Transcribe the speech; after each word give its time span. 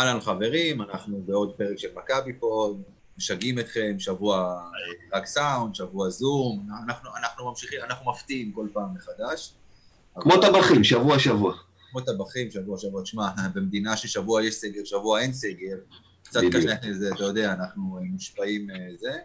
אהלן 0.00 0.20
חברים, 0.20 0.82
אנחנו 0.82 1.22
בעוד 1.26 1.54
פרק 1.56 1.78
של 1.78 1.88
מכבי 1.94 2.32
פה, 2.40 2.74
משגעים 3.18 3.58
אתכם, 3.58 3.94
שבוע 3.98 4.62
רק 5.12 5.26
סאונד, 5.26 5.74
שבוע 5.74 6.08
זום, 6.10 6.68
אנחנו, 6.88 7.10
אנחנו 7.16 7.48
ממשיכים, 7.48 7.80
אנחנו 7.84 8.10
מפתיעים 8.10 8.52
כל 8.52 8.68
פעם 8.72 8.94
מחדש. 8.94 9.54
כמו 10.14 10.36
טבחים, 10.36 10.84
שבוע 10.84 11.18
שבוע. 11.18 11.54
כמו 11.90 12.00
טבחים, 12.00 12.50
שבוע 12.50 12.78
שבוע. 12.78 13.02
תשמע, 13.02 13.28
במדינה 13.54 13.96
ששבוע 13.96 14.44
יש 14.44 14.54
סגר, 14.54 14.84
שבוע 14.84 15.20
אין 15.20 15.32
סגר, 15.32 15.76
קצת. 16.22 16.40
קשה 16.52 16.74
לזה, 16.82 17.10
אתה 17.14 17.24
יודע, 17.24 17.52
אנחנו 17.52 17.98
מושפעים 18.02 18.70
אה, 18.70 18.76
זה. 18.98 19.18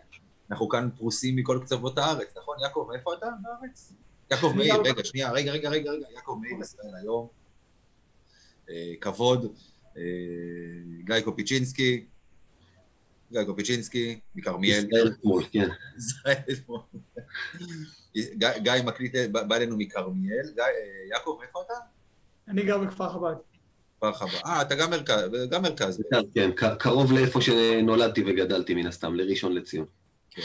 אנחנו 0.51 0.69
כאן 0.69 0.89
פרוסים 0.97 1.35
מכל 1.35 1.59
קצוות 1.63 1.97
הארץ, 1.97 2.37
נכון? 2.37 2.57
יעקב, 2.61 2.89
איפה 2.95 3.13
אתה 3.13 3.25
בארץ? 3.41 3.93
יעקב 4.31 4.53
מאיר, 4.55 4.75
גם- 4.75 4.81
רגע, 4.85 5.03
שנייה, 5.03 5.31
רגע, 5.31 5.51
רגע, 5.51 5.69
רגע, 5.69 5.91
רגע, 5.91 6.05
יעקב 6.15 6.37
מאיר, 6.41 6.55
ישראל 6.61 6.95
היום. 7.01 7.27
אה, 8.69 8.93
כבוד, 9.01 9.53
גיא 11.05 11.21
קופיצ'ינסקי, 11.23 12.05
גיא 13.31 13.43
קופיצ'ינסקי, 13.43 14.19
מכרמיאל. 14.35 14.77
ישראל 14.87 15.07
אתמול, 15.07 15.43
כן. 15.51 15.67
ישראל 15.97 16.35
אתמול. 16.53 16.79
גיא 18.37 18.71
מקליט, 18.85 19.15
בא 19.31 19.55
אלינו 19.55 19.77
מכרמיאל. 19.77 20.51
גיא, 20.55 20.63
אה, 20.63 20.69
יעקב, 21.11 21.39
איפה 21.47 21.59
אתה? 21.65 21.73
אני 22.47 22.63
גר 22.65 22.77
בכפר 22.77 23.09
חב"ד. 23.09 23.35
כפר 23.97 24.13
חב"ד. 24.13 24.41
אה, 24.45 24.61
אתה 24.61 24.75
גם 24.75 24.89
מרכז, 24.91 25.29
גם 25.49 25.61
מרכז. 25.61 26.01
כן, 26.33 26.51
ק- 26.51 26.77
קרוב 26.79 27.11
לאיפה 27.13 27.41
שנולדתי 27.41 28.23
וגדלתי 28.27 28.73
מן 28.73 28.87
הסתם, 28.87 29.15
לראשון 29.15 29.53
לציון. 29.53 29.85
כן. 30.31 30.41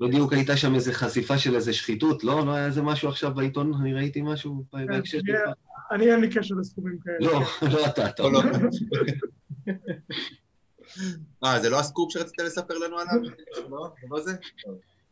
בדיוק 0.00 0.32
הייתה 0.32 0.56
שם 0.56 0.74
איזה 0.74 0.92
חשיפה 0.92 1.38
של 1.38 1.54
איזה 1.54 1.72
שחיתות, 1.72 2.24
לא? 2.24 2.46
לא 2.46 2.54
היה 2.54 2.66
איזה 2.66 2.82
משהו 2.82 3.08
עכשיו 3.08 3.34
בעיתון? 3.34 3.72
אני 3.80 3.94
ראיתי 3.94 4.22
משהו 4.22 4.64
בהקשר 4.72 5.18
שלך? 5.26 5.40
אני 5.90 6.12
אין 6.12 6.20
לי 6.20 6.30
קשר 6.30 6.54
לסכומים 6.54 6.98
כאלה. 7.04 7.18
לא, 7.20 7.40
לא 7.72 7.86
אתה, 7.86 8.08
אתה. 8.08 8.22
לא, 8.22 8.32
לא. 8.32 8.40
אה, 11.44 11.60
זה 11.60 11.70
לא 11.70 11.80
הסקופ 11.80 12.12
שרצית 12.12 12.40
לספר 12.40 12.78
לנו 12.78 12.98
עליו? 12.98 13.22
לא? 13.70 13.90
זה 14.00 14.06
לא 14.10 14.20
זה? 14.20 14.32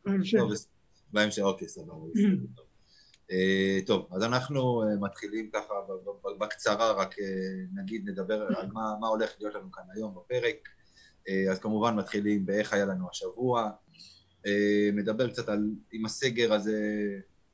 בהמשך. 0.04 0.38
בהמשך, 1.12 1.42
אוקיי, 1.42 1.68
סבבה. 1.68 1.92
טוב. 2.56 2.64
אה, 3.32 3.78
טוב, 3.86 4.08
אז 4.12 4.22
אנחנו 4.22 4.82
אה, 4.82 4.96
מתחילים 5.00 5.50
ככה 5.52 5.74
בקצרה, 6.38 6.92
רק 6.92 7.18
אה, 7.18 7.24
נגיד, 7.74 8.08
נדבר 8.08 8.42
על 8.42 8.66
מה 8.72 9.08
הולך 9.08 9.30
להיות 9.40 9.54
לנו 9.54 9.72
כאן 9.72 9.84
היום 9.94 10.14
בפרק. 10.14 10.68
אה, 11.28 11.52
אז 11.52 11.58
כמובן 11.58 11.94
מתחילים 11.94 12.46
באיך 12.46 12.72
היה 12.72 12.86
לנו 12.86 13.10
השבוע. 13.10 13.70
אה, 14.46 14.90
נדבר 14.92 15.30
קצת 15.30 15.48
על 15.48 15.70
עם 15.92 16.04
הסגר 16.04 16.52
הזה, 16.52 16.80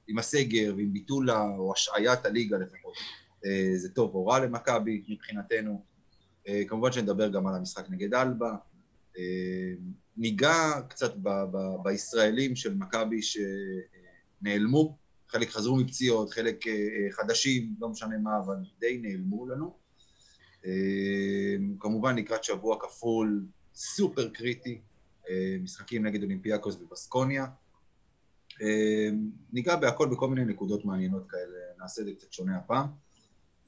עם 0.09 0.19
הסגר 0.19 0.75
ועם 0.77 0.93
ביטול 0.93 1.31
או 1.31 1.73
השעיית 1.73 2.25
הליגה 2.25 2.59
לפחות. 2.59 2.95
אה, 3.47 3.73
זה 3.77 3.89
טוב 3.89 4.15
או 4.15 4.27
רע 4.27 4.39
למכבי 4.39 5.03
מבחינתנו. 5.09 5.95
כמובן 6.69 6.93
שנדבר 6.93 7.29
גם 7.29 7.47
על 7.47 7.55
המשחק 7.55 7.91
נגד 7.91 8.15
אלבה. 8.15 8.55
ניגע 10.17 10.81
קצת 10.89 11.17
ב- 11.17 11.45
ב- 11.53 11.83
בישראלים 11.85 12.57
של 12.57 12.75
מכבי 12.75 13.21
שנעלמו, 14.43 14.99
חלק 15.29 15.51
חזרו 15.51 15.77
מפציעות, 15.77 16.31
חלק 16.31 16.65
חדשים, 17.11 17.75
לא 17.81 17.89
משנה 17.89 18.19
מה, 18.19 18.31
אבל 18.45 18.57
די 18.79 18.99
נעלמו 19.03 19.47
לנו. 19.47 19.77
כמובן 21.81 22.17
לקראת 22.17 22.45
שבוע 22.45 22.77
כפול, 22.81 23.47
סופר 23.75 24.29
קריטי, 24.29 24.81
אה, 25.31 25.57
משחקים 25.63 26.07
נגד 26.07 26.23
אולימפיאקוס 26.23 26.77
ובסקוניה. 26.77 27.47
אה, 28.63 29.09
ניגע 29.53 29.77
בהכל 29.77 30.09
בכל 30.09 30.29
מיני 30.29 30.45
נקודות 30.45 30.85
מעניינות 30.85 31.31
כאלה, 31.31 31.59
נעשה 31.79 32.03
את 32.03 32.07
זה 32.07 32.13
קצת 32.13 32.33
שונה 32.33 32.57
הפעם. 32.57 32.87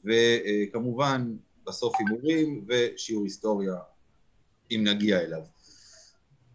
וכמובן, 0.05 1.37
בסוף 1.67 1.94
הימורים 1.99 2.67
ושיעור 2.69 3.25
היסטוריה, 3.25 3.75
אם 4.71 4.84
נגיע 4.84 5.21
אליו. 5.21 5.43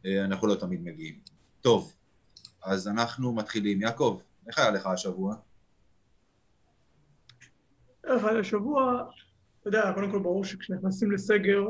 אה, 0.06 0.25
אנחנו 0.25 0.47
לא 0.47 0.56
תמיד 0.56 0.81
מגיעים. 0.83 1.19
טוב, 1.62 1.94
אז 2.63 2.88
אנחנו 2.88 3.33
מתחילים. 3.33 3.81
יעקב, 3.81 4.19
איך 4.47 4.59
היה 4.59 4.72
לך 4.72 4.85
השבוע? 4.85 5.35
דרך 8.06 8.23
אגב, 8.23 8.39
השבוע, 8.39 9.03
אתה 9.62 9.69
יודע, 9.69 9.91
קודם 9.95 10.12
כל 10.12 10.19
ברור 10.19 10.45
שכשנכנסים 10.45 11.12
לסגר 11.12 11.63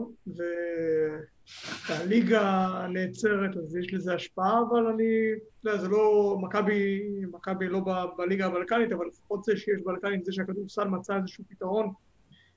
והליגה 1.90 2.68
נעצרת, 2.90 3.58
אז 3.58 3.76
יש 3.76 3.94
לזה 3.94 4.14
השפעה, 4.14 4.62
אבל 4.70 4.88
אני, 4.88 5.32
יודע, 5.66 5.78
זה 5.78 5.88
לא, 5.88 6.38
מכבי, 6.42 7.02
מכבי 7.32 7.68
לא 7.68 7.82
בליגה 8.18 8.46
הבלקנית, 8.46 8.92
אבל 8.92 9.06
לפחות 9.08 9.44
זה 9.44 9.58
שיש 9.58 9.82
בלקנית, 9.86 10.26
זה 10.26 10.32
שהכדורסל 10.32 10.88
מצא 10.88 11.18
איזשהו 11.18 11.44
פתרון 11.50 11.94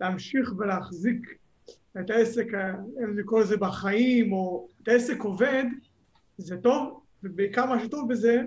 להמשיך 0.00 0.52
ולהחזיק 0.58 1.38
את 2.00 2.10
העסק, 2.10 2.46
אם 3.04 3.18
לקרוא 3.18 3.40
לזה 3.40 3.56
בחיים, 3.56 4.32
או 4.32 4.68
את 4.82 4.88
העסק 4.88 5.20
עובד, 5.20 5.64
זה 6.38 6.56
טוב, 6.56 7.00
ובעיקר 7.22 7.66
מה 7.66 7.84
שטוב 7.84 8.08
בזה, 8.08 8.42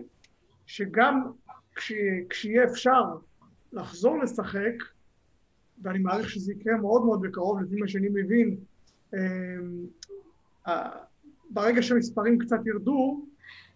שגם 0.66 1.32
כש, 1.76 1.94
כשיהיה 2.30 2.64
אפשר 2.64 3.04
לחזור 3.74 4.20
לשחק, 4.20 4.74
ואני 5.82 6.00
מעריך 6.00 6.30
שזה 6.30 6.52
יקרה 6.52 6.78
מאוד 6.78 7.06
מאוד 7.06 7.22
בקרוב, 7.22 7.62
לפי 7.62 7.76
מה 7.76 7.88
שאני 7.88 8.08
מבין, 8.10 8.58
אמ, 9.14 9.86
ברגע 11.50 11.82
שהמספרים 11.82 12.38
קצת 12.38 12.60
ירדו, 12.66 13.26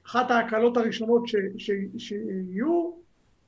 אחת 0.05 0.31
ההקלות 0.31 0.77
הראשונות 0.77 1.27
ש, 1.27 1.35
ש, 1.57 1.71
שיהיו, 1.97 2.91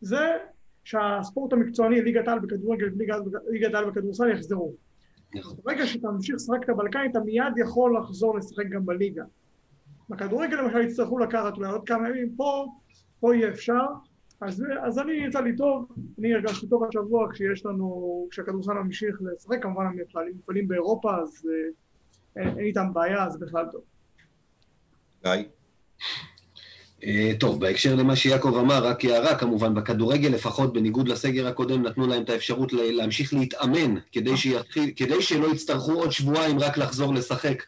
זה 0.02 0.38
שהספורט 0.84 1.54
המקצועני, 1.54 2.02
ליגת 2.02 2.28
העל 2.28 2.40
בכדורגל 2.40 2.90
וליגת 2.94 3.16
ליגת 3.50 3.74
העל 3.74 3.90
בכדורסל 3.90 4.30
יחזרו. 4.30 4.74
נכון. 5.36 5.58
ברגע 5.64 5.88
שאתה 5.88 6.12
ממשיך 6.12 6.36
לשחק 6.36 6.64
את 6.64 6.70
הבלקנית, 6.70 7.12
אתה 7.12 7.20
מיד 7.20 7.58
יכול 7.58 7.98
לחזור 7.98 8.38
לשחק 8.38 8.66
גם 8.70 8.86
בליגה. 8.86 9.24
בכדורגל 10.10 10.62
למשל 10.62 10.82
יצטרכו 10.82 11.20
לקחת 11.20 11.58
אולי 11.58 11.72
עוד 11.72 11.88
כמה 11.88 12.10
ימים, 12.10 12.36
פה, 12.36 12.66
פה 13.20 13.36
יהיה 13.36 13.50
אפשר. 13.50 13.86
אז, 14.42 14.64
אז 14.82 15.00
אני 15.00 15.14
יצא 15.14 15.42
לי 15.42 15.56
טוב, 15.56 15.92
אני 16.20 16.34
הרגשתי 16.34 16.68
טוב 16.68 16.84
השבוע 16.84 17.32
כשיש 17.32 17.66
לנו, 17.66 18.28
כשהכדורסל 18.32 18.74
ממשיך 18.74 19.22
לשחק, 19.22 19.64
כמובן 19.64 19.86
המפעלים 19.86 20.34
מפעלים 20.38 20.68
באירופה, 20.68 21.18
אז 21.18 21.48
אה, 21.50 21.72
אין, 22.38 22.60
איתם 22.60 22.94
בעיה, 22.94 23.26
אז 23.26 23.40
בכלל 23.40 23.66
טוב. 23.72 23.82
גיא? 25.24 25.44
אה, 27.04 27.32
טוב, 27.40 27.60
בהקשר 27.60 27.96
למה 27.96 28.16
שיעקב 28.16 28.56
אמר, 28.60 28.86
רק 28.88 29.06
הערה, 29.06 29.36
כמובן, 29.36 29.76
בכדורגל, 29.76 30.30
לפחות 30.30 30.74
בניגוד 30.74 31.08
לסגר 31.08 31.48
הקודם, 31.48 31.82
נתנו 31.84 32.08
להם 32.08 32.24
את 32.24 32.30
האפשרות 32.30 32.74
להמשיך 32.74 33.34
להתאמן, 33.34 33.96
כדי, 34.12 34.38
שיתחיל, 34.38 34.92
כדי 34.96 35.22
שלא 35.22 35.48
יצטרכו 35.48 35.94
עוד 35.94 36.12
שבועיים 36.12 36.60
רק 36.60 36.78
לחזור 36.78 37.14
לשחק, 37.14 37.64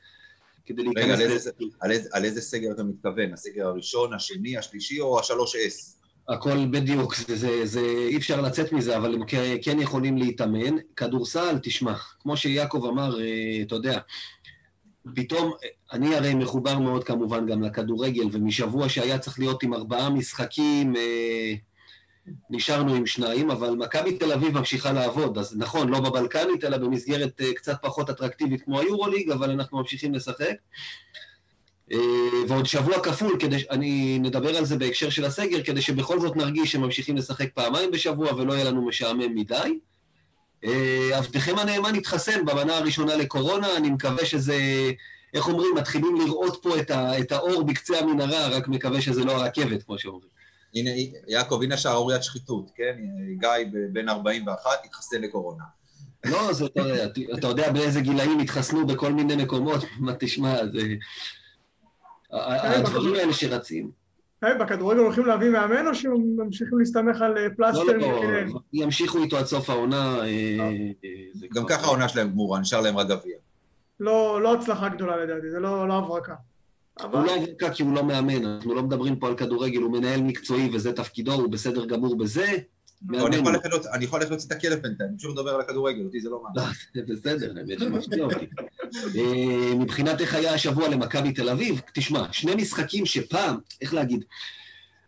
כדי 0.65 0.81
רגע, 0.81 0.91
להיכנס... 0.95 1.19
על 1.19 1.27
ל- 1.27 1.31
איזה, 1.31 1.51
על, 1.81 1.91
איזה, 1.91 2.09
על 2.13 2.25
איזה 2.25 2.41
סגר 2.41 2.71
אתה 2.71 2.83
מתכוון? 2.83 3.33
הסגר 3.33 3.67
הראשון, 3.67 4.13
השני, 4.13 4.57
השלישי 4.57 4.99
או 4.99 5.19
השלוש 5.19 5.55
אס? 5.55 5.97
הכל 6.29 6.65
בדיוק, 6.71 7.15
זה, 7.15 7.35
זה, 7.35 7.65
זה, 7.65 7.79
אי 7.79 8.17
אפשר 8.17 8.41
לצאת 8.41 8.71
מזה, 8.71 8.97
אבל 8.97 9.13
הם 9.13 9.25
כן 9.61 9.79
יכולים 9.79 10.17
להתאמן. 10.17 10.75
כדורסל, 10.95 11.59
תשמע, 11.63 11.93
כמו 12.19 12.37
שיעקב 12.37 12.85
אמר, 12.85 13.21
אה, 13.21 13.61
אתה 13.61 13.75
יודע, 13.75 13.99
פתאום, 15.15 15.51
אה, 15.63 15.69
אני 15.91 16.15
הרי 16.15 16.33
מחובר 16.33 16.79
מאוד 16.79 17.03
כמובן 17.03 17.45
גם 17.45 17.63
לכדורגל, 17.63 18.27
ומשבוע 18.31 18.89
שהיה 18.89 19.19
צריך 19.19 19.39
להיות 19.39 19.63
עם 19.63 19.73
ארבעה 19.73 20.09
משחקים, 20.09 20.95
אה, 20.95 21.53
נשארנו 22.49 22.95
עם 22.95 23.05
שניים, 23.05 23.51
אבל 23.51 23.69
מכבי 23.69 24.17
תל 24.17 24.31
אביב 24.31 24.57
ממשיכה 24.57 24.91
לעבוד, 24.91 25.37
אז 25.37 25.57
נכון, 25.57 25.89
לא 25.89 25.99
בבלקנית, 25.99 26.63
אלא 26.63 26.77
במסגרת 26.77 27.41
אה, 27.41 27.53
קצת 27.53 27.77
פחות 27.81 28.09
אטרקטיבית 28.09 28.61
כמו 28.61 28.79
היורוליג, 28.79 29.31
אבל 29.31 29.51
אנחנו 29.51 29.77
ממשיכים 29.77 30.13
לשחק. 30.13 30.55
אה, 31.91 31.97
ועוד 32.47 32.65
שבוע 32.65 32.99
כפול, 32.99 33.37
כדי, 33.39 33.63
אני 33.71 34.19
נדבר 34.19 34.57
על 34.57 34.65
זה 34.65 34.77
בהקשר 34.77 35.09
של 35.09 35.25
הסגר, 35.25 35.63
כדי 35.63 35.81
שבכל 35.81 36.19
זאת 36.19 36.35
נרגיש 36.35 36.71
שממשיכים 36.71 37.17
לשחק 37.17 37.53
פעמיים 37.53 37.91
בשבוע 37.91 38.33
ולא 38.33 38.53
יהיה 38.53 38.65
לנו 38.65 38.87
משעמם 38.87 39.35
מדי. 39.35 39.79
אה, 40.65 41.17
עבדכם 41.17 41.57
הנאמן 41.57 41.95
התחסן 41.95 42.45
במנה 42.45 42.77
הראשונה 42.77 43.15
לקורונה, 43.15 43.77
אני 43.77 43.89
מקווה 43.89 44.25
שזה, 44.25 44.57
איך 45.33 45.47
אומרים, 45.47 45.75
מתחילים 45.75 46.15
לראות 46.15 46.59
פה 46.61 46.79
את, 46.79 46.91
ה, 46.91 47.19
את 47.19 47.31
האור 47.31 47.63
בקצה 47.63 47.99
המנהרה, 47.99 48.47
רק 48.47 48.67
מקווה 48.67 49.01
שזה 49.01 49.25
לא 49.25 49.31
הרכבת, 49.31 49.83
כמו 49.83 49.97
שאומרים. 49.97 50.29
הנה, 50.75 50.89
יעקב, 51.27 51.59
הנה 51.63 51.77
שערוריית 51.77 52.23
שחיתות, 52.23 52.71
כן? 52.75 52.95
גיא 53.39 53.79
בן 53.93 54.09
41 54.09 54.69
התחסן 54.85 55.21
לקורונה. 55.21 55.63
לא, 56.25 56.53
זה, 56.53 56.65
אתה, 56.65 56.81
אתה 57.37 57.47
יודע 57.47 57.71
באיזה 57.71 58.01
גילאים 58.01 58.39
התחסנו 58.39 58.87
בכל 58.87 59.11
מיני 59.13 59.35
מקומות, 59.35 59.83
מה 59.99 60.13
תשמע, 60.19 60.55
זה... 60.65 60.81
הדברים 62.31 63.15
האלה 63.15 63.33
שרצים. 63.33 64.04
בכדורגל 64.43 64.99
הולכים 64.99 65.25
להביא 65.25 65.49
מאמן 65.49 65.87
או 65.87 65.95
שממשיכים 65.95 66.79
להסתמך 66.79 67.21
על 67.21 67.37
אה, 67.37 67.43
לא, 67.43 67.49
פלסטר? 67.57 67.97
לא, 67.97 68.21
כן. 68.21 68.47
ימשיכו 68.73 69.23
איתו 69.23 69.37
עד 69.37 69.45
סוף 69.45 69.69
העונה. 69.69 70.17
אה, 70.19 70.23
אה, 70.23 71.47
גם 71.55 71.65
ככה 71.65 71.85
העונה 71.85 72.07
שלהם 72.07 72.29
גמורה, 72.29 72.59
נשאר 72.59 72.81
להם 72.81 72.97
רק 72.97 73.07
גביע. 73.07 73.37
לא 73.99 74.41
לא 74.41 74.53
הצלחה 74.53 74.89
גדולה 74.89 75.17
לדעתי, 75.17 75.49
זה 75.49 75.59
לא 75.59 75.87
לא 75.87 75.93
הברקה. 75.93 76.33
הוא 76.99 77.07
אבל 77.07 77.25
לא 77.25 77.35
אברקה 77.35 77.69
כי 77.69 77.83
הוא 77.83 77.93
לא 77.93 78.03
מאמן, 78.03 78.45
אנחנו 78.45 78.75
לא 78.75 78.83
מדברים 78.83 79.15
פה 79.15 79.27
על 79.27 79.35
כדורגל, 79.35 79.81
הוא 79.81 79.91
מנהל 79.91 80.21
מקצועי 80.21 80.69
וזה 80.73 80.93
תפקידו, 80.93 81.33
הוא 81.33 81.51
בסדר 81.51 81.85
גמור 81.85 82.17
בזה, 82.17 82.45
לא, 82.51 82.57
אני 83.93 84.05
יכול 84.05 84.19
ללכת 84.19 84.29
להוציא 84.29 84.47
את 84.47 84.51
הכלב 84.51 84.79
בינתיים, 84.79 85.09
אני 85.09 85.17
פשוט 85.17 85.31
מדבר 85.31 85.49
על 85.49 85.61
הכדורגל, 85.61 86.05
אותי 86.05 86.21
זה 86.21 86.29
לא 86.29 86.43
מעניין. 86.43 86.73
לא, 86.95 87.01
בסדר, 87.15 87.53
האמת 87.57 87.79
שמפתיע 87.79 88.23
אותי. 88.23 88.45
אה, 89.19 89.75
מבחינת 89.75 90.21
איך 90.21 90.33
היה 90.33 90.53
השבוע 90.53 90.87
למכבי 90.87 91.31
תל 91.31 91.49
אביב, 91.49 91.81
תשמע, 91.93 92.25
שני 92.31 92.55
משחקים 92.55 93.05
שפעם, 93.05 93.57
איך 93.81 93.93
להגיד, 93.93 94.23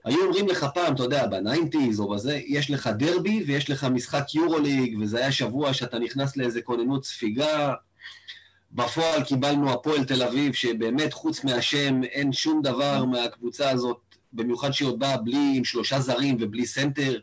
היו 0.05 0.25
אומרים 0.25 0.47
לך 0.47 0.65
פעם, 0.73 0.95
אתה 0.95 1.03
יודע, 1.03 1.27
ב 1.27 1.35
nineties 1.35 1.99
או 1.99 2.09
בזה, 2.09 2.39
יש 2.45 2.71
לך 2.71 2.87
דרבי 2.87 3.43
ויש 3.47 3.69
לך 3.69 3.83
משחק 3.83 4.35
יורוליג, 4.35 4.97
וזה 5.01 5.17
היה 5.17 5.31
שבוע 5.31 5.73
שאתה 5.73 5.99
נכנס 5.99 6.37
לאיזה 6.37 6.61
כוננות 6.61 7.05
ספיגה. 7.05 7.73
בפועל 8.71 9.23
קיבלנו 9.23 9.73
הפועל 9.73 10.03
תל 10.03 10.23
אביב, 10.23 10.53
שבאמת 10.53 11.13
חוץ 11.13 11.43
מהשם 11.43 12.03
אין 12.03 12.33
שום 12.33 12.61
דבר 12.61 13.05
מהקבוצה 13.05 13.69
הזאת, 13.69 13.97
במיוחד 14.33 14.71
שהיא 14.71 14.87
עוד 14.87 14.99
באה 14.99 15.17
בלי, 15.17 15.53
עם 15.55 15.63
שלושה 15.63 15.99
זרים 15.99 16.37
ובלי 16.39 16.65
סנטר. 16.65 17.19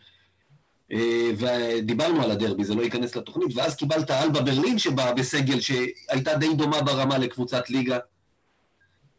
ודיברנו 1.38 2.22
על 2.22 2.30
הדרבי, 2.30 2.64
זה 2.64 2.74
לא 2.74 2.82
ייכנס 2.82 3.16
לתוכנית, 3.16 3.56
ואז 3.56 3.76
קיבלת 3.76 4.10
אלבה 4.10 4.40
ברלין 4.40 4.78
שבאה 4.78 5.12
בסגל 5.12 5.60
שהייתה 5.60 6.34
די 6.34 6.54
דומה 6.54 6.82
ברמה 6.82 7.18
לקבוצת 7.18 7.70
ליגה. 7.70 7.98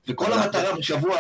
וכל 0.07 0.33
המטרה 0.33 0.75
בשבוע... 0.77 1.17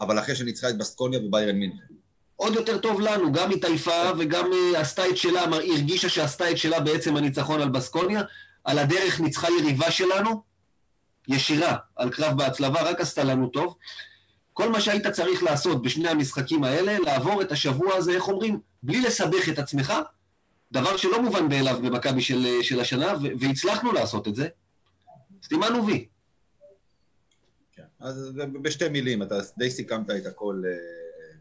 אבל 0.00 0.18
אחרי 0.18 0.34
שניצחה 0.34 0.68
את 0.68 0.78
בסקוניה 0.78 1.20
וביירן 1.20 1.56
מינכן. 1.56 1.94
עוד 2.36 2.54
יותר 2.54 2.78
טוב 2.78 3.00
לנו, 3.00 3.32
גם 3.32 3.50
התעייפה 3.50 4.10
וגם 4.18 4.50
אה, 4.52 4.80
עשתה 4.80 5.08
את 5.08 5.16
שלה, 5.16 5.42
הרגישה 5.42 6.08
שעשתה 6.08 6.50
את 6.50 6.58
שלה 6.58 6.80
בעצם 6.80 7.16
הניצחון 7.16 7.60
על 7.60 7.68
בסקוניה. 7.68 8.22
על 8.64 8.78
הדרך 8.78 9.20
ניצחה 9.20 9.48
יריבה 9.60 9.90
שלנו, 9.90 10.42
ישירה, 11.28 11.76
על 11.96 12.10
קרב 12.10 12.38
בהצלבה, 12.38 12.82
רק 12.82 13.00
עשתה 13.00 13.24
לנו 13.24 13.48
טוב. 13.48 13.76
כל 14.52 14.68
מה 14.68 14.80
שהיית 14.80 15.06
צריך 15.06 15.42
לעשות 15.42 15.82
בשני 15.82 16.08
המשחקים 16.08 16.64
האלה, 16.64 16.98
לעבור 16.98 17.42
את 17.42 17.52
השבוע 17.52 17.94
הזה, 17.94 18.12
איך 18.12 18.28
אומרים, 18.28 18.60
בלי 18.82 19.00
לסבך 19.00 19.48
את 19.52 19.58
עצמך, 19.58 19.92
דבר 20.72 20.96
שלא 20.96 21.22
מובן 21.22 21.48
מאליו 21.48 21.80
במכבי 21.82 22.22
של, 22.22 22.62
של 22.62 22.80
השנה, 22.80 23.14
והצלחנו 23.40 23.92
לעשות 23.92 24.28
את 24.28 24.34
זה. 24.34 24.48
סתימן 25.44 25.72
ווי. 25.72 26.08
כן, 27.72 27.84
אז 28.00 28.32
בשתי 28.62 28.88
מילים, 28.88 29.22
אתה 29.22 29.34
די 29.58 29.70
סיכמת 29.70 30.10
את 30.10 30.26
הכל, 30.26 30.62
אה, 30.66 30.72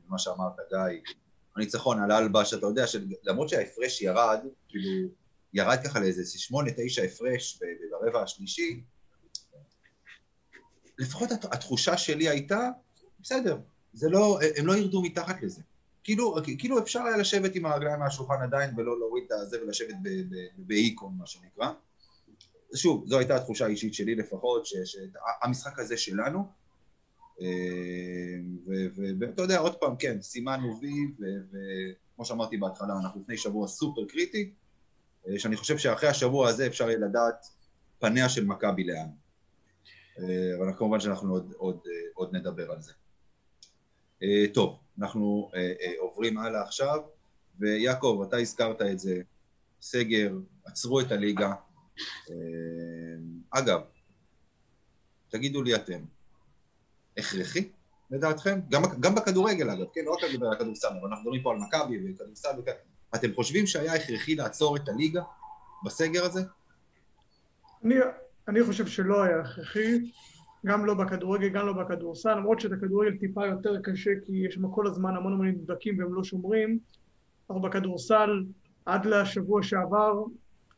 מה 0.08 0.18
שאמרת, 0.20 0.54
גיא. 0.70 1.02
הניצחון 1.56 2.04
על 2.04 2.12
אלבה, 2.12 2.46
שאתה 2.46 2.66
יודע 2.66 2.88
שלמרות 2.88 3.50
שההפרש 3.50 4.02
ירד, 4.02 4.40
כאילו, 4.70 5.10
ירד 5.54 5.78
ככה 5.84 6.00
לאיזה 6.00 6.40
שמונה, 6.40 6.72
תשע 6.78 7.04
הפרש 7.04 7.60
ברבע 7.92 8.24
השלישי, 8.24 8.84
לפחות 10.98 11.30
התחושה 11.32 11.98
שלי 11.98 12.30
הייתה, 12.30 12.70
בסדר, 13.22 13.58
זה 13.94 14.10
לא, 14.10 14.40
הם 14.56 14.68
לא 14.68 14.76
ירדו 14.76 15.02
מתחת 15.02 15.42
לזה. 15.42 15.62
כאילו, 16.04 16.36
כאילו 16.60 16.80
אפשר 16.80 17.04
היה 17.04 17.18
לשבת 17.18 17.56
עם 17.56 17.66
הרגליים 17.66 18.00
מהשולחן 18.00 18.42
עדיין 18.44 18.80
ולא 18.80 19.00
להוריד 19.00 19.24
את 19.28 19.32
הזה 19.32 19.62
ולשבת 19.62 19.96
באיקון, 20.58 21.14
מה 21.18 21.28
שנקרא. 21.28 21.72
שוב, 22.76 23.04
זו 23.08 23.18
הייתה 23.18 23.36
התחושה 23.36 23.66
האישית 23.66 23.94
שלי 23.94 24.16
לפחות, 24.16 24.66
שהמשחק 24.66 25.80
הזה 25.80 25.98
שלנו, 25.98 26.48
אה, 27.42 27.48
ואתה 29.20 29.42
יודע, 29.42 29.60
עוד 29.60 29.76
פעם, 29.76 29.96
כן, 29.96 30.22
סימנו 30.22 30.80
וי, 30.82 30.94
וכמו 31.14 32.26
שאמרתי 32.26 32.58
בהתחלה, 32.58 32.94
אנחנו 33.04 33.22
לפני 33.22 33.38
שבוע 33.38 33.68
סופר 33.68 34.06
קריטי, 34.06 34.54
אה, 35.28 35.40
שאני 35.40 35.56
חושב 35.56 35.78
שאחרי 35.78 36.10
השבוע 36.10 36.50
הזה 36.50 36.68
אפשר 36.68 36.90
יהיה 36.90 37.00
לדעת 37.00 37.46
פניה 38.00 38.30
של 38.30 38.46
מכבי 38.46 38.84
לאן. 38.84 39.08
אה, 40.20 40.58
אבל 40.58 40.74
כמובן 40.78 41.00
שאנחנו 41.00 41.34
עוד, 41.34 41.54
עוד, 41.58 41.80
עוד 42.14 42.36
נדבר 42.36 42.72
על 42.72 42.82
זה. 42.82 42.94
טוב, 44.54 44.80
אנחנו 45.00 45.52
עוברים 46.00 46.38
הלאה 46.38 46.62
עכשיו, 46.62 47.00
ויעקב, 47.60 48.26
אתה 48.28 48.38
הזכרת 48.38 48.82
את 48.82 49.00
זה, 49.00 49.22
סגר, 49.82 50.34
עצרו 50.66 51.00
את 51.00 51.12
הליגה. 51.12 51.54
אגב, 53.50 53.82
תגידו 55.30 55.64
לי 55.64 55.76
אתם, 55.76 56.02
הכרחי 57.18 57.70
לדעתכם? 58.12 58.60
גם, 58.70 58.82
גם 59.00 59.16
בכדורגל 59.16 59.70
אגב, 59.70 59.86
כן? 59.94 60.02
לא 60.06 60.12
רק 60.12 60.24
על 60.24 60.54
הכדורסל, 60.54 60.88
אבל 60.88 61.08
אנחנו 61.10 61.24
מדברים 61.24 61.44
פה 61.44 61.52
על 61.52 61.58
מכבי 61.58 62.14
וכדורסל 62.14 62.60
וכאלה. 62.60 62.78
אתם 63.16 63.34
חושבים 63.36 63.68
שהיה 63.68 63.94
הכרחי 63.94 64.36
לעצור 64.36 64.76
את 64.76 64.90
הליגה 64.90 65.22
בסגר 65.86 66.26
הזה? 66.26 66.42
אני, 67.84 67.96
אני 68.48 68.64
חושב 68.64 68.88
שלא 68.88 69.24
היה 69.24 69.40
הכרחי, 69.40 70.12
גם 70.66 70.86
לא 70.86 70.94
בכדורגל, 70.94 71.50
גם 71.50 71.66
לא 71.66 71.74
בכדורסל, 71.74 72.36
למרות 72.36 72.60
שאת 72.60 72.72
הכדורגל 72.72 73.18
טיפה 73.18 73.46
יותר 73.46 73.82
קשה, 73.82 74.12
כי 74.26 74.34
יש 74.36 74.54
שם 74.56 74.72
כל 74.72 74.88
הזמן 74.88 75.16
המון 75.16 75.34
המון 75.34 75.48
נדבקים 75.48 76.00
והם 76.00 76.14
לא 76.14 76.24
שומרים, 76.24 76.80
אבל 77.50 77.70
בכדורסל, 77.70 78.44
עד 78.86 79.06
לשבוע 79.06 79.64
שעבר, 79.64 80.24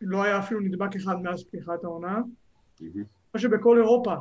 לא 0.02 0.24
היה 0.24 0.40
אפילו 0.40 0.60
נדבק 0.60 0.96
אחד 0.96 1.22
מאז 1.22 1.44
פתיחת 1.44 1.84
העונה. 1.84 2.22
כמו 3.32 3.40
שבכל 3.40 3.78
אירופה, 3.78 4.16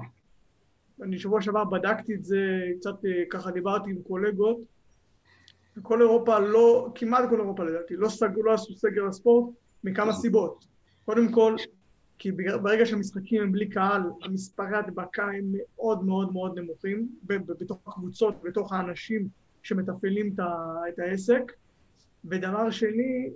אני 1.02 1.18
שבוע 1.18 1.42
שעבר 1.42 1.64
בדקתי 1.64 2.14
את 2.14 2.24
זה, 2.24 2.62
קצת 2.80 3.04
אה, 3.04 3.22
ככה 3.30 3.50
דיברתי 3.50 3.90
עם 3.90 4.02
קולגות, 4.02 4.56
כל 5.82 6.00
אירופה 6.00 6.38
לא, 6.38 6.92
כמעט 6.94 7.30
כל 7.30 7.40
אירופה 7.40 7.64
לדעתי, 7.64 7.96
לא, 7.96 8.08
סג, 8.08 8.28
לא 8.44 8.52
עשו 8.52 8.74
סגר 8.74 9.04
לספורט 9.04 9.54
מכמה 9.84 10.12
סיבות. 10.12 10.64
קודם 11.04 11.32
כל, 11.32 11.56
כי 12.22 12.32
ברגע 12.32 12.86
שהמשחקים 12.86 13.42
הם 13.42 13.52
בלי 13.52 13.68
קהל, 13.68 14.02
המספרי 14.22 14.76
הדבקה 14.76 15.24
הם 15.24 15.52
מאוד 15.52 16.04
מאוד 16.04 16.32
מאוד 16.32 16.58
נמוכים, 16.58 17.08
בתוך 17.26 17.78
הקבוצות, 17.86 18.42
בתוך 18.42 18.72
האנשים 18.72 19.28
שמתפעלים 19.62 20.34
את 20.88 20.98
העסק. 20.98 21.52
ודבר 22.24 22.70
שני, 22.70 23.30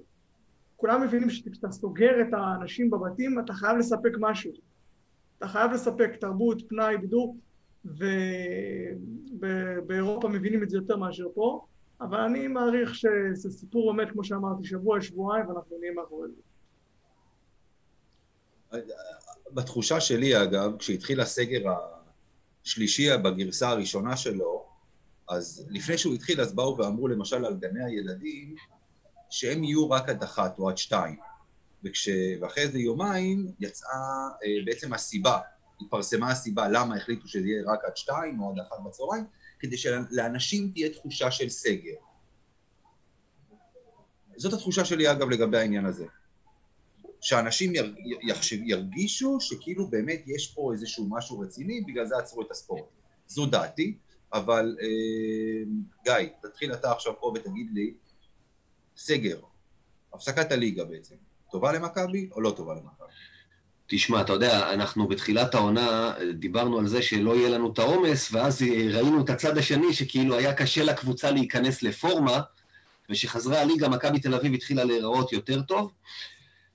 כולם 0.77 1.03
מבינים 1.03 1.31
שכשאתה 1.31 1.71
סוגר 1.71 2.21
את 2.21 2.27
האנשים 2.33 2.91
בבתים, 2.91 3.39
אתה 3.39 3.53
חייב 3.53 3.77
לספק 3.77 4.13
משהו. 4.21 4.53
אתה 5.39 5.49
חייב 5.49 5.73
לספק 5.73 6.11
תרבות, 6.21 6.63
פנאי, 6.69 6.97
בידור, 6.97 7.37
ובאירופה 9.41 10.29
מבינים 10.29 10.63
את 10.63 10.71
זה 10.71 10.77
יותר 10.77 10.97
מאשר 10.97 11.27
פה. 11.35 11.67
אבל 12.01 12.21
אני 12.21 12.49
מעריך 12.49 12.95
שזה 12.95 13.51
סיפור 13.51 13.93
באמת, 13.93 14.11
כמו 14.11 14.25
שאמרתי, 14.25 14.65
שבוע, 14.65 15.01
שבועיים, 15.01 15.49
ואנחנו 15.49 15.79
נהיה 15.81 15.93
מאחורי 15.93 16.29
זה. 16.29 16.46
בתחושה 19.53 20.01
שלי, 20.01 20.43
אגב, 20.43 20.77
כשהתחיל 20.79 21.21
הסגר 21.21 21.73
השלישי 22.65 23.17
בגרסה 23.17 23.69
הראשונה 23.69 24.17
שלו, 24.17 24.67
אז 25.29 25.67
לפני 25.71 25.99
שהוא 25.99 26.15
התחיל, 26.15 26.41
אז 26.41 26.55
באו 26.55 26.79
ואמרו 26.79 27.09
למשל 27.09 27.45
על 27.45 27.57
גני 27.57 27.85
הילדים, 27.85 28.55
שהם 29.31 29.65
יהיו 29.65 29.91
רק 29.91 30.09
עד 30.09 30.23
אחת 30.23 30.59
או 30.59 30.69
עד 30.69 30.79
שתיים. 30.79 31.17
וכש... 31.85 32.09
ואחרי 32.41 32.63
איזה 32.63 32.79
יומיים 32.79 33.53
יצאה 33.61 34.29
אה, 34.45 34.65
בעצם 34.65 34.93
הסיבה, 34.93 35.39
התפרסמה 35.81 36.31
הסיבה 36.31 36.69
למה 36.69 36.97
החליטו 36.97 37.29
שזה 37.29 37.49
יהיה 37.49 37.63
רק 37.67 37.85
עד 37.85 37.97
שתיים 37.97 38.41
או 38.41 38.51
עד 38.51 38.59
אחת 38.59 38.77
בצהריים, 38.87 39.25
כדי 39.59 39.77
שלאנשים 39.77 40.71
תהיה 40.73 40.89
תחושה 40.91 41.31
של 41.31 41.49
סגר. 41.49 41.95
זאת 44.37 44.53
התחושה 44.53 44.85
שלי, 44.85 45.11
אגב, 45.11 45.31
לגבי 45.31 45.59
העניין 45.59 45.87
הזה. 45.87 46.07
שאנשים 47.27 47.73
ירגישו 48.65 49.39
שכאילו 49.41 49.87
באמת 49.87 50.23
יש 50.27 50.47
פה 50.55 50.73
איזשהו 50.73 51.07
משהו 51.11 51.39
רציני, 51.39 51.81
בגלל 51.81 52.07
זה 52.07 52.19
עצרו 52.19 52.43
את 52.43 52.51
הספורט. 52.51 52.85
זו 53.29 53.47
דעתי, 53.47 53.97
אבל 54.33 54.77
אה, 54.83 54.87
גיא, 56.05 56.29
תתחיל 56.43 56.73
אתה 56.73 56.93
עכשיו 56.93 57.13
פה 57.21 57.33
ותגיד 57.35 57.71
לי, 57.75 57.95
סגר, 58.97 59.39
הפסקת 60.15 60.53
הליגה 60.53 60.85
בעצם, 60.85 61.15
טובה 61.51 61.73
למכבי 61.73 62.29
או 62.33 62.41
לא 62.41 62.51
טובה 62.51 62.75
למכבי? 62.75 63.07
תשמע, 63.87 64.21
אתה 64.21 64.33
יודע, 64.33 64.73
אנחנו 64.73 65.09
בתחילת 65.09 65.55
העונה 65.55 66.15
דיברנו 66.35 66.79
על 66.79 66.87
זה 66.87 67.03
שלא 67.03 67.37
יהיה 67.37 67.49
לנו 67.49 67.73
את 67.73 67.79
העומס, 67.79 68.33
ואז 68.33 68.63
ראינו 68.93 69.25
את 69.25 69.31
הצד 69.31 69.59
השני 69.59 69.93
שכאילו 69.93 70.37
היה 70.37 70.55
קשה 70.55 70.85
לקבוצה 70.85 71.31
להיכנס 71.31 71.83
לפורמה, 71.83 72.41
ושחזרה 73.11 73.61
הליגה, 73.61 73.89
מכבי 73.89 74.21
תל 74.21 74.35
אביב 74.35 74.55
התחילה 74.55 74.85
להיראות 74.85 75.33
יותר 75.33 75.63
טוב. 75.63 75.93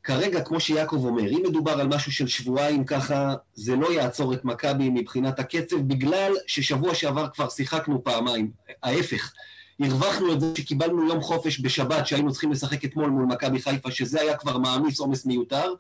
כרגע, 0.04 0.42
כמו 0.42 0.60
שיעקב 0.60 1.06
אומר, 1.06 1.30
אם 1.30 1.44
מדובר 1.50 1.72
על 1.72 1.88
משהו 1.88 2.12
של 2.12 2.28
שבועיים 2.28 2.86
ככה, 2.86 3.34
זה 3.54 3.76
לא 3.76 3.94
יעצור 3.94 4.34
את 4.34 4.46
מכבי 4.46 4.90
מבחינת 4.90 5.40
הקצב, 5.40 5.76
בגלל 5.76 6.34
ששבוע 6.48 6.96
שעבר 6.96 7.28
כבר 7.30 7.50
שיחקנו 7.50 8.04
פעמיים. 8.04 8.52
ההפך, 8.84 9.34
הרווחנו 9.80 10.34
את 10.34 10.40
זה 10.40 10.54
שקיבלנו 10.58 11.08
יום 11.08 11.22
חופש 11.22 11.62
בשבת, 11.62 12.08
שהיינו 12.08 12.32
צריכים 12.32 12.52
לשחק 12.52 12.86
אתמול 12.86 13.10
מול 13.10 13.26
מכבי 13.26 13.62
חיפה, 13.62 13.92
שזה 13.92 14.22
היה 14.22 14.38
כבר 14.38 14.58
מעמיס 14.58 15.00
עומס 15.00 15.26
מיותר. 15.26 15.74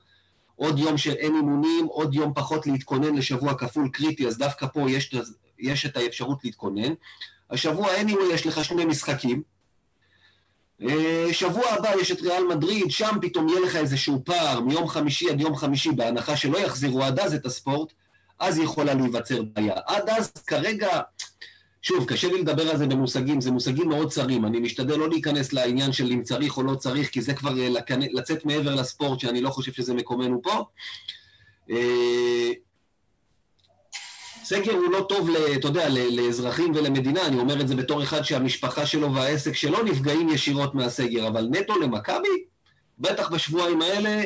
עוד 0.55 0.79
יום 0.79 0.97
של 0.97 1.11
אין 1.11 1.35
אימונים, 1.35 1.85
עוד 1.85 2.15
יום 2.15 2.33
פחות 2.35 2.67
להתכונן 2.67 3.15
לשבוע 3.15 3.53
כפול 3.53 3.89
קריטי, 3.89 4.27
אז 4.27 4.37
דווקא 4.37 4.67
פה 4.73 4.91
יש, 4.91 5.15
יש 5.59 5.85
את 5.85 5.97
האפשרות 5.97 6.43
להתכונן. 6.43 6.93
השבוע 7.49 7.87
anyway 7.95 8.33
יש 8.33 8.47
לך 8.47 8.65
שני 8.65 8.85
משחקים. 8.85 9.41
אה, 10.89 11.27
שבוע 11.31 11.69
הבא 11.69 11.89
יש 12.01 12.11
את 12.11 12.21
ריאל 12.21 12.43
מדריד, 12.43 12.91
שם 12.91 13.17
פתאום 13.21 13.49
יהיה 13.49 13.59
לך 13.59 13.75
איזשהו 13.75 14.21
פער 14.25 14.59
מיום 14.59 14.87
חמישי 14.87 15.29
עד 15.29 15.41
יום 15.41 15.55
חמישי, 15.55 15.91
בהנחה 15.91 16.37
שלא 16.37 16.57
יחזירו 16.57 17.03
עד 17.03 17.19
אז 17.19 17.33
את 17.33 17.45
הספורט, 17.45 17.93
אז 18.39 18.59
יכולה 18.59 18.93
להיווצר 18.93 19.41
בעיה. 19.41 19.73
עד 19.85 20.09
אז 20.09 20.31
כרגע 20.47 21.01
שוב, 21.81 22.05
קשה 22.05 22.27
לי 22.27 22.41
לדבר 22.41 22.69
על 22.69 22.77
זה 22.77 22.87
במושגים, 22.87 23.41
זה 23.41 23.51
מושגים 23.51 23.89
מאוד 23.89 24.11
צרים. 24.11 24.45
אני 24.45 24.59
משתדל 24.59 24.95
לא 24.95 25.09
להיכנס 25.09 25.53
לעניין 25.53 25.91
של 25.91 26.11
אם 26.11 26.23
צריך 26.23 26.57
או 26.57 26.63
לא 26.63 26.75
צריך, 26.75 27.09
כי 27.09 27.21
זה 27.21 27.33
כבר 27.33 27.53
לצאת 28.11 28.45
מעבר 28.45 28.75
לספורט, 28.75 29.19
שאני 29.19 29.41
לא 29.41 29.49
חושב 29.49 29.71
שזה 29.71 29.93
מקומנו 29.93 30.41
פה. 30.41 30.65
סגר 34.43 34.73
הוא 34.73 34.91
לא 34.91 35.05
טוב, 35.09 35.29
אתה 35.55 35.67
יודע, 35.67 35.89
לאזרחים 35.89 36.71
ולמדינה, 36.75 37.25
אני 37.25 37.39
אומר 37.39 37.61
את 37.61 37.67
זה 37.67 37.75
בתור 37.75 38.03
אחד 38.03 38.21
שהמשפחה 38.21 38.85
שלו 38.85 39.13
והעסק 39.13 39.55
שלו 39.55 39.83
נפגעים 39.83 40.29
ישירות 40.29 40.75
מהסגר, 40.75 41.27
אבל 41.27 41.47
נטו 41.51 41.79
למכבי, 41.79 42.45
בטח 42.99 43.31
בשבועיים 43.31 43.81
האלה, 43.81 44.23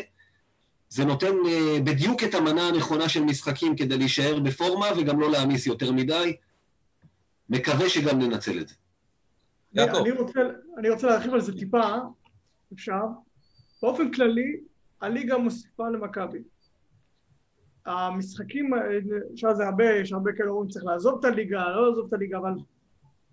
זה 0.90 1.06
נותן 1.06 1.28
uh, 1.28 1.82
בדיוק 1.84 2.24
את 2.24 2.34
המנה 2.34 2.68
הנכונה 2.68 3.10
של 3.10 3.24
משחקים 3.24 3.76
כדי 3.76 3.98
להישאר 3.98 4.40
בפורמה 4.40 4.88
וגם 4.98 5.20
לא 5.20 5.32
להעמיס 5.32 5.68
יותר 5.68 5.92
מדי. 5.92 6.36
מקווה 7.50 7.90
שגם 7.90 8.20
ננצל 8.20 8.60
את 8.60 8.68
זה. 8.68 8.76
יעקב. 9.74 9.98
אני 9.98 10.12
רוצה, 10.12 10.40
אני 10.78 10.90
רוצה 10.90 11.08
להרחיב 11.08 11.34
על 11.34 11.42
זה 11.42 11.58
טיפה, 11.58 11.84
אפשר. 12.74 13.02
באופן 13.82 14.12
כללי, 14.12 14.60
הליגה 15.02 15.38
מוסיפה 15.38 15.90
למכבי. 15.90 16.40
המשחקים, 17.86 18.72
אפשר 19.34 19.54
זה 19.54 19.66
הרבה, 19.66 19.86
יש 19.86 20.14
הרבה 20.14 20.34
כאלה 20.34 20.50
אומרים 20.50 20.70
צריך 20.70 20.86
לעזוב 20.86 21.20
את 21.20 21.26
הליגה, 21.26 21.70
לא 21.70 21.90
לעזוב 21.90 22.08
את 22.08 22.14
הליגה, 22.14 22.38
אבל 22.38 22.54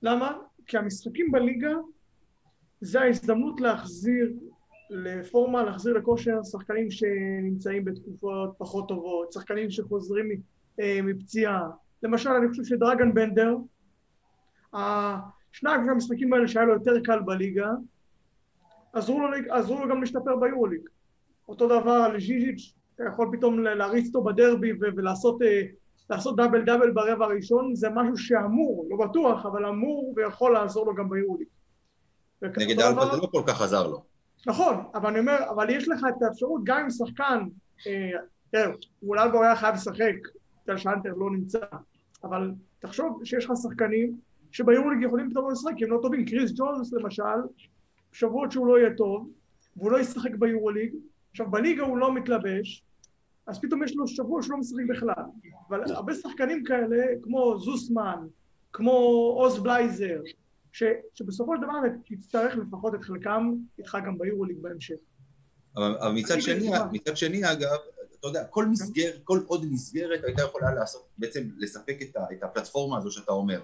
למה? 0.03 0.39
כי 0.67 0.79
המשחקים 0.79 1.33
בליגה 1.33 1.73
זה 2.81 3.01
ההזדמנות 3.01 3.61
להחזיר 3.61 4.33
לפורמה, 4.91 5.63
להחזיר 5.63 5.93
לכושר 5.93 6.43
שחקנים 6.43 6.91
שנמצאים 6.91 7.85
בתקופות 7.85 8.55
פחות 8.59 8.89
טובות, 8.89 9.33
שחקנים 9.33 9.71
שחוזרים 9.71 10.41
אה, 10.81 11.01
מפציעה. 11.03 11.71
למשל, 12.03 12.31
אני 12.31 12.49
חושב 12.49 12.65
שדרגן 12.65 13.15
בנדר, 13.15 13.57
שני 15.53 15.71
המשחקים 15.91 16.33
האלה 16.33 16.49
שהיה 16.49 16.67
לו 16.67 16.73
יותר 16.73 17.01
קל 17.05 17.21
בליגה, 17.21 17.71
עזרו 18.93 19.21
לו, 19.21 19.29
עזרו 19.51 19.81
לו 19.85 19.89
גם 19.89 20.01
להשתפר 20.01 20.37
ביורוליג. 20.37 20.81
אותו 21.49 21.67
דבר 21.67 21.91
על 21.91 22.21
ז'יז'יץ', 22.21 22.75
אתה 22.95 23.05
יכול 23.05 23.29
פתאום 23.33 23.61
להריץ 23.61 24.07
אותו 24.07 24.25
בדרבי 24.25 24.73
ולעשות 24.81 25.43
אה, 25.43 25.63
לעשות 26.11 26.37
דאבל 26.37 26.65
דאבל 26.65 26.91
ברבע 26.91 27.25
הראשון, 27.25 27.75
זה 27.75 27.89
משהו 27.91 28.17
שאמור, 28.17 28.87
לא 28.91 29.07
בטוח, 29.07 29.47
אבל 29.47 29.67
אמור 29.67 30.15
ויכול 30.17 30.53
לעזור 30.53 30.87
לו 30.87 30.95
גם 30.95 31.09
ביורוליג. 31.09 31.47
נגד 32.43 32.81
אלבה 32.81 33.07
זה 33.07 33.17
לא 33.17 33.27
כל 33.27 33.43
כך 33.47 33.63
עזר 33.63 33.87
לו. 33.87 34.03
נכון, 34.47 34.75
אבל 34.95 35.11
אני 35.11 35.19
אומר, 35.19 35.39
אבל 35.51 35.71
יש 35.71 35.89
לך 35.89 36.01
את 36.09 36.23
האפשרות, 36.23 36.61
גם 36.65 36.81
אם 36.81 36.91
שחקן, 36.91 37.45
אה, 37.87 38.11
תראה, 38.51 38.67
אולי 39.03 39.29
הוא 39.29 39.43
היה 39.43 39.57
חייב 39.57 39.75
לשחק, 39.75 40.17
טל 40.65 40.77
שאנטר 40.77 41.13
לא 41.17 41.31
נמצא, 41.31 41.59
אבל 42.25 42.51
תחשוב 42.79 43.21
שיש 43.25 43.45
לך 43.45 43.53
שחקנים 43.63 44.17
שביורוליג 44.51 45.03
יכולים 45.03 45.31
פתאום 45.31 45.51
לשחק, 45.51 45.73
כי 45.77 45.85
הם 45.85 45.91
לא 45.91 45.99
טובים. 46.03 46.25
קריס 46.25 46.53
ג'ונס 46.55 46.93
למשל, 46.93 47.23
שבועות 48.13 48.53
שהוא 48.53 48.67
לא 48.67 48.79
יהיה 48.79 48.95
טוב, 48.97 49.31
והוא 49.77 49.91
לא 49.91 50.01
ישחק 50.01 50.31
ביורוליג, 50.39 50.93
עכשיו 51.33 51.51
בליגה 51.51 51.83
הוא 51.83 51.99
לא 51.99 52.15
מתלבש, 52.15 52.83
אז 53.47 53.61
פתאום 53.61 53.83
יש 53.83 53.97
לו 53.97 54.09
שבוע 54.09 54.43
שהוא 54.43 54.53
לא 54.53 54.59
משחק 54.59 54.83
בכלל. 54.89 55.25
אבל 55.69 55.93
הרבה 55.93 56.15
שחקנים 56.15 56.65
כאלה, 56.65 56.97
כמו 57.23 57.59
זוסמן, 57.59 58.27
כמו 58.73 58.93
עוז 59.37 59.59
בלייזר, 59.59 60.21
ש, 60.73 60.83
שבסופו 61.15 61.53
של 61.57 61.63
דבר 61.63 61.73
תצטרך 62.07 62.57
לפחות 62.57 62.95
את 62.95 63.03
חלקם 63.03 63.55
איתך 63.79 63.99
גם 64.07 64.19
ביורוליג 64.19 64.57
בהמשך. 64.61 64.95
אבל, 65.77 65.97
אבל 66.01 66.13
מצד, 66.13 66.41
שני, 66.41 66.71
מצד 66.93 67.17
שני 67.17 67.53
אגב, 67.53 67.79
אתה 68.21 68.29
יודע, 68.29 68.45
כל 68.45 68.67
מסגר, 68.67 69.11
כל 69.25 69.41
עוד 69.47 69.65
מסגרת 69.73 70.25
הייתה 70.25 70.43
יכולה 70.43 70.75
לעשות, 70.75 71.09
בעצם 71.19 71.49
לספק 71.57 71.99
את, 72.03 72.17
ה, 72.17 72.21
את 72.33 72.43
הפלטפורמה 72.43 72.99
הזו 72.99 73.11
שאתה 73.11 73.33
אומר. 73.33 73.61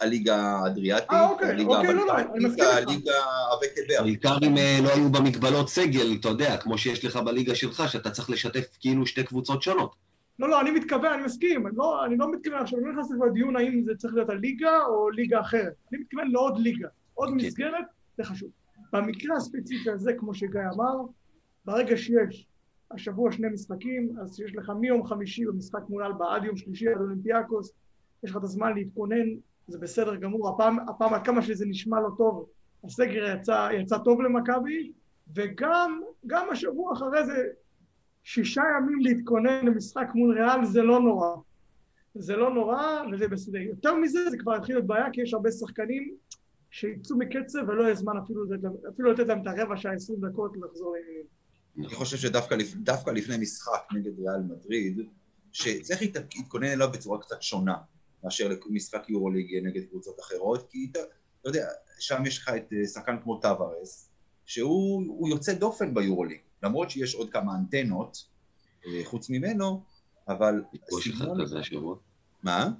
הליגה 0.00 0.36
האדריאטית, 0.36 1.10
אה, 1.10 1.28
אוקיי, 1.28 1.48
הליגה 1.48 1.70
אוקיי, 1.70 1.94
לא, 1.94 2.06
לא, 2.06 2.18
הבלקנית, 2.18 2.60
הליגה 2.60 3.12
הווטבר. 3.52 4.02
בעיקר 4.02 4.36
אם 4.42 4.56
אה, 4.56 4.78
לא 4.82 4.88
היו 4.88 5.10
במגבלות 5.10 5.68
סגל, 5.68 6.16
אתה 6.20 6.28
יודע, 6.28 6.56
כמו 6.56 6.78
שיש 6.78 7.04
לך 7.04 7.16
בליגה 7.16 7.54
שלך, 7.54 7.82
שאתה 7.88 8.10
צריך 8.10 8.30
לשתף 8.30 8.76
כאילו 8.80 9.06
שתי 9.06 9.24
קבוצות 9.24 9.62
שונות. 9.62 9.94
לא, 10.38 10.48
לא, 10.48 10.60
אני 10.60 10.70
מתכוון, 10.70 11.12
אני 11.12 11.22
מסכים, 11.22 11.66
אני 11.66 11.76
לא, 11.76 12.04
אני 12.04 12.16
לא 12.16 12.32
מתכוון 12.32 12.62
עכשיו, 12.62 12.78
אני 12.78 12.86
לא 12.86 12.92
נכנס 12.92 13.10
לדיון 13.26 13.56
האם 13.56 13.82
זה 13.84 13.92
צריך 13.96 14.14
להיות 14.14 14.30
הליגה 14.30 14.84
או 14.88 15.10
ליגה 15.10 15.40
אחרת. 15.40 15.72
אני 15.92 16.00
מתכוון 16.00 16.30
לעוד 16.30 16.58
ליגה, 16.58 16.88
עוד 17.14 17.28
okay. 17.28 17.32
אוקיי. 17.32 17.48
מסגרת, 17.48 17.84
זה 18.16 18.24
חשוב. 18.24 18.50
במקרה 18.92 19.36
הספציפי 19.36 19.90
הזה, 19.90 20.12
כמו 20.18 20.34
שגיא 20.34 20.60
אמר, 20.74 20.96
ברגע 21.64 21.96
שיש 21.96 22.46
השבוע 22.90 23.32
שני 23.32 23.48
משחקים, 23.48 24.14
אז 24.22 24.40
יש 24.40 24.56
לך 24.56 24.72
מיום 24.80 25.06
חמישי 25.06 25.44
במשחק 25.46 25.80
מול 25.88 26.02
אלבה 26.02 26.34
עד 26.34 26.44
יום 26.44 26.56
שלישי 26.56 26.88
עד 26.88 27.00
אולימפיאקוס, 27.00 27.72
יש 28.24 28.30
לך 28.30 28.36
את 28.36 28.42
הזמן 28.42 28.74
להתכונן 28.74 29.26
זה 29.70 29.78
בסדר 29.78 30.16
גמור. 30.16 30.48
הפעם, 30.48 30.88
הפעם 30.88 31.14
עד 31.14 31.24
כמה 31.24 31.42
שזה 31.42 31.66
נשמע 31.66 32.00
לא 32.00 32.08
טוב, 32.18 32.46
הסגר 32.84 33.36
יצא, 33.36 33.68
יצא 33.72 33.98
טוב 33.98 34.22
למכבי, 34.22 34.92
וגם 35.34 36.00
גם 36.26 36.50
השבוע 36.50 36.92
אחרי 36.92 37.26
זה, 37.26 37.46
שישה 38.22 38.62
ימים 38.78 39.00
להתכונן 39.00 39.66
למשחק 39.66 40.06
מול 40.14 40.38
ריאל 40.38 40.64
זה 40.64 40.82
לא 40.82 41.00
נורא. 41.00 41.36
זה 42.14 42.36
לא 42.36 42.54
נורא 42.54 43.02
וזה 43.12 43.28
בסדר. 43.28 43.58
יותר 43.58 43.94
מזה 43.94 44.30
זה 44.30 44.38
כבר 44.38 44.54
התחיל 44.54 44.74
להיות 44.74 44.86
בעיה 44.86 45.10
כי 45.12 45.22
יש 45.22 45.34
הרבה 45.34 45.50
שחקנים 45.50 46.14
שיצאו 46.70 47.18
מקצב 47.18 47.58
ולא 47.68 47.82
יהיה 47.82 47.94
זמן 47.94 48.12
אפילו, 48.24 48.44
אפילו 48.88 49.12
לתת 49.12 49.26
להם 49.26 49.42
את 49.42 49.46
הרבע 49.46 49.76
שעה, 49.76 49.92
עשרים 49.92 50.20
דקות 50.20 50.56
לחזור 50.56 50.94
לעניינים. 50.96 51.26
אני 51.78 51.88
חושב 51.88 52.16
שדווקא 52.16 53.10
לפני 53.10 53.38
משחק 53.38 53.82
נגד 53.92 54.18
ריאל 54.18 54.42
מדריד, 54.42 55.00
שצריך 55.52 56.02
להתכונן 56.02 56.66
אליו 56.66 56.88
בצורה 56.92 57.18
קצת 57.18 57.42
שונה. 57.42 57.76
מאשר 58.24 58.50
למשחק 58.70 59.02
יורוליג 59.08 59.66
נגד 59.66 59.84
קבוצות 59.84 60.20
אחרות, 60.20 60.70
כי 60.70 60.88
אתה, 60.92 61.00
אתה 61.40 61.48
יודע, 61.48 61.68
שם 61.98 62.26
יש 62.26 62.38
לך 62.38 62.48
את 62.48 62.72
אה, 62.72 62.86
שחקן 62.86 63.16
כמו 63.22 63.40
טווארס, 63.40 64.10
שהוא 64.46 65.28
יוצא 65.28 65.54
דופן 65.54 65.94
ביורוליג, 65.94 66.38
למרות 66.62 66.90
שיש 66.90 67.14
עוד 67.14 67.30
כמה 67.30 67.52
אנטנות 67.54 68.24
אה, 68.86 69.00
חוץ 69.04 69.30
ממנו, 69.30 69.84
אבל... 70.28 70.62
נפגוש 70.72 71.08
אחד 71.08 71.26
כזה 71.42 71.58
השבוע. 71.58 71.96
מה? 72.42 72.70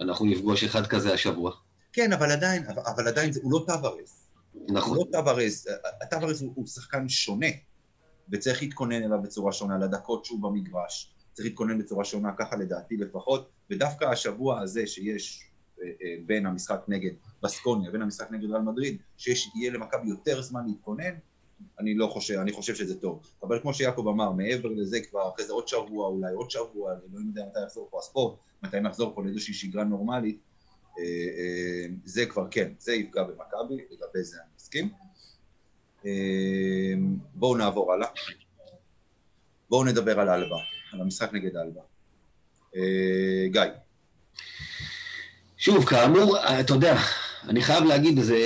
אנחנו 0.00 0.26
נפגוש 0.26 0.64
אחד 0.64 0.86
כזה 0.86 1.14
השבוע. 1.14 1.52
כן, 1.92 2.12
אבל 2.12 2.30
עדיין, 2.30 2.66
אבל, 2.66 2.82
אבל 2.94 3.08
עדיין 3.08 3.30
הוא 3.42 3.52
לא 3.52 3.64
טווארס. 3.66 4.28
נכון. 4.68 4.96
הוא 4.96 5.06
לא 5.06 5.18
טווארס, 5.18 5.66
טווארס 6.10 6.40
הוא, 6.40 6.52
הוא 6.54 6.66
שחקן 6.66 7.08
שונה, 7.08 7.46
וצריך 8.32 8.62
להתכונן 8.62 9.02
אליו 9.02 9.22
בצורה 9.22 9.52
שונה, 9.52 9.78
לדקות 9.78 10.24
שהוא 10.24 10.42
במגרש. 10.42 11.13
צריך 11.34 11.48
להתכונן 11.48 11.78
בצורה 11.78 12.04
שונה, 12.04 12.32
ככה 12.38 12.56
לדעתי 12.56 12.96
לפחות, 12.96 13.48
ודווקא 13.70 14.04
השבוע 14.04 14.60
הזה 14.60 14.86
שיש 14.86 15.50
אה, 15.82 15.86
אה, 15.86 16.16
בין 16.26 16.46
המשחק 16.46 16.80
נגד 16.88 17.10
בסקוניה 17.42 17.90
ובין 17.90 18.02
המשחק 18.02 18.30
נגד 18.30 18.50
ריאל 18.50 18.62
מדריד, 18.62 18.96
שיהיה 19.16 19.70
למכבי 19.72 20.08
יותר 20.08 20.42
זמן 20.42 20.66
להתכונן, 20.66 21.14
אני 21.78 21.94
לא 21.94 22.06
חושב, 22.06 22.34
אני 22.34 22.52
חושב 22.52 22.74
שזה 22.74 23.00
טוב. 23.00 23.22
אבל 23.42 23.60
כמו 23.60 23.74
שיעקב 23.74 24.08
אמר, 24.08 24.32
מעבר 24.32 24.68
לזה 24.68 25.00
כבר 25.00 25.28
אחרי 25.34 25.44
זה 25.46 25.52
עוד 25.52 25.68
שבוע, 25.68 26.08
אולי 26.08 26.32
עוד 26.32 26.50
שבוע, 26.50 26.92
אני 26.92 27.00
לא 27.12 27.18
יודע 27.28 27.44
מתי 27.50 27.60
יחזור 27.66 27.88
פה 27.90 27.98
הספורט, 27.98 28.38
מתי 28.62 28.80
נחזור 28.80 29.14
פה 29.14 29.24
לאיזושהי 29.24 29.54
שגרה 29.54 29.84
נורמלית, 29.84 30.38
אה, 30.98 31.86
זה 32.04 32.26
כבר 32.26 32.46
כן, 32.50 32.72
זה 32.78 32.94
יפגע 32.94 33.22
במכבי, 33.22 33.84
לגבי 33.90 34.22
זה 34.22 34.36
אני 34.36 34.50
מסכים. 34.56 34.88
בואו 37.34 37.56
נעבור 37.56 37.92
הלאה. 37.92 38.08
בואו 39.70 39.84
נדבר 39.84 40.20
על 40.20 40.30
אלבה. 40.30 40.56
על 40.94 41.00
המשחק 41.00 41.32
נגד 41.32 41.56
אלבה. 41.56 41.80
אה, 42.76 43.46
גיא. 43.48 43.62
שוב, 45.56 45.84
כאמור, 45.84 46.36
אתה 46.60 46.74
יודע, 46.74 46.96
אני 47.48 47.62
חייב 47.62 47.84
להגיד, 47.84 48.20
זה 48.20 48.38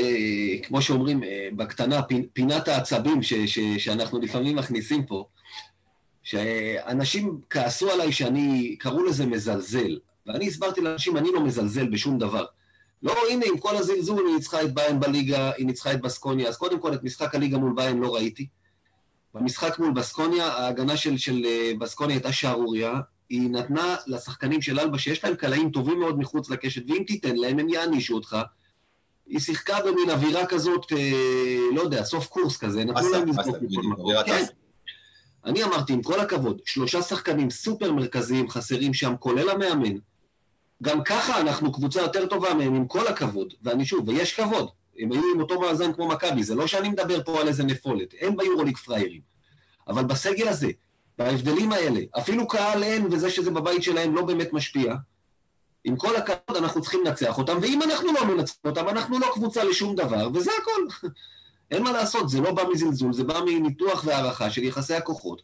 כמו 0.62 0.82
שאומרים 0.82 1.24
אה, 1.24 1.48
בקטנה, 1.56 2.00
פינת 2.32 2.68
העצבים 2.68 3.22
ש, 3.22 3.34
ש, 3.34 3.58
שאנחנו 3.58 4.20
לפעמים 4.20 4.56
מכניסים 4.56 5.06
פה, 5.06 5.28
שאנשים 6.22 7.40
כעסו 7.50 7.90
עליי 7.90 8.12
שאני, 8.12 8.76
קראו 8.78 9.04
לזה 9.04 9.26
מזלזל, 9.26 9.98
ואני 10.26 10.46
הסברתי 10.46 10.80
לאנשים, 10.80 11.16
אני 11.16 11.28
לא 11.32 11.44
מזלזל 11.44 11.88
בשום 11.88 12.18
דבר. 12.18 12.44
לא, 13.02 13.14
הנה, 13.30 13.46
עם 13.46 13.58
כל 13.58 13.76
הזלזול, 13.76 14.26
היא 14.26 14.34
ניצחה 14.34 14.62
את 14.62 14.74
ביין 14.74 15.00
בליגה, 15.00 15.50
היא 15.56 15.66
ניצחה 15.66 15.92
את 15.92 16.00
בסקוניה, 16.00 16.48
אז 16.48 16.56
קודם 16.56 16.80
כל 16.80 16.94
את 16.94 17.02
משחק 17.02 17.34
הליגה 17.34 17.58
מול 17.58 17.72
ביין 17.76 17.98
לא 17.98 18.14
ראיתי. 18.14 18.46
במשחק 19.40 19.78
מול 19.78 19.92
בסקוניה, 19.92 20.46
ההגנה 20.46 20.96
של, 20.96 21.18
של 21.18 21.44
אה, 21.44 21.72
בסקוניה 21.78 22.16
הייתה 22.16 22.32
שערורייה. 22.32 23.00
היא 23.28 23.50
נתנה 23.50 23.96
לשחקנים 24.06 24.62
של 24.62 24.80
אלבה, 24.80 24.98
שיש 24.98 25.24
להם 25.24 25.34
קלעים 25.34 25.70
טובים 25.70 26.00
מאוד 26.00 26.18
מחוץ 26.18 26.50
לקשת, 26.50 26.82
ואם 26.90 27.02
תיתן 27.06 27.36
להם, 27.36 27.58
הם 27.58 27.68
יענישו 27.68 28.14
אותך. 28.14 28.36
היא 29.26 29.38
שיחקה 29.38 29.76
במין 29.86 30.10
אווירה 30.10 30.46
כזאת, 30.46 30.92
אה, 30.92 31.58
לא 31.74 31.80
יודע, 31.80 32.04
סוף 32.04 32.26
קורס 32.26 32.56
כזה, 32.56 32.84
נתנו 32.84 33.08
להם 33.08 33.28
לזכות 33.28 33.62
מכל 33.62 33.82
מקום. 33.82 34.12
כן. 34.26 34.44
אני 35.44 35.64
אמרתי, 35.64 35.92
עם 35.92 36.02
כל 36.02 36.20
הכבוד, 36.20 36.60
שלושה 36.64 37.02
שחקנים 37.02 37.50
סופר 37.50 37.92
מרכזיים 37.92 38.50
חסרים 38.50 38.94
שם, 38.94 39.14
כולל 39.18 39.48
המאמן. 39.48 39.96
גם 40.82 41.04
ככה 41.04 41.40
אנחנו 41.40 41.72
קבוצה 41.72 42.00
יותר 42.00 42.26
טובה 42.26 42.54
מהם, 42.54 42.74
עם 42.74 42.86
כל 42.86 43.06
הכבוד. 43.06 43.54
ואני 43.62 43.86
שוב, 43.86 44.08
ויש 44.08 44.40
כבוד. 44.40 44.68
הם 44.98 45.12
היו 45.12 45.22
עם 45.34 45.40
אותו 45.40 45.60
מאזן 45.60 45.92
כמו 45.92 46.08
מכבי, 46.08 46.42
זה 46.42 46.54
לא 46.54 46.66
שאני 46.66 46.88
מדבר 46.88 47.22
פה 47.24 47.40
על 47.40 47.48
איזה 47.48 47.64
נפולת, 47.64 48.14
הם 48.20 48.36
ביורוליג 48.36 48.76
פראיירים. 48.76 49.20
אבל 49.88 50.04
בסגל 50.04 50.48
הזה, 50.48 50.70
בהבדלים 51.18 51.72
האלה, 51.72 52.00
אפילו 52.18 52.48
קהל 52.48 52.82
אין 52.82 53.06
וזה 53.10 53.30
שזה 53.30 53.50
בבית 53.50 53.82
שלהם 53.82 54.14
לא 54.14 54.22
באמת 54.22 54.52
משפיע, 54.52 54.94
עם 55.84 55.96
כל 55.96 56.16
הכבוד, 56.16 56.56
אנחנו 56.56 56.80
צריכים 56.80 57.04
לנצח 57.04 57.38
אותם, 57.38 57.58
ואם 57.62 57.82
אנחנו 57.82 58.12
לא 58.12 58.24
מנצחים 58.26 58.60
אותם, 58.64 58.88
אנחנו 58.88 59.18
לא 59.18 59.26
קבוצה 59.34 59.64
לשום 59.64 59.96
דבר, 59.96 60.28
וזה 60.34 60.50
הכל. 60.62 61.08
אין 61.70 61.82
מה 61.82 61.92
לעשות, 61.92 62.28
זה 62.28 62.40
לא 62.40 62.52
בא 62.52 62.62
מזלזול, 62.72 63.12
זה 63.12 63.24
בא 63.24 63.40
מניתוח 63.46 64.04
והערכה 64.06 64.50
של 64.50 64.62
יחסי 64.62 64.94
הכוחות. 64.94 65.42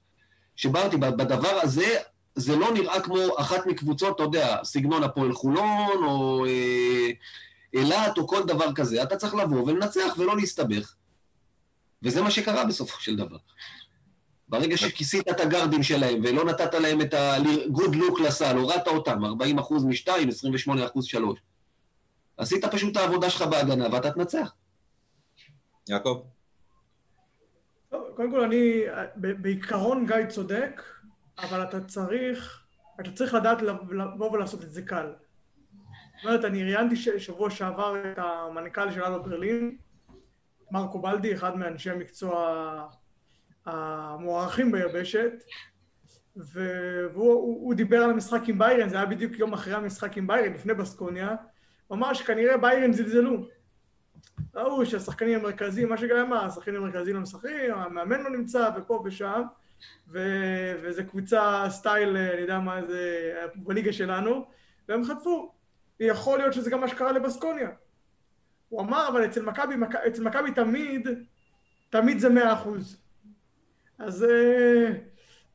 שבאתי, 0.56 0.96
בדבר 0.96 1.58
הזה, 1.62 1.96
זה 2.34 2.56
לא 2.56 2.72
נראה 2.72 3.00
כמו 3.00 3.18
אחת 3.38 3.66
מקבוצות, 3.66 4.14
אתה 4.14 4.22
יודע, 4.22 4.56
סגנון 4.64 5.02
הפועל 5.02 5.32
חולון, 5.32 6.04
או 6.04 6.46
אה, 6.46 7.10
אילת, 7.74 8.18
או 8.18 8.28
כל 8.28 8.42
דבר 8.46 8.74
כזה. 8.74 9.02
אתה 9.02 9.16
צריך 9.16 9.34
לבוא 9.34 9.62
ולנצח 9.62 10.14
ולא 10.18 10.36
להסתבך. 10.36 10.94
וזה 12.02 12.22
מה 12.22 12.30
שקרה 12.30 12.64
בסופו 12.64 13.00
של 13.00 13.16
דבר. 13.16 13.36
ברגע 14.48 14.76
שכיסית 14.76 15.28
את 15.28 15.40
הגרדים 15.40 15.82
שלהם 15.82 16.20
ולא 16.24 16.44
נתת 16.44 16.74
להם 16.74 17.00
את 17.00 17.14
ה-good 17.14 17.94
look 17.94 18.22
לסל, 18.22 18.56
הורדת 18.56 18.86
אותם, 18.86 19.24
40 19.24 19.58
אחוז 19.58 19.84
מ-2, 19.84 20.28
28 20.28 20.86
אחוז 20.86 21.04
3. 21.04 21.38
עשית 22.36 22.64
פשוט 22.64 22.92
את 22.92 22.96
העבודה 22.96 23.30
שלך 23.30 23.42
בהגנה 23.42 23.86
ואתה 23.92 24.10
תנצח. 24.10 24.52
יעקב? 25.88 26.22
קודם 27.90 28.30
כל 28.30 28.44
אני, 28.44 28.82
בעיקרון 29.16 30.06
גיא 30.06 30.26
צודק, 30.28 30.82
אבל 31.38 31.62
אתה 31.62 31.80
צריך, 31.80 32.60
אתה 33.00 33.10
צריך 33.10 33.34
לדעת 33.34 33.62
לבוא 33.62 34.30
ולעשות 34.30 34.64
את 34.64 34.72
זה 34.72 34.82
קל. 34.82 35.12
זאת 36.24 36.28
אומרת, 36.28 36.44
אני 36.44 36.64
ראיינתי 36.64 36.96
שבוע 36.96 37.50
שעבר 37.50 38.12
את 38.12 38.18
המנכ"ל 38.18 38.90
של 38.90 39.04
אלו 39.04 39.22
ברלין, 39.22 39.76
מרקו 40.70 40.98
בלדי, 40.98 41.34
אחד 41.34 41.56
מאנשי 41.56 41.90
המקצוע 41.90 42.88
המוערכים 43.66 44.72
ביבשת, 44.72 45.32
והוא 46.36 47.74
דיבר 47.74 47.96
על 47.96 48.10
המשחק 48.10 48.40
עם 48.48 48.58
ביירן, 48.58 48.88
זה 48.88 48.96
היה 48.96 49.06
בדיוק 49.06 49.38
יום 49.38 49.52
אחרי 49.52 49.74
המשחק 49.74 50.16
עם 50.16 50.26
ביירן, 50.26 50.52
לפני 50.52 50.74
בסקוניה, 50.74 51.36
הוא 51.86 51.96
אמר 51.96 52.14
שכנראה 52.14 52.56
ביירן 52.56 52.92
זלזלו. 52.92 53.46
ראו 54.54 54.86
שהשחקנים 54.86 55.38
המרכזיים, 55.38 55.88
מה 55.88 55.96
שגם 55.96 56.16
אמר, 56.16 56.44
השחקנים 56.44 56.76
המרכזיים 56.76 57.16
לא 57.16 57.22
משחקים, 57.22 57.74
המאמן 57.74 58.22
לא 58.22 58.30
נמצא, 58.30 58.70
ופה 58.76 59.02
ושם, 59.04 59.42
ו- 60.08 60.72
וזה 60.82 61.04
קבוצה 61.04 61.64
סטייל, 61.68 62.16
אני 62.16 62.40
יודע 62.40 62.58
מה 62.58 62.86
זה, 62.86 63.34
בליגה 63.56 63.92
שלנו, 63.92 64.46
והם 64.88 65.04
חטפו. 65.04 65.53
יכול 66.00 66.38
להיות 66.38 66.52
שזה 66.52 66.70
גם 66.70 66.80
מה 66.80 66.88
שקרה 66.88 67.12
לבסקוניה. 67.12 67.70
הוא 68.68 68.80
אמר, 68.80 69.08
אבל 69.08 69.24
אצל 69.24 69.42
מכבי, 69.42 69.74
אצל 70.06 70.22
מכבי 70.22 70.52
תמיד, 70.52 71.08
תמיד 71.90 72.18
זה 72.18 72.28
מאה 72.28 72.52
אחוז. 72.52 72.96
אז, 73.98 74.24
אה, 74.24 74.90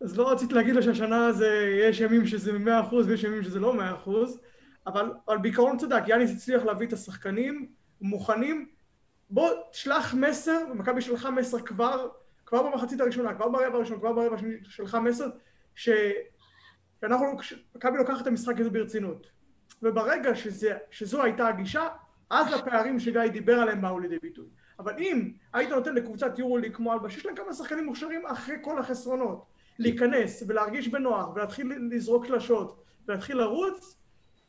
אז 0.01 0.17
לא 0.17 0.31
רציתי 0.31 0.53
להגיד 0.53 0.75
לו 0.75 0.84
שהשנה 0.84 1.31
זה, 1.31 1.77
יש 1.81 2.00
ימים 2.00 2.27
שזה 2.27 2.60
מאה 2.60 2.79
אחוז 2.79 3.08
ויש 3.08 3.24
ימים 3.24 3.43
שזה 3.43 3.60
לא 3.60 3.74
מאה 3.74 3.96
אחוז, 3.96 4.39
אבל, 4.88 5.12
אבל 5.27 5.38
בעיקרון 5.38 5.78
צדק, 5.78 6.04
יאניס 6.08 6.32
הצליח 6.32 6.63
להביא 6.63 6.88
את 6.88 6.93
השחקנים 6.93 7.71
מוכנים, 8.02 8.69
בוא 9.30 9.49
תשלח 9.71 10.13
מסר, 10.13 10.60
ומכבי 10.71 11.02
שלחה 11.02 11.32
מסר 11.32 11.60
כבר, 11.60 12.10
כבר 12.45 12.63
במחצית 12.63 13.02
הראשונה, 13.02 13.34
כבר 13.34 13.49
ברבע 13.49 13.78
הראשון, 13.78 13.99
כבר 13.99 14.13
ברבע 14.13 14.36
השני, 14.36 14.54
שלחה 14.63 14.99
מסר. 14.99 15.28
שאנחנו, 15.75 17.38
מכבי 17.75 17.97
לוקחת 17.97 18.21
את 18.21 18.28
המשחק 18.28 18.60
הזה 18.60 18.69
ברצינות. 18.69 19.28
וברגע 19.84 20.36
שזה, 20.36 20.78
שזו 20.92 21.24
הייתה 21.24 21.48
הגישה, 21.48 21.88
אז 22.30 22.54
הפערים 22.54 23.00
שגיא 23.00 23.28
דיבר 23.28 23.60
עליהם 23.60 23.82
באו 23.82 24.00
לידי 24.00 24.20
ביטוי. 24.20 24.46
אבל 24.80 24.94
אם 24.98 25.32
היית 25.54 25.70
נותן 25.70 25.96
לקבוצת 25.96 26.39
יורוליג 26.39 26.76
כמו 26.76 26.94
אלבה, 26.94 27.10
שיש 27.10 27.26
להם 27.26 27.36
כמה 27.36 27.54
שחקנים 27.54 27.86
מוכשרים 27.86 28.26
אחרי 28.26 28.56
כל 28.62 28.80
החסרונות, 28.80 29.46
להיכנס 29.80 30.44
ולהרגיש 30.48 30.88
בנוח 30.88 31.36
ולהתחיל 31.36 31.74
לזרוק 31.92 32.26
שלשות 32.26 32.84
ולהתחיל 33.08 33.38
לרוץ, 33.38 33.98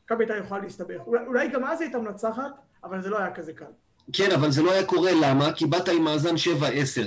מכבי 0.04 0.24
הייתה 0.24 0.36
יכולה 0.36 0.60
להסתבך. 0.60 1.00
אולי, 1.06 1.26
אולי 1.26 1.48
גם 1.48 1.64
אז 1.64 1.80
הייתה 1.80 1.98
מנצחת, 1.98 2.52
אבל 2.84 3.02
זה 3.02 3.10
לא 3.10 3.18
היה 3.18 3.34
כזה 3.34 3.52
קל. 3.52 3.64
כן, 4.12 4.32
אבל 4.32 4.50
זה 4.50 4.62
לא 4.62 4.72
היה 4.72 4.84
קורה, 4.84 5.12
למה? 5.12 5.52
כי 5.52 5.66
באת 5.66 5.88
עם 5.88 6.04
מאזן 6.04 6.34
7-10. 6.34 6.38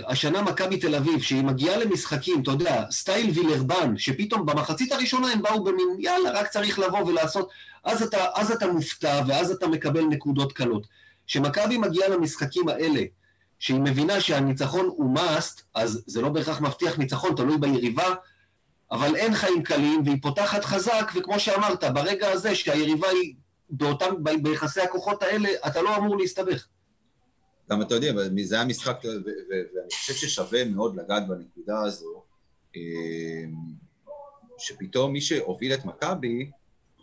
השנה 0.08 0.42
מכבי 0.42 0.78
תל 0.78 0.96
אביב, 0.96 1.22
שהיא 1.22 1.44
מגיעה 1.44 1.78
למשחקים, 1.78 2.42
אתה 2.42 2.52
יודע, 2.52 2.84
סטייל 2.92 3.30
וילרבן, 3.30 3.98
שפתאום 3.98 4.46
במחצית 4.46 4.92
הראשונה 4.92 5.28
הם 5.32 5.42
באו 5.42 5.64
במין, 5.64 5.88
יאללה, 6.00 6.32
רק 6.32 6.48
צריך 6.48 6.80
לבוא 6.80 7.00
ולעשות, 7.00 7.50
אז 7.84 8.02
אתה, 8.04 8.26
אז 8.36 8.52
אתה 8.52 8.68
מופתע, 8.68 9.22
ואז 9.28 9.52
אתה 9.52 9.68
מקבל 9.68 10.02
נקודות 10.02 10.54
קלות. 10.54 10.88
כשמכבי 11.28 11.78
מגיעה 11.78 12.10
למשחקים 12.10 12.70
האלה, 12.70 13.02
שהיא 13.60 13.80
מבינה 13.80 14.22
שהניצחון 14.22 14.86
הוא 14.86 15.18
must, 15.18 15.62
אז 15.76 16.04
זה 16.08 16.22
לא 16.22 16.30
בהכרח 16.30 16.62
מבטיח 16.62 16.98
ניצחון, 16.98 17.36
תלוי 17.36 17.58
ביריבה, 17.58 18.14
אבל 18.92 19.16
אין 19.16 19.36
חיים 19.36 19.64
קלים, 19.64 20.02
והיא 20.06 20.18
פותחת 20.22 20.66
חזק, 20.66 21.12
וכמו 21.16 21.40
שאמרת, 21.40 21.84
ברגע 21.84 22.32
הזה 22.32 22.56
שהיריבה 22.56 23.08
היא 23.08 23.34
באותם, 23.70 24.14
ביחסי 24.42 24.82
הכוחות 24.82 25.24
האלה, 25.24 25.50
אתה 25.68 25.82
לא 25.82 25.98
אמור 25.98 26.18
להסתבך. 26.18 26.66
גם 27.70 27.82
אתה 27.82 27.96
יודע, 27.96 28.14
זה 28.44 28.56
היה 28.56 28.66
משחק, 28.66 29.02
ואני 29.56 29.90
חושב 29.94 30.14
ששווה 30.14 30.66
מאוד 30.66 30.96
לגעת 30.96 31.28
בנקודה 31.28 31.82
הזו, 31.82 32.24
אמ, 32.76 33.54
שפתאום 34.58 35.14
מי 35.14 35.22
שהוביל 35.22 35.74
את 35.74 35.86
מכבי, 35.86 36.52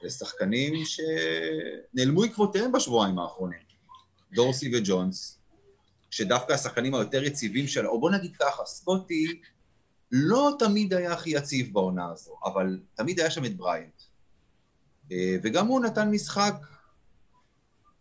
זה 0.02 0.10
שחקנים 0.10 0.74
שנעלמו 0.84 2.24
עקבותיהם 2.24 2.72
בשבועיים 2.72 3.18
האחרונים. 3.18 3.58
דורסי 4.32 4.70
וג'ונס, 4.76 5.38
שדווקא 6.10 6.52
השחקנים 6.52 6.94
היותר 6.94 7.24
יציבים 7.24 7.66
של... 7.66 7.86
או 7.86 8.00
בוא 8.00 8.10
נגיד 8.10 8.36
ככה, 8.36 8.64
סקוטי 8.64 9.40
לא 10.12 10.50
תמיד 10.58 10.94
היה 10.94 11.12
הכי 11.12 11.30
יציב 11.30 11.72
בעונה 11.72 12.10
הזו, 12.12 12.30
אבל 12.44 12.80
תמיד 12.94 13.20
היה 13.20 13.30
שם 13.30 13.44
את 13.44 13.56
בריינט. 13.56 14.02
אה, 15.12 15.36
וגם 15.42 15.66
הוא 15.66 15.80
נתן 15.80 16.10
משחק 16.10 16.54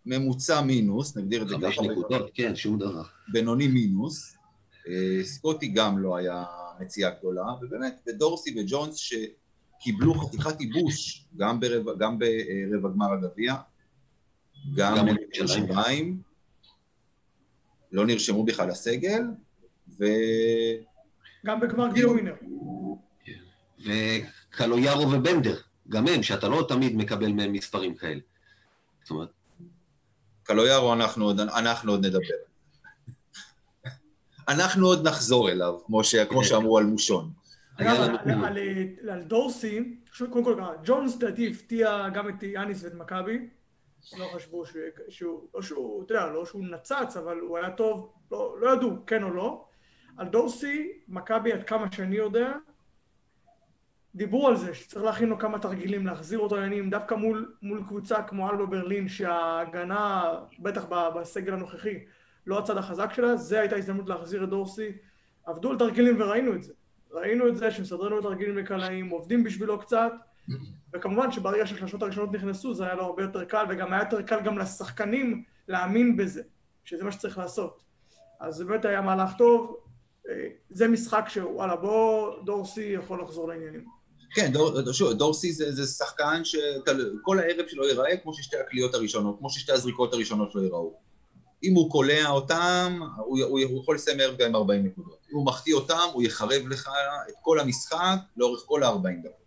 ממוצע 0.06 0.62
מינוס, 0.62 1.18
נגדיר 1.18 1.42
את 1.42 1.48
זה 1.50 1.56
ככה. 1.56 1.72
חמש 1.72 1.80
נקודות, 1.80 2.32
כן, 2.34 2.56
שום 2.56 2.80
דבר. 2.80 3.04
בינוני 3.32 3.68
מינוס. 3.68 4.36
אה, 4.88 5.24
סקוטי 5.24 5.68
גם 5.68 6.00
לא 6.00 6.18
היה 6.18 6.44
מציאה 6.80 7.10
גדולה, 7.10 7.44
ובאמת, 7.62 8.02
ודורסי 8.08 8.56
וג'ונס 8.60 8.96
שקיבלו 8.96 10.14
חתיכת 10.14 10.62
ייבוש, 10.62 11.26
גם 11.38 11.60
ברבע, 11.60 11.92
גם 12.00 12.20
ברבע 12.20 12.90
גמר 12.90 13.14
הגביע, 13.14 13.56
גם 14.76 15.06
בירושלים, 15.06 16.22
לא 17.92 18.06
נרשמו 18.06 18.44
בכלל 18.44 18.70
לסגל, 18.70 19.22
ו... 20.00 20.06
גם 21.46 21.60
בגמר 21.60 21.90
גביע 21.90 22.10
ווינר. 22.10 22.34
וקלויארו 23.80 25.12
ובנדר, 25.12 25.60
גם 25.90 26.08
הם, 26.08 26.24
שאתה 26.24 26.48
לא 26.48 26.66
תמיד 26.68 26.96
מקבל 26.96 27.32
מהם 27.32 27.52
מספרים 27.52 27.96
כאלה. 27.96 28.20
זאת 29.04 29.12
אומרת... 29.12 29.38
קלויארו, 30.50 30.94
אנחנו 30.94 31.26
עוד, 31.26 31.40
אנחנו 31.40 31.92
עוד 31.92 32.06
נדבר. 32.06 32.40
אנחנו 34.48 34.88
עוד 34.88 35.08
נחזור 35.08 35.50
אליו, 35.50 35.74
כמו, 35.86 36.04
ש, 36.04 36.16
כמו 36.16 36.44
שאמרו 36.44 36.78
על 36.78 36.86
מושון. 36.86 37.32
על, 37.78 37.88
על, 37.88 38.58
על 39.10 39.22
דורסי, 39.24 39.98
קודם 40.30 40.44
כל, 40.44 40.62
ג'ונס 40.84 41.16
לדעתי 41.16 41.48
הפתיע 41.48 42.10
גם 42.14 42.30
את 42.30 42.44
יאניס 42.44 42.84
ואת 42.84 42.94
מכבי. 42.94 43.50
לא 44.18 44.26
חשבו 44.36 44.66
שהוא, 44.66 44.82
שהוא, 45.10 45.48
לא 45.54 45.62
שהוא, 45.62 46.04
אתה 46.06 46.14
יודע, 46.14 46.28
לא 46.28 46.46
שהוא 46.46 46.66
נצץ, 46.66 47.18
אבל 47.18 47.40
הוא 47.40 47.58
היה 47.58 47.70
טוב, 47.72 48.14
לא, 48.32 48.56
לא 48.62 48.74
ידעו, 48.74 48.92
כן 49.08 49.24
או 49.24 49.30
לא. 49.30 49.66
על 50.18 50.28
דורסי, 50.28 50.92
מכבי 51.08 51.54
עד 51.54 51.64
כמה 51.64 51.86
שאני 51.92 52.16
יודע, 52.16 52.52
דיברו 54.15 54.48
על 54.48 54.56
זה, 54.56 54.74
שצריך 54.74 55.06
להכין 55.06 55.30
לו 55.30 55.39
כמה 55.39 55.60
תרגילים, 55.60 56.08
להחזיר 56.08 56.39
אותו 56.39 56.56
לעניינים, 56.56 56.89
דווקא 56.89 57.15
מול, 57.15 57.54
מול 57.62 57.84
קבוצה 57.88 58.24
כמו 58.24 58.50
אלבו 58.50 58.67
ברלין, 58.67 59.08
שההגנה, 59.08 60.34
בטח 60.60 60.86
בסגל 61.15 61.54
הנוכחי, 61.54 62.00
לא 62.48 62.60
הצד 62.60 62.78
החזק 62.78 63.13
שלה, 63.13 63.36
זה 63.36 63.60
הייתה 63.60 63.76
הזדמנות 63.76 64.10
להחזיר 64.10 64.43
את 64.43 64.50
דורסי. 64.50 64.91
עבדו 65.45 65.72
על 65.72 65.78
תרגילים 65.78 66.22
וראינו 66.22 66.56
את 66.56 66.63
זה. 66.63 66.74
ראינו 67.12 67.48
את 67.48 67.58
זה 67.58 67.72
שמסדרים 67.72 68.12
לו 68.12 68.22
תרגילים 68.22 68.58
לקלעים, 68.58 69.10
עובדים 69.10 69.43
בשבילו 69.43 69.80
קצת, 69.80 70.12
וכמובן 70.93 71.32
שברגע 71.32 71.67
שהשלושות 71.67 72.02
הראשונות 72.04 72.32
נכנסו 72.32 72.74
זה 72.74 72.86
היה 72.86 72.95
לו 72.95 73.04
הרבה 73.04 73.24
יותר 73.24 73.45
קל, 73.45 73.65
וגם 73.69 73.93
היה 73.93 74.02
יותר 74.02 74.22
קל 74.22 74.41
גם 74.41 74.58
לשחקנים 74.58 75.43
להאמין 75.67 76.17
בזה, 76.17 76.41
שזה 76.84 77.04
מה 77.04 77.12
שצריך 77.12 77.38
לעשות. 77.38 77.84
אז 78.39 78.56
זה 78.56 78.65
באמת 78.65 78.86
היה 78.86 79.02
מהלך 79.02 79.34
טוב, 79.38 79.78
אה, 80.30 80.48
זה 80.69 80.88
משחק 80.88 81.26
שוואלה 81.28 81.76
בוא 81.76 82.34
דורסי 82.43 82.82
יכול 82.82 83.22
לחזור 83.22 83.48
לעניינים. 83.48 83.99
כן, 84.34 84.52
דור, 84.52 84.92
שוב, 84.94 85.13
דורסי 85.13 85.54
זה, 85.54 85.72
זה 85.72 85.88
שחקן 85.88 86.42
שכל 86.44 87.39
הערב 87.39 87.68
שלו 87.68 87.88
ייראה 87.88 88.18
כמו 88.18 88.34
ששתי 88.34 88.58
הקליעות 88.58 88.94
הראשונות, 88.94 89.36
כמו 89.39 89.50
ששתי 89.50 89.72
הזריקות 89.72 90.13
הראשונות 90.13 90.52
שלו 90.52 90.63
ייראו. 90.63 90.94
אם 91.63 91.74
הוא 91.74 91.92
קולע 91.92 92.30
אותם, 92.30 93.00
הוא, 93.18 93.39
הוא, 93.44 93.60
הוא 93.70 93.82
יכול 93.82 93.96
לסיים 93.96 94.20
ערב 94.20 94.38
גם 94.38 94.48
עם 94.48 94.56
40 94.56 94.86
נקודות. 94.86 95.18
אם 95.32 95.36
הוא 95.38 95.46
מחטיא 95.46 95.74
אותם, 95.74 96.08
הוא 96.13 96.24
יחרב 96.24 96.68
לך 96.70 96.89
את 97.30 97.34
כל 97.42 97.60
המשחק 97.60 98.18
לאורך 98.38 98.63
כל 98.65 98.84
ה-40 98.84 99.24
דקות. 99.24 99.39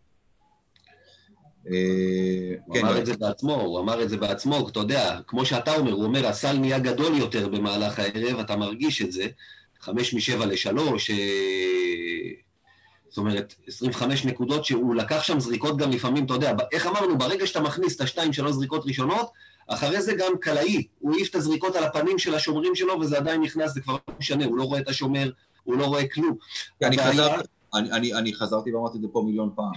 אה, 1.70 2.54
הוא 2.66 2.74
כן, 2.74 2.86
אמר 2.86 2.98
את 2.98 3.06
זה 3.06 3.16
בעצמו, 3.16 3.54
הוא 3.54 3.80
אמר 3.80 4.02
את 4.02 4.08
זה 4.08 4.16
בעצמו, 4.16 4.68
אתה 4.68 4.78
יודע, 4.78 5.20
כמו 5.26 5.46
שאתה 5.46 5.76
אומר, 5.76 5.92
הוא 5.92 6.04
אומר, 6.04 6.26
הסל 6.26 6.58
נהיה 6.58 6.78
גדול 6.78 7.16
יותר 7.16 7.48
במהלך 7.48 7.98
הערב, 7.98 8.38
אתה 8.38 8.56
מרגיש 8.56 9.02
את 9.02 9.12
זה, 9.12 9.26
חמש 9.80 10.14
משבע 10.14 10.46
לשלוש, 10.46 11.10
אה, 11.10 11.16
זאת 13.12 13.18
אומרת, 13.18 13.54
25 13.66 14.24
נקודות 14.24 14.64
שהוא 14.64 14.94
לקח 14.94 15.22
שם 15.22 15.40
זריקות 15.40 15.76
גם 15.76 15.90
לפעמים, 15.90 16.24
אתה 16.24 16.34
יודע, 16.34 16.52
איך 16.72 16.86
אמרנו, 16.86 17.18
ברגע 17.18 17.46
שאתה 17.46 17.60
מכניס 17.60 17.96
את 17.96 18.00
השתיים, 18.00 18.32
שלוש 18.32 18.52
זריקות 18.52 18.84
ראשונות, 18.86 19.30
אחרי 19.66 20.02
זה 20.02 20.14
גם 20.14 20.32
קלעי, 20.40 20.86
הוא 20.98 21.14
העיף 21.14 21.30
את 21.30 21.34
הזריקות 21.34 21.76
על 21.76 21.84
הפנים 21.84 22.18
של 22.18 22.34
השומרים 22.34 22.74
שלו, 22.74 23.00
וזה 23.00 23.18
עדיין 23.18 23.40
נכנס, 23.40 23.72
זה 23.72 23.80
כבר 23.80 23.92
לא 23.92 24.14
משנה, 24.18 24.44
הוא 24.44 24.56
לא 24.56 24.64
רואה 24.64 24.80
את 24.80 24.88
השומר, 24.88 25.30
הוא 25.64 25.76
לא 25.76 25.86
רואה 25.86 26.08
כלום. 26.08 26.36
אני, 26.82 26.98
חזר, 26.98 27.34
אני, 27.74 27.92
אני, 27.92 28.14
אני 28.14 28.34
חזרתי 28.34 28.72
ואמרתי 28.72 28.96
את 28.96 29.02
זה 29.02 29.08
פה 29.12 29.22
מיליון 29.26 29.50
פעם. 29.56 29.72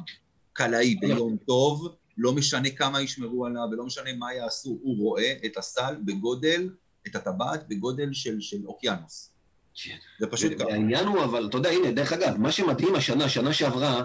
קלעי 0.53 0.95
ביום 0.95 1.37
טוב, 1.47 1.95
לא 2.17 2.33
משנה 2.33 2.69
כמה 2.69 3.01
ישמרו 3.01 3.45
עליו 3.45 3.63
ולא 3.71 3.85
משנה 3.85 4.13
מה 4.13 4.33
יעשו, 4.33 4.79
הוא 4.81 4.97
רואה 4.97 5.33
את 5.45 5.57
הסל 5.57 5.95
בגודל, 6.05 6.69
את 7.07 7.15
הטבעת 7.15 7.67
בגודל 7.67 8.09
של, 8.13 8.41
של 8.41 8.57
אוקיינוס. 8.65 9.34
כן. 9.75 9.95
זה 10.19 10.27
פשוט 10.27 10.51
ככה. 10.59 10.71
העניין 10.71 11.05
הוא, 11.05 11.23
אבל 11.23 11.45
אתה 11.49 11.57
יודע, 11.57 11.69
הנה, 11.69 11.91
דרך 11.91 12.13
אגב, 12.13 12.37
מה 12.37 12.51
שמדהים 12.51 12.95
השנה, 12.95 13.29
שנה 13.29 13.53
שעברה, 13.53 14.03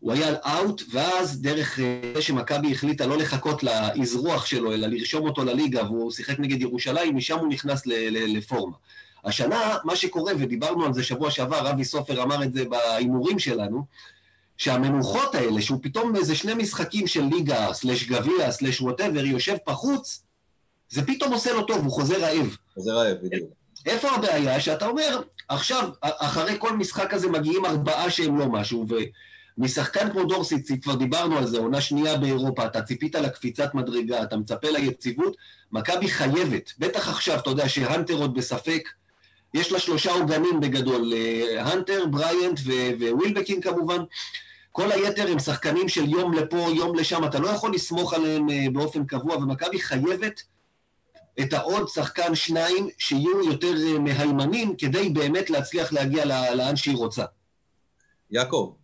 הוא 0.00 0.12
היה 0.12 0.28
על 0.28 0.36
אאוט, 0.46 0.82
ואז 0.92 1.42
דרך 1.42 1.80
אה, 1.80 2.12
זה 2.14 2.22
שמכבי 2.22 2.72
החליטה 2.72 3.06
לא 3.06 3.18
לחכות 3.18 3.62
לאזרוח 3.62 4.46
שלו, 4.46 4.72
אלא 4.72 4.86
לרשום 4.86 5.28
אותו 5.28 5.44
לליגה, 5.44 5.84
והוא 5.84 6.10
שיחק 6.12 6.38
נגד 6.38 6.60
ירושלים, 6.60 7.16
משם 7.16 7.38
הוא 7.38 7.48
נכנס 7.48 7.82
לפורמה. 7.86 8.76
השנה, 9.24 9.76
מה 9.84 9.96
שקורה, 9.96 10.32
ודיברנו 10.38 10.84
על 10.84 10.94
זה 10.94 11.02
שבוע 11.02 11.30
שעבר, 11.30 11.70
אבי 11.70 11.84
סופר 11.84 12.22
אמר 12.22 12.42
את 12.42 12.52
זה 12.52 12.64
בהימורים 12.64 13.38
שלנו, 13.38 13.84
שהמנוחות 14.56 15.34
האלה, 15.34 15.62
שהוא 15.62 15.78
פתאום 15.82 16.16
איזה 16.16 16.36
שני 16.36 16.54
משחקים 16.54 17.06
של 17.06 17.24
ליגה, 17.24 17.72
סלש 17.72 18.04
גביע, 18.04 18.50
סלש 18.50 18.80
ווטאבר, 18.80 19.24
יושב 19.24 19.56
בחוץ, 19.68 20.22
זה 20.90 21.06
פתאום 21.06 21.32
עושה 21.32 21.52
לו 21.52 21.62
טוב, 21.62 21.84
הוא 21.84 21.92
חוזר 21.92 22.20
רעב. 22.20 22.56
חוזר 22.74 22.92
רעב, 22.92 23.16
בדיוק. 23.22 23.50
איפה 23.86 24.10
הבעיה? 24.10 24.60
שאתה 24.60 24.86
אומר, 24.86 25.20
עכשיו, 25.48 25.88
אחרי 26.00 26.56
כל 26.58 26.76
משחק 26.76 27.10
כזה 27.10 27.28
מגיעים 27.28 27.66
ארבעה 27.66 28.10
שהם 28.10 28.38
לא 28.38 28.46
משהו, 28.46 28.86
ומשחקן 29.58 30.10
כמו 30.10 30.24
דורסיץ, 30.24 30.70
כבר 30.82 30.94
דיברנו 30.94 31.38
על 31.38 31.46
זה, 31.46 31.58
עונה 31.58 31.80
שנייה 31.80 32.16
באירופה, 32.16 32.66
אתה 32.66 32.82
ציפית 32.82 33.14
לקפיצת 33.14 33.74
מדרגה, 33.74 34.22
אתה 34.22 34.36
מצפה 34.36 34.70
ליציבות, 34.70 35.36
מכבי 35.72 36.08
חייבת, 36.08 36.72
בטח 36.78 37.08
עכשיו, 37.08 37.38
אתה 37.38 37.50
יודע 37.50 37.68
שהנטר 37.68 38.14
עוד 38.14 38.34
בספק, 38.34 38.88
יש 39.54 39.72
לה 39.72 39.78
שלושה 39.78 40.12
עוגנים 40.12 40.60
בגדול, 40.60 41.12
הנטר, 41.58 42.06
בריאנט 42.06 42.60
ווילבקין 42.98 43.60
כמובן, 43.60 43.98
כל 44.72 44.92
היתר 44.92 45.32
הם 45.32 45.38
שחקנים 45.38 45.88
של 45.88 46.08
יום 46.08 46.32
לפה, 46.34 46.56
יום 46.56 46.98
לשם, 46.98 47.24
אתה 47.24 47.38
לא 47.38 47.48
יכול 47.48 47.74
לסמוך 47.74 48.14
עליהם 48.14 48.50
אה, 48.50 48.66
באופן 48.72 49.04
קבוע, 49.04 49.36
ומכבי 49.36 49.80
חייבת 49.80 50.42
את 51.40 51.52
העוד 51.52 51.88
שחקן 51.88 52.34
שניים 52.34 52.88
שיהיו 52.98 53.44
יותר 53.44 53.74
אה, 53.86 53.98
מהימנים 53.98 54.76
כדי 54.76 55.08
באמת 55.08 55.50
להצליח 55.50 55.92
להגיע 55.92 56.24
לאן 56.54 56.76
שהיא 56.76 56.96
רוצה. 56.96 57.24
יעקב, 58.30 58.76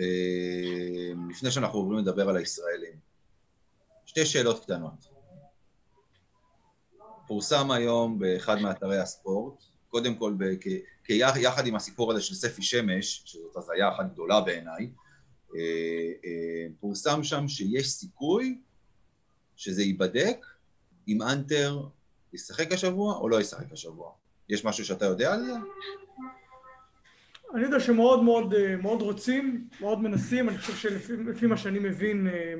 אה, 0.00 1.12
לפני 1.30 1.50
שאנחנו 1.50 1.78
עוברים 1.78 1.98
לדבר 1.98 2.28
על 2.28 2.36
הישראלים, 2.36 2.98
שתי 4.06 4.26
שאלות 4.26 4.64
קטנות. 4.64 5.16
פורסם 7.26 7.70
היום 7.70 8.18
באחד 8.18 8.60
מאתרי 8.60 8.98
הספורט, 8.98 9.62
קודם 9.88 10.14
כל 10.14 10.34
יחד 11.36 11.66
עם 11.66 11.76
הסיפור 11.76 12.12
הזה 12.12 12.20
של 12.20 12.34
ספי 12.34 12.62
שמש, 12.62 13.22
שזאת 13.24 13.56
הזיה 13.56 13.88
אחת 13.88 14.12
גדולה 14.12 14.40
בעיניי, 14.40 14.90
אה, 15.56 16.66
פורסם 16.80 17.24
שם 17.24 17.48
שיש 17.48 17.90
סיכוי 17.90 18.58
שזה 19.56 19.82
ייבדק 19.82 20.46
אם 21.08 21.22
אנטר 21.22 21.82
ישחק 22.32 22.72
השבוע 22.72 23.14
או 23.16 23.28
לא 23.28 23.40
ישחק 23.40 23.72
השבוע? 23.72 24.12
יש 24.48 24.64
משהו 24.64 24.84
שאתה 24.84 25.04
יודע 25.04 25.34
על 25.34 25.44
זה? 25.44 25.52
אני 27.54 27.62
יודע 27.62 27.80
שמאוד 27.80 28.22
מאוד, 28.22 28.54
אה, 28.54 28.76
מאוד 28.76 29.02
רוצים, 29.02 29.68
מאוד 29.80 30.00
מנסים, 30.00 30.48
אני 30.48 30.58
חושב 30.58 31.00
שלפי 31.00 31.46
מה 31.46 31.56
שאני 31.56 31.78
מבין, 31.78 32.26
אה, 32.26 32.54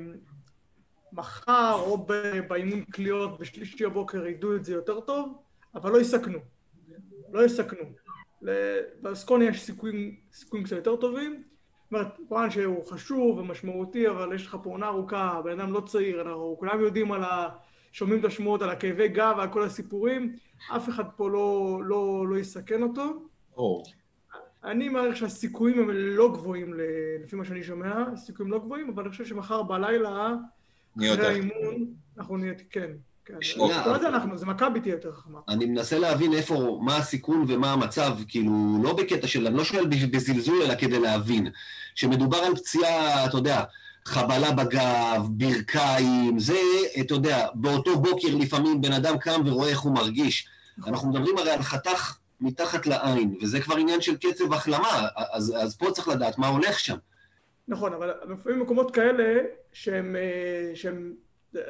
מחר 1.13 1.73
או 1.73 2.07
באימון 2.47 2.83
קליעות 2.83 3.39
בשלישי 3.39 3.85
הבוקר 3.85 4.27
ידעו 4.27 4.55
את 4.55 4.65
זה 4.65 4.73
יותר 4.73 4.99
טוב, 4.99 5.37
אבל 5.75 5.91
לא 5.91 6.01
יסכנו. 6.01 6.39
לא 7.31 7.45
יסכנו. 7.45 7.83
באסקוני 9.01 9.45
יש 9.45 9.61
סיכויים, 9.61 10.15
סיכויים 10.33 10.65
קצת 10.65 10.75
יותר 10.75 10.95
טובים. 10.95 11.43
זאת 11.83 11.93
אומרת, 11.93 12.17
כמובן 12.17 12.51
שהוא 12.51 12.85
חשוב 12.85 13.37
ומשמעותי, 13.37 14.09
אבל 14.09 14.35
יש 14.35 14.45
לך 14.45 14.57
פה 14.63 14.69
עונה 14.69 14.87
ארוכה, 14.87 15.31
הבן 15.31 15.59
אדם 15.59 15.73
לא 15.73 15.81
צעיר, 15.81 16.21
אנחנו 16.21 16.55
כולם 16.59 16.81
יודעים 16.81 17.11
על 17.11 17.23
ה... 17.23 17.49
שומעים 17.97 18.19
את 18.19 18.25
השמועות 18.25 18.61
על 18.61 18.69
הכאבי 18.69 19.07
גב 19.07 19.33
ועל 19.37 19.49
כל 19.49 19.63
הסיפורים, 19.63 20.35
אף 20.75 20.89
אחד 20.89 21.03
פה 21.15 21.29
לא, 21.29 21.79
לא, 21.85 22.25
לא 22.29 22.37
יסכן 22.39 22.83
אותו. 22.83 23.03
Oh. 23.55 23.61
אני 24.63 24.89
מעריך 24.89 25.17
שהסיכויים 25.17 25.79
הם 25.79 25.89
לא 25.91 26.31
גבוהים, 26.33 26.73
לפי 27.23 27.35
מה 27.35 27.45
שאני 27.45 27.63
שומע, 27.63 28.03
סיכויים 28.15 28.51
לא 28.51 28.59
גבוהים, 28.59 28.89
אבל 28.89 29.03
אני 29.03 29.11
חושב 29.11 29.25
שמחר 29.25 29.63
בלילה, 29.63 30.33
אחרי 30.97 31.27
האימון, 31.27 31.85
אנחנו 32.17 32.37
נהיה, 32.37 32.53
כן. 32.69 32.91
כן. 33.25 33.33
שנייה. 33.41 33.87
לא 33.87 33.97
זה 33.97 34.07
אנחנו, 34.07 34.37
זה 34.37 34.45
מכבי 34.45 34.79
תהיה 34.79 34.93
יותר 34.93 35.11
חכמה. 35.11 35.39
אני 35.49 35.65
מנסה 35.65 35.99
להבין 35.99 36.33
איפה, 36.33 36.79
מה 36.81 36.97
הסיכון 36.97 37.45
ומה 37.47 37.73
המצב, 37.73 38.17
כאילו, 38.27 38.79
לא 38.83 38.93
בקטע 38.93 39.27
של, 39.27 39.47
אני 39.47 39.57
לא 39.57 39.63
שואל 39.63 39.85
בזלזול, 39.87 40.61
אלא 40.61 40.75
כדי 40.75 40.99
להבין. 40.99 41.47
שמדובר 41.95 42.37
על 42.37 42.55
פציעה, 42.55 43.25
אתה 43.25 43.37
יודע, 43.37 43.63
חבלה 44.07 44.51
בגב, 44.51 45.27
ברכיים, 45.29 46.39
זה, 46.39 46.59
אתה 46.99 47.13
יודע, 47.13 47.47
באותו 47.53 47.99
בוקר 47.99 48.35
לפעמים 48.39 48.81
בן 48.81 48.91
אדם 48.91 49.17
קם 49.17 49.41
ורואה 49.45 49.69
איך 49.69 49.79
הוא 49.79 49.93
מרגיש. 49.93 50.47
אנחנו 50.87 51.09
מדברים 51.09 51.37
הרי 51.37 51.51
על 51.51 51.61
חתך 51.61 52.17
מתחת 52.41 52.85
לעין, 52.87 53.37
וזה 53.41 53.61
כבר 53.61 53.75
עניין 53.75 54.01
של 54.01 54.17
קצב 54.17 54.53
החלמה, 54.53 55.07
אז, 55.31 55.53
אז 55.61 55.77
פה 55.77 55.91
צריך 55.91 56.07
לדעת 56.07 56.37
מה 56.37 56.47
הולך 56.47 56.79
שם. 56.79 56.97
נכון, 57.67 57.93
אבל 57.93 58.11
לפעמים 58.33 58.59
מקומות 58.59 58.91
כאלה 58.91 59.39
שהם, 59.73 60.15
שהם 60.75 61.13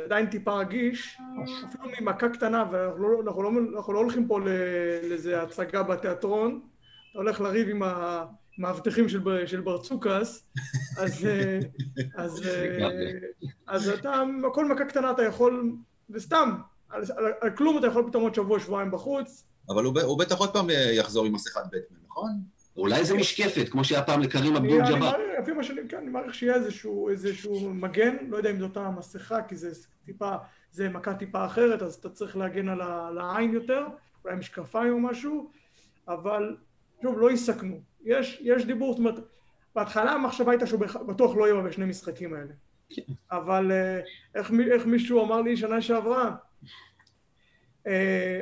עדיין 0.05 0.25
טיפה 0.25 0.59
רגיש, 0.59 1.17
אפילו 1.69 1.83
ממכה 2.01 2.29
קטנה, 2.29 2.65
ואנחנו 2.71 3.09
לא, 3.09 3.21
אנחנו 3.27 3.43
לא, 3.43 3.51
אנחנו 3.75 3.93
לא 3.93 3.99
הולכים 3.99 4.27
פה 4.27 4.39
לאיזה 4.39 5.41
הצגה 5.41 5.83
בתיאטרון, 5.83 6.59
אתה 7.11 7.19
הולך 7.19 7.41
לריב 7.41 7.69
עם 7.69 7.83
ה... 7.83 8.25
מאבטחים 8.57 9.09
של, 9.09 9.45
של 9.45 9.61
ברצוקס, 9.61 10.47
אז, 10.97 11.25
אה, 11.25 11.59
אז, 12.15 12.47
אה, 12.47 13.11
אז 13.67 13.89
אתה, 13.89 14.23
כל 14.53 14.65
מכה 14.65 14.85
קטנה 14.85 15.11
אתה 15.11 15.23
יכול, 15.23 15.71
וסתם, 16.09 16.51
על, 16.89 17.03
על, 17.17 17.25
על 17.41 17.49
כלום 17.49 17.77
אתה 17.77 17.87
יכול 17.87 18.03
פתאום 18.07 18.23
עוד 18.23 18.35
שבוע, 18.35 18.59
שבועיים 18.59 18.91
בחוץ. 18.91 19.43
אבל 19.69 19.83
הוא, 19.83 20.01
הוא 20.01 20.19
בטח 20.19 20.37
עוד 20.37 20.53
פעם 20.53 20.69
אה, 20.69 20.75
יחזור 20.75 21.25
עם 21.25 21.33
מסכת 21.33 21.61
בטמן, 21.65 21.97
נכון? 22.07 22.31
אולי 22.77 23.05
זה 23.05 23.17
משקפת, 23.17 23.69
כמו 23.69 23.83
שהיה 23.83 24.03
פעם 24.03 24.21
לקרים 24.21 24.55
אבדול 24.55 24.81
ג'אבר. 24.81 25.13
לפי 25.41 25.51
מה 25.51 25.63
שאני, 25.63 25.81
כן, 25.89 25.97
אני 25.97 26.09
מעריך 26.09 26.33
שיהיה 26.33 26.55
איזשהו, 26.55 27.09
איזשהו 27.09 27.73
מגן, 27.73 28.15
לא 28.29 28.37
יודע 28.37 28.51
אם 28.51 28.59
זו 28.59 28.65
אותה 28.65 28.79
המסכה, 28.79 29.41
כי 29.41 29.55
זה 29.55 29.71
טיפה, 30.05 30.35
זה 30.71 30.89
מכה 30.89 31.13
טיפה 31.13 31.45
אחרת, 31.45 31.81
אז 31.81 31.93
אתה 31.93 32.09
צריך 32.09 32.37
להגן 32.37 32.69
על 32.69 33.17
העין 33.17 33.53
יותר, 33.53 33.85
אולי 34.25 34.35
משקפיים 34.35 34.93
או 34.93 34.99
משהו, 34.99 35.51
אבל 36.07 36.55
שוב, 37.01 37.19
לא 37.19 37.31
יסכנו. 37.31 37.81
יש, 38.03 38.39
יש 38.41 38.65
דיבור, 38.65 38.91
זאת 38.91 38.99
אומרת, 38.99 39.19
בהתחלה 39.75 40.11
המחשבה 40.11 40.51
הייתה 40.51 40.67
שהוא 40.67 40.79
בטוח 41.07 41.35
לא 41.35 41.47
יהיה 41.47 41.61
בשני 41.61 41.85
משחקים 41.85 42.33
האלה. 42.33 42.53
כן. 42.89 43.01
אבל 43.31 43.71
אה, 43.71 43.99
איך, 44.35 44.51
איך 44.71 44.85
מישהו 44.85 45.23
אמר 45.23 45.41
לי 45.41 45.57
שנה 45.57 45.81
שעברה, 45.81 46.35
אה, 47.87 48.41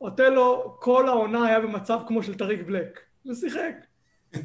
אוטלו 0.00 0.76
כל 0.80 1.08
העונה 1.08 1.46
היה 1.46 1.60
במצב 1.60 2.00
כמו 2.08 2.22
של 2.22 2.34
טאריק 2.34 2.66
בלאק, 2.66 3.00
הוא 3.22 3.34
שיחק. 3.34 3.74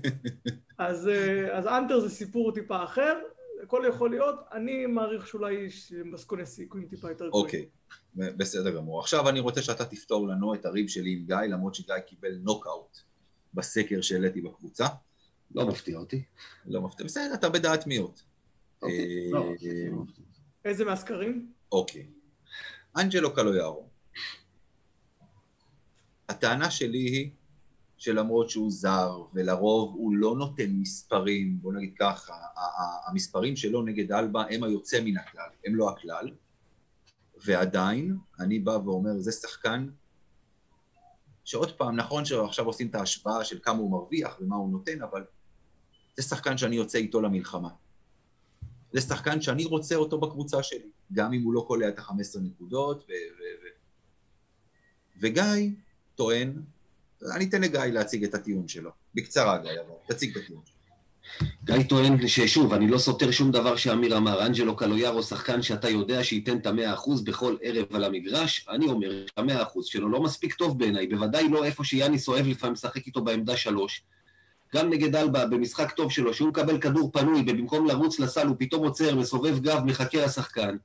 אז, 0.78 1.08
אה, 1.08 1.58
אז 1.58 1.68
האנטר 1.68 2.00
זה 2.00 2.10
סיפור 2.10 2.54
טיפה 2.54 2.84
אחר, 2.84 3.20
הכל 3.64 3.84
יכול 3.90 4.10
להיות, 4.10 4.36
אני 4.52 4.86
מעריך 4.86 5.28
שאולי 5.28 5.68
מסקוני 6.06 6.46
סיכויים 6.46 6.88
טיפה 6.88 7.10
יותר 7.10 7.28
גבוהים. 7.28 7.46
אוקיי, 7.46 7.66
בסדר 8.16 8.76
גמור. 8.76 9.00
עכשיו 9.00 9.30
אני 9.30 9.40
רוצה 9.40 9.62
שאתה 9.62 9.86
תפתור 9.86 10.28
לנו 10.28 10.54
את 10.54 10.66
הריב 10.66 10.88
שלי 10.88 11.14
עם 11.14 11.26
גיא, 11.26 11.36
למרות 11.36 11.76
שגיא 11.76 12.00
קיבל 12.00 12.38
נוקאוט. 12.42 12.98
בסקר 13.54 14.02
שהעליתי 14.02 14.42
בקבוצה. 14.42 14.88
לא 15.56 15.68
מפתיע 15.68 15.98
אותי. 15.98 16.24
לא 16.66 16.82
מפתיע, 16.82 17.06
בסדר, 17.06 17.34
אתה 17.34 17.50
בדעת 17.50 17.88
מיעוט. 17.88 18.22
אוקיי, 18.82 19.32
לא, 19.32 19.54
איזה 20.66 20.86
מהסקרים? 20.86 21.52
אוקיי. 21.72 22.08
אנג'לו 22.98 23.34
קלויארו. 23.34 23.90
הטענה 26.30 26.72
שלי 26.72 26.98
היא 26.98 27.32
שלמרות 27.98 28.50
שהוא 28.50 28.72
זר, 28.72 29.24
ולרוב 29.34 29.96
הוא 29.96 30.16
לא 30.16 30.36
נותן 30.36 30.70
מספרים, 30.70 31.60
בוא 31.62 31.74
נגיד 31.74 31.94
ככה, 32.00 32.34
המספרים 33.08 33.56
שלו 33.56 33.82
נגד 33.82 34.12
אלבה 34.12 34.44
הם 34.50 34.64
היוצא 34.64 35.02
מן 35.04 35.18
הכלל, 35.18 35.50
הם 35.66 35.76
לא 35.76 35.90
הכלל, 35.90 36.32
ועדיין 37.46 38.18
אני 38.40 38.60
בא 38.60 38.72
ואומר, 38.72 39.18
זה 39.18 39.32
שחקן 39.32 39.90
שעוד 41.48 41.78
פעם, 41.78 41.96
נכון 41.96 42.26
שעכשיו 42.26 42.66
עושים 42.66 42.88
את 42.88 42.96
ההשוואה 42.96 43.46
של 43.46 43.60
כמה 43.64 43.78
הוא 43.78 43.92
מרוויח 43.92 44.38
ומה 44.40 44.56
הוא 44.56 44.72
נותן, 44.72 45.02
אבל 45.02 45.26
זה 46.18 46.24
שחקן 46.24 46.58
שאני 46.58 46.76
יוצא 46.76 46.98
איתו 46.98 47.22
למלחמה. 47.22 47.70
זה 48.94 49.02
שחקן 49.02 49.42
שאני 49.42 49.66
רוצה 49.66 49.96
אותו 49.96 50.20
בקבוצה 50.20 50.64
שלי, 50.64 50.90
גם 51.14 51.34
אם 51.34 51.44
הוא 51.44 51.54
לא 51.54 51.66
קולע 51.68 51.90
את 51.90 52.00
ה-15 52.00 52.40
נקודות, 52.42 52.98
ו... 52.98 53.12
ו, 53.12 53.44
ו... 53.64 53.66
וגיא 55.22 55.72
טוען, 56.16 56.62
אני 57.36 57.46
אתן 57.50 57.62
לגיא 57.62 57.80
להציג 57.80 58.24
את 58.24 58.34
הטיעון 58.34 58.68
שלו. 58.68 58.92
בקצרה, 59.16 59.58
גיא, 59.58 59.72
אבל 59.72 59.96
תציג 60.08 60.38
את 60.38 60.44
הטיעון 60.44 60.66
שלו. 60.66 60.77
גיא 61.64 61.84
טוען 61.84 62.28
ששוב, 62.28 62.74
אני 62.74 62.88
לא 62.88 62.98
סותר 62.98 63.32
שום 63.32 63.52
דבר 63.52 63.76
שאמיר 63.76 64.18
אמר, 64.18 64.46
אנג'לו 64.46 64.76
קלויארו 64.76 65.24
שחקן 65.24 65.62
שאתה 65.62 65.90
יודע 65.90 66.24
שייתן 66.24 66.58
את 66.58 66.68
המאה 66.68 66.94
אחוז 66.94 67.24
בכל 67.24 67.56
ערב 67.62 67.86
על 67.94 68.04
המגרש, 68.04 68.66
אני 68.70 68.86
אומר 68.86 69.26
שהמאה 69.36 69.64
אחוז 69.64 69.86
שלו 69.86 70.10
לא 70.10 70.22
מספיק 70.22 70.54
טוב 70.54 70.80
בעיניי, 70.80 71.08
בוודאי 71.08 71.50
לא 71.50 71.64
איפה 71.64 71.84
שיאניס 71.84 72.28
אוהב 72.28 72.48
לפעמים 72.48 72.74
לשחק 72.74 73.06
איתו 73.08 73.22
בעמדה 73.22 73.58
שלוש. 73.58 74.04
גם 74.76 74.90
נגד 74.90 75.16
אלבה, 75.16 75.46
במשחק 75.46 75.92
טוב 75.92 76.12
שלו, 76.12 76.34
שהוא 76.34 76.50
מקבל 76.50 76.78
כדור 76.78 77.12
פנוי, 77.12 77.42
ובמקום 77.48 77.88
לרוץ 77.88 78.20
לסל 78.20 78.48
הוא 78.48 78.56
פתאום 78.60 78.84
עוצר, 78.84 79.16
מסובב 79.16 79.60
גב, 79.60 79.84
מחכה 79.86 80.26
לשחקן, 80.26 80.76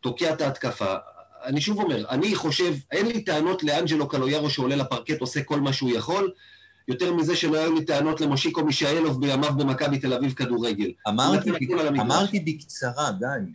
תוקע 0.00 0.32
את 0.32 0.40
ההתקפה. 0.40 0.94
אני 1.44 1.60
שוב 1.60 1.80
אומר, 1.80 2.04
אני 2.10 2.34
חושב, 2.34 2.74
אין 2.90 3.06
לי 3.06 3.24
טענות 3.24 3.62
לאנג'לו 3.62 4.08
קלויארו 4.08 4.50
שעולה 4.50 4.76
לפרקט, 4.76 5.20
עושה 5.20 5.42
כל 5.42 5.60
מה 5.60 5.72
שהוא 5.72 5.90
יכול, 5.90 6.30
יותר 6.88 7.14
מזה 7.14 7.36
שלא 7.36 7.58
היו 7.58 7.74
לי 7.74 7.84
טענות 7.84 8.20
למושיקו 8.20 8.64
מישאלוב 8.64 9.20
בימיו 9.20 9.52
במכבי 9.58 9.98
תל 9.98 10.12
אביב 10.14 10.32
כדורגל. 10.32 10.92
אמרתי, 11.08 11.50
אמרתי 12.00 12.40
בקצרה, 12.40 13.10
די. 13.10 13.52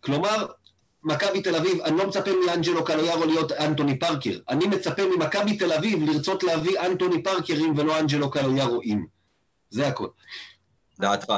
כלומר, 0.00 0.46
מכבי 1.04 1.42
תל 1.42 1.56
אביב, 1.56 1.80
אני 1.80 1.96
לא 1.96 2.08
מצפה 2.08 2.30
מאנג'לו 2.46 2.84
קלויארו 2.84 3.26
להיות 3.26 3.52
אנטוני 3.52 3.98
פארקר. 3.98 4.38
אני 4.48 4.66
מצפה 4.66 5.02
ממכבי 5.16 5.56
תל 5.56 5.72
אביב 5.72 6.10
לרצות 6.10 6.42
להביא 6.42 6.80
אנטוני 6.80 7.22
פארקרים 7.22 7.78
ולא 7.78 8.00
אנג'לו 8.00 8.30
קלויארוים. 8.30 9.06
זה 9.70 9.86
הכל. 9.86 10.08
דעתך. 11.00 11.32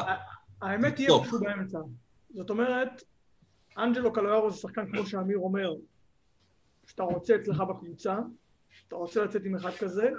האמת 0.63 0.95
תהיה 0.95 1.09
משהו 1.21 1.41
באמצע. 1.41 1.79
זאת 2.35 2.51
אומרת, 2.51 3.03
אנג'לו 3.79 4.13
קלויארו 4.13 4.51
זה 4.51 4.57
שחקן 4.57 4.93
כמו 4.93 5.07
שאמיר 5.07 5.39
אומר, 5.39 5.75
שאתה 6.87 7.03
רוצה 7.03 7.37
אצלך 7.37 7.61
בקבוצה, 7.61 8.17
אתה 8.89 8.97
רוצה 8.97 9.25
לצאת 9.25 9.43
עם 9.45 9.57
אחד 9.57 9.71
כזה, 9.71 10.11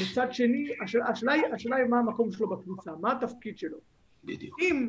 מצד 0.00 0.32
שני, 0.32 0.68
השאלה, 0.84 1.08
השאלה, 1.08 1.32
השאלה 1.54 1.76
היא 1.76 1.86
מה 1.86 1.98
המקום 1.98 2.32
שלו 2.32 2.48
בקבוצה, 2.48 2.90
מה 3.00 3.12
התפקיד 3.12 3.58
שלו. 3.58 3.78
בדיוק. 4.24 4.56
אם, 4.60 4.88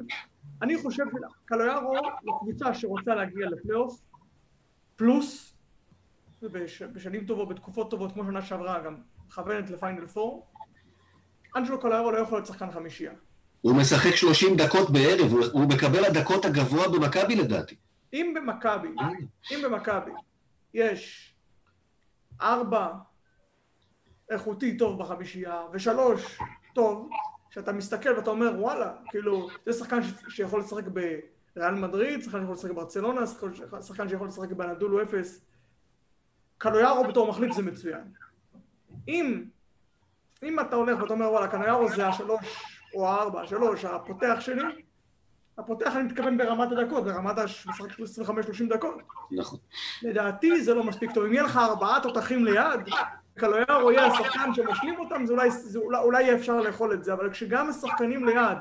אני 0.61 0.77
חושב 0.77 1.03
שקלויארו 1.45 1.95
זו 2.25 2.39
קבוצה 2.39 2.73
שרוצה 2.73 3.15
להגיע 3.15 3.49
לפלייאוף, 3.49 4.01
פלוס, 4.95 5.53
בש, 6.41 6.81
בשנים 6.81 7.25
טובות, 7.25 7.49
בתקופות 7.49 7.91
טובות, 7.91 8.11
כמו 8.11 8.25
שנה 8.25 8.41
שעברה, 8.41 8.79
גם 8.79 8.95
מכוונת 9.27 9.69
לפיינל 9.69 10.07
פור, 10.07 10.47
אנג'לו 11.55 11.81
קלויארו 11.81 12.11
לא 12.11 12.17
יכול 12.17 12.37
להיות 12.37 12.47
שחקן 12.47 12.71
חמישייה. 12.71 13.13
הוא 13.61 13.75
משחק 13.75 14.15
30 14.15 14.55
דקות 14.57 14.89
בערב, 14.89 15.31
הוא, 15.31 15.45
הוא 15.53 15.69
מקבל 15.69 16.05
הדקות 16.05 16.45
הגבוה 16.45 16.87
במכבי 16.87 17.35
לדעתי. 17.35 17.75
אם 18.13 18.33
במכבי, 18.35 18.87
אם 19.51 19.59
במכבי 19.63 20.11
יש 20.73 21.33
ארבע 22.41 22.87
איכותי 24.33 24.77
טוב 24.77 24.99
בחמישייה, 24.99 25.61
ושלוש 25.73 26.37
טוב, 26.75 27.09
שאתה 27.49 27.71
מסתכל 27.73 28.09
ואתה 28.13 28.29
אומר 28.29 28.51
וואלה, 28.59 28.93
כאילו, 29.09 29.47
זה 29.65 29.73
שחקן 29.73 30.03
ש- 30.03 30.13
שיכול 30.29 30.59
לשחק 30.59 30.83
בריאל 31.55 31.73
מדריד, 31.75 32.23
שחקן 32.23 32.39
שיכול 32.39 32.53
לשחק 32.55 32.71
בברצלונה, 32.71 33.21
שחקן- 33.81 34.09
שיכול 34.09 34.27
לשחק 34.27 34.49
בנדולו 34.51 35.01
אפס, 35.01 35.41
קלויארו 36.57 37.03
בתור 37.03 37.27
מחליף 37.29 37.53
זה 37.55 37.61
מצוין. 37.61 38.03
אם, 39.07 39.43
אם 40.43 40.59
אתה 40.59 40.75
הולך 40.75 41.01
ואתה 41.01 41.13
אומר 41.13 41.31
וואלה, 41.31 41.47
קלויארו 41.47 41.89
זה 41.89 42.07
השלוש 42.07 42.63
או 42.93 43.07
הארבע, 43.07 43.41
השלוש, 43.41 43.85
הפותח 43.85 44.35
שלי, 44.39 44.63
הפותח 45.57 45.95
אני 45.95 46.03
מתכוון 46.03 46.37
ברמת 46.37 46.71
הדקות, 46.71 47.03
ברמת 47.03 47.37
המשחק 47.37 47.91
של 47.91 48.23
25-30 48.23 48.69
דקות. 48.69 48.95
נכון. 49.31 49.59
לדעתי 50.03 50.61
זה 50.63 50.73
לא 50.73 50.83
מספיק 50.83 51.11
טוב. 51.11 51.23
אם 51.25 51.33
יהיה 51.33 51.43
לך 51.43 51.57
ארבעה 51.57 51.99
תותחים 52.03 52.45
ליד, 52.45 52.79
קלויארו 53.37 53.91
יהיה 53.91 54.05
השחקן 54.05 54.53
שמשלים 54.53 54.99
אותם, 54.99 55.25
זה 55.25 55.33
אולי, 55.33 55.51
זה 55.51 55.79
אולי, 55.79 55.97
אולי 56.03 56.23
יהיה 56.23 56.35
אפשר 56.35 56.61
לאכול 56.61 56.93
את 56.93 57.03
זה, 57.03 57.13
אבל 57.13 57.29
כשגם 57.29 57.69
השחקנים 57.69 58.25
ליד, 58.25 58.57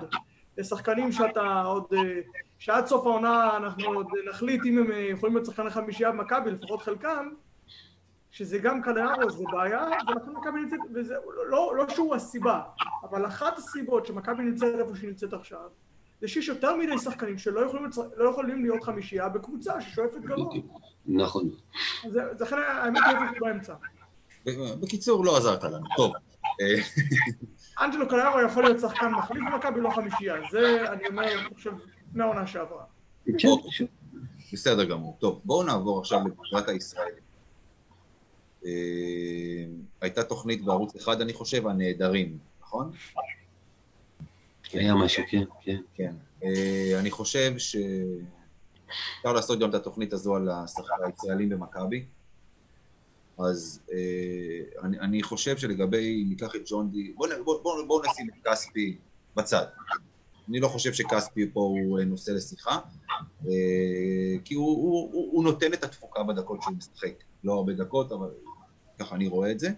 זה 0.57 0.65
שחקנים 0.65 1.13
שאתה 1.13 1.63
עוד, 1.63 1.85
אה, 1.95 2.21
שעד 2.59 2.87
סוף 2.87 3.07
העונה 3.07 3.57
אנחנו 3.57 3.85
עוד 3.93 4.07
נחליט 4.29 4.61
אם 4.67 4.79
הם 4.79 4.93
אה, 4.93 4.97
יכולים 4.99 5.35
להיות 5.37 5.47
שחקני 5.47 5.71
חמישייה 5.71 6.11
במכבי, 6.13 6.51
לפחות 6.51 6.83
חלקם, 6.83 7.29
שזה 8.31 8.59
גם 8.59 8.83
קלויארו 8.83 9.31
זה 9.31 9.45
בעיה, 9.53 9.85
ולכן 10.09 10.31
מכבי 10.33 10.61
נמצאת, 10.61 10.79
וזה 10.95 11.15
לא, 11.51 11.75
לא 11.77 11.89
שהוא 11.89 12.15
הסיבה, 12.15 12.61
אבל 13.11 13.27
אחת 13.27 13.59
הסיבות 13.59 14.07
שמכבי 14.07 14.43
נמצאת 14.43 14.75
איפה 14.81 14.97
שהיא 14.97 15.09
נמצאת 15.09 15.33
עכשיו, 15.33 15.69
זה 16.21 16.29
שיש 16.29 16.49
יותר 16.49 16.77
מדי 16.77 16.99
שחקנים 16.99 17.39
שלא 17.39 17.61
יכולים, 17.61 17.87
לא 18.17 18.31
יכולים 18.31 18.63
להיות 18.65 18.85
חמישייה 18.85 19.29
בקבוצה 19.29 19.81
ששואפת 19.81 20.21
גבוה. 20.21 20.55
נכון. 21.07 21.49
אז 22.07 22.13
זה- 22.13 22.35
זה 22.35 22.45
לכן 22.45 22.57
האמת 22.69 23.01
היא 23.07 23.17
איפשהו 23.17 23.37
באמצע. 23.47 23.75
בקיצור, 24.81 25.25
לא 25.25 25.37
עזרת 25.37 25.65
לנו. 25.65 25.87
טוב. 25.97 26.13
אנג'לו 27.81 28.09
קליירו 28.09 28.41
יכול 28.41 28.63
להיות 28.65 28.81
שחקן 28.81 29.11
מחליף 29.11 29.43
במכבי, 29.53 29.81
לא 29.81 29.91
חמישייה. 29.91 30.35
זה, 30.51 30.93
אני 30.93 31.07
אומר, 31.09 31.41
אני 31.41 31.55
חושב, 31.55 31.73
מהעונה 32.13 32.47
שעברה. 32.47 32.85
כן. 33.39 33.49
בסדר 34.53 34.85
גמור. 34.85 35.17
טוב, 35.21 35.41
בואו 35.45 35.63
נעבור 35.63 36.01
עכשיו 36.01 36.21
לבחירת 36.27 36.69
הישראלים. 36.69 37.23
אה, 38.65 38.71
הייתה 40.01 40.23
תוכנית 40.23 40.65
בערוץ 40.65 40.97
אחד, 40.97 41.21
אני 41.21 41.33
חושב, 41.33 41.67
הנעדרים, 41.67 42.39
נכון? 42.61 42.91
היה 44.73 44.95
משהו, 44.95 45.25
כן, 45.31 45.45
כן. 45.63 45.81
כן. 45.95 46.15
אה, 46.45 46.97
אני 46.99 47.11
חושב 47.11 47.59
שאפשר 47.59 49.33
לעשות 49.35 49.59
גם 49.59 49.71
את 49.71 49.75
התוכנית 49.75 50.13
הזו 50.13 50.37
על 50.37 50.49
השחקן 50.49 50.95
הישראלים 51.05 51.49
במכבי. 51.49 52.05
אז 53.39 53.81
אה, 53.93 54.83
אני, 54.83 55.01
אני 55.01 55.23
חושב 55.23 55.57
שלגבי, 55.57 56.25
ניקח 56.29 56.57
את 56.57 56.61
ג'ון 56.67 56.91
די, 56.91 57.13
בואו 57.13 57.31
בוא, 57.45 57.63
בוא, 57.63 57.87
בוא 57.87 58.03
נשים 58.11 58.29
את 58.29 58.49
כספי 58.49 58.97
בצד. 59.37 59.67
אני 60.49 60.61
לא 60.61 60.69
חושב 60.69 60.93
שכספי 60.93 61.51
פה 61.53 61.61
הוא 61.61 61.99
אה, 61.99 62.05
נושא 62.05 62.31
לשיחה, 62.31 62.79
אה, 63.47 64.39
כי 64.45 64.55
הוא, 64.55 64.67
הוא, 64.67 65.11
הוא, 65.13 65.33
הוא 65.33 65.45
נותן 65.45 65.73
את 65.73 65.85
התפוקה 65.85 66.23
בדקות 66.23 66.63
שהוא 66.63 66.77
משחק. 66.77 67.15
לא 67.45 67.53
הרבה 67.53 67.73
דקות, 67.73 68.13
אבל 68.13 68.31
ככה 68.99 69.15
אני 69.15 69.29
רואה 69.29 69.51
את 69.51 69.61
זה. 69.61 69.71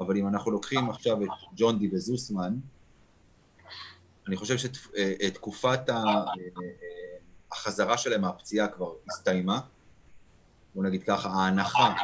אבל 0.00 0.16
אם 0.16 0.28
אנחנו 0.28 0.50
לוקחים 0.50 0.90
עכשיו 0.90 1.22
את 1.22 1.28
ג'ון 1.56 1.78
די 1.78 1.90
וזוסמן, 1.92 2.56
אני 4.28 4.36
חושב 4.36 4.56
שתקופת 4.58 5.88
ה- 5.88 5.92
אה, 5.92 6.24
החזרה 7.52 7.98
שלהם 7.98 8.20
מהפציעה 8.20 8.68
כבר 8.68 8.92
הסתיימה. 9.08 9.60
בוא 10.74 10.84
נגיד 10.84 11.02
ככה, 11.02 11.28
ההנחה, 11.28 11.94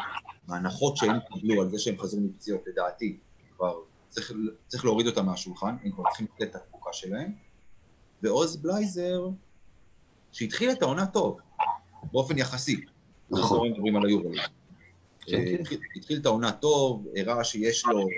ההנחות 0.48 0.96
שהם 0.96 1.16
קיבלו 1.32 1.62
על 1.62 1.70
זה 1.70 1.78
שהם 1.78 1.98
חזרו 1.98 2.20
מפציעות, 2.20 2.60
לדעתי, 2.66 3.18
כבר 3.56 3.78
צריך, 4.08 4.32
צריך 4.66 4.84
להוריד 4.84 5.06
אותם 5.06 5.26
מהשולחן, 5.26 5.76
הם 5.84 5.90
כבר 5.90 6.04
צריכים 6.08 6.26
לתת 6.34 6.50
את 6.50 6.56
התפוקה 6.56 6.92
שלהם. 6.92 7.32
ועוז 8.22 8.56
בלייזר, 8.56 9.28
שהתחיל 10.32 10.70
את 10.70 10.82
העונה 10.82 11.06
טוב, 11.06 11.38
באופן 12.12 12.38
יחסי. 12.38 12.84
נכון. 13.30 13.40
אנחנו 13.42 13.64
לא 13.64 13.70
מדברים 13.70 13.96
על 13.96 14.06
היורו. 14.06 14.30
כן, 15.20 15.44
כן. 15.44 15.56
התחיל- 15.60 15.80
התחיל 15.96 16.18
את 16.20 16.26
העונה 16.26 16.52
טוב, 16.52 17.06
הראה 17.16 17.44
שיש 17.44 17.86
לו 17.86 18.08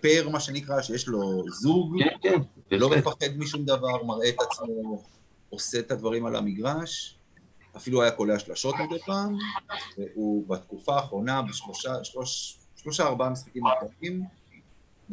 פר, 0.00 0.28
מה 0.32 0.40
שנקרא, 0.40 0.82
שיש 0.82 1.08
לו 1.08 1.44
זוג, 1.48 1.96
כן, 2.22 2.38
כן. 2.70 2.76
לא. 2.78 2.90
מפחד 2.90 3.36
משום 3.36 3.64
דבר, 3.64 4.04
מראה 4.04 4.28
את 4.28 4.36
עצמו, 4.40 5.02
עושה 5.50 5.78
את 5.78 5.90
הדברים 5.90 6.26
על 6.26 6.36
המגרש, 6.36 7.18
אפילו 7.76 8.02
היה 8.02 8.10
קולע 8.10 8.38
שלשות 8.38 8.74
מדי 8.74 9.00
פעם, 9.06 9.36
והוא 9.98 10.48
בתקופה 10.48 10.94
האחרונה, 10.96 11.42
בשלושה, 11.42 12.04
שלוש, 12.04 12.58
שלושה 12.76 13.06
ארבעה 13.06 13.30
משחקים 13.30 13.66
האחרונים, 13.66 14.24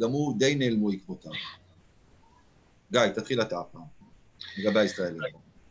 גם 0.00 0.10
הוא 0.10 0.38
די 0.38 0.54
נעלמו 0.54 0.90
עקבותיו. 0.90 1.32
גיא, 2.92 3.06
תתחיל 3.06 3.42
אתה 3.42 3.60
הפעם, 3.60 3.82
לגבי 4.58 4.80
הישראלים. 4.80 5.20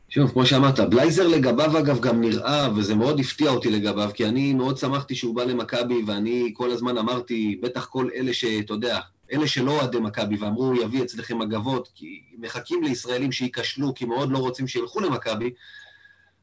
שוב, 0.09 0.31
כמו 0.31 0.45
שאמרת, 0.45 0.79
בלייזר 0.79 1.27
לגביו 1.27 1.79
אגב 1.79 1.99
גם 1.99 2.21
נראה, 2.21 2.67
וזה 2.75 2.95
מאוד 2.95 3.19
הפתיע 3.19 3.49
אותי 3.49 3.69
לגביו, 3.69 4.09
כי 4.13 4.25
אני 4.25 4.53
מאוד 4.53 4.77
שמחתי 4.77 5.15
שהוא 5.15 5.35
בא 5.35 5.43
למכבי, 5.43 6.03
ואני 6.07 6.51
כל 6.53 6.71
הזמן 6.71 6.97
אמרתי, 6.97 7.59
בטח 7.61 7.85
כל 7.85 8.09
אלה 8.15 8.33
שאתה 8.33 8.73
יודע, 8.73 8.99
אלה 9.31 9.47
שלא 9.47 9.71
אוהדי 9.71 9.99
מכבי 9.99 10.37
ואמרו, 10.37 10.75
יביא 10.75 11.03
אצלכם 11.03 11.39
מגבות, 11.39 11.89
כי 11.95 12.21
מחכים 12.37 12.83
לישראלים 12.83 13.31
שייכשלו, 13.31 13.93
כי 13.93 14.05
מאוד 14.05 14.31
לא 14.31 14.37
רוצים 14.37 14.67
שילכו 14.67 14.99
למכבי. 14.99 15.51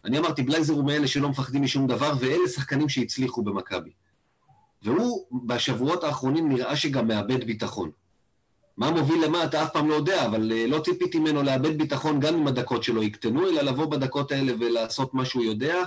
אני 0.06 0.18
אמרתי, 0.18 0.42
בלייזר 0.42 0.74
הוא 0.74 0.84
מאלה 0.84 1.06
שלא 1.06 1.28
מפחדים 1.28 1.62
משום 1.62 1.86
דבר, 1.86 2.12
ואלה 2.20 2.48
שחקנים 2.48 2.88
שהצליחו 2.88 3.42
במכבי. 3.42 3.90
והוא 4.82 5.26
בשבועות 5.44 6.04
האחרונים 6.04 6.48
נראה 6.48 6.76
שגם 6.76 7.08
מאבד 7.08 7.44
ביטחון. 7.44 7.90
מה 8.76 8.90
מוביל 8.90 9.24
למה 9.24 9.44
אתה 9.44 9.62
אף 9.62 9.72
פעם 9.72 9.88
לא 9.88 9.94
יודע, 9.94 10.26
אבל 10.26 10.52
אה, 10.52 10.66
לא 10.66 10.78
ציפיתי 10.78 11.18
ממנו 11.18 11.42
לאבד 11.42 11.78
ביטחון 11.78 12.20
גם 12.20 12.34
אם 12.34 12.46
הדקות 12.46 12.82
שלו 12.82 13.02
יקטנו, 13.02 13.48
אלא 13.48 13.62
לבוא 13.62 13.86
בדקות 13.86 14.32
האלה 14.32 14.52
ולעשות 14.60 15.14
מה 15.14 15.24
שהוא 15.24 15.44
יודע. 15.44 15.84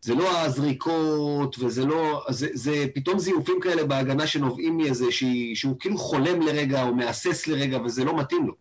זה 0.00 0.14
לא 0.14 0.40
הזריקות, 0.40 1.56
וזה 1.58 1.86
לא... 1.86 2.24
זה, 2.28 2.48
זה 2.52 2.86
פתאום 2.94 3.18
זיופים 3.18 3.60
כאלה 3.60 3.84
בהגנה 3.84 4.26
שנובעים 4.26 4.76
מאיזה 4.76 5.12
שהיא, 5.12 5.56
שהוא 5.56 5.76
כאילו 5.80 5.98
חולם 5.98 6.42
לרגע 6.42 6.82
או 6.82 6.94
מהסס 6.94 7.46
לרגע, 7.46 7.78
וזה 7.84 8.04
לא 8.04 8.16
מתאים 8.16 8.46
לו. 8.46 8.54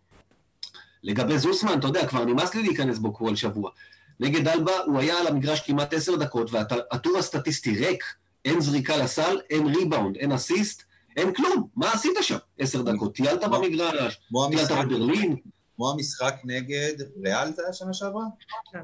לגבי 1.04 1.38
זוסמן, 1.38 1.80
אתה 1.80 1.88
יודע, 1.88 2.08
כבר 2.08 2.26
נמאס 2.26 2.56
לי 2.56 2.64
להיכנס 2.64 2.98
בו 2.98 3.14
כל 3.14 3.36
שבוע. 3.36 3.72
נגד 4.20 4.48
אלבה 4.48 4.72
הוא 4.86 5.00
היה 5.00 5.20
על 5.20 5.28
המגרש 5.28 5.60
כמעט 5.60 5.94
עשר 5.94 6.16
דקות, 6.16 6.52
והטור 6.52 7.18
הסטטיסטי 7.18 7.76
ריק, 7.78 8.04
אין 8.46 8.62
זריקה 8.62 8.98
לסל, 8.98 9.40
אין 9.50 9.68
ריבאונד, 9.68 10.18
אין 10.18 10.32
אסיסט, 10.32 10.84
אין 11.18 11.34
כלום, 11.34 11.68
מה 11.76 11.92
עשית 11.92 12.12
שם? 12.22 12.38
עשר 12.60 12.82
דקות, 12.82 13.16
טיילת 13.16 13.44
במגרש, 13.44 14.22
טיילת 14.50 14.72
בברלין. 14.72 15.36
כמו 15.76 15.92
המשחק 15.92 16.36
נגד 16.44 16.94
ריאל 17.24 17.54
זה 17.54 17.62
היה 17.64 17.74
שנה 17.74 17.94
שעברה? 17.94 18.24
כן. 18.72 18.84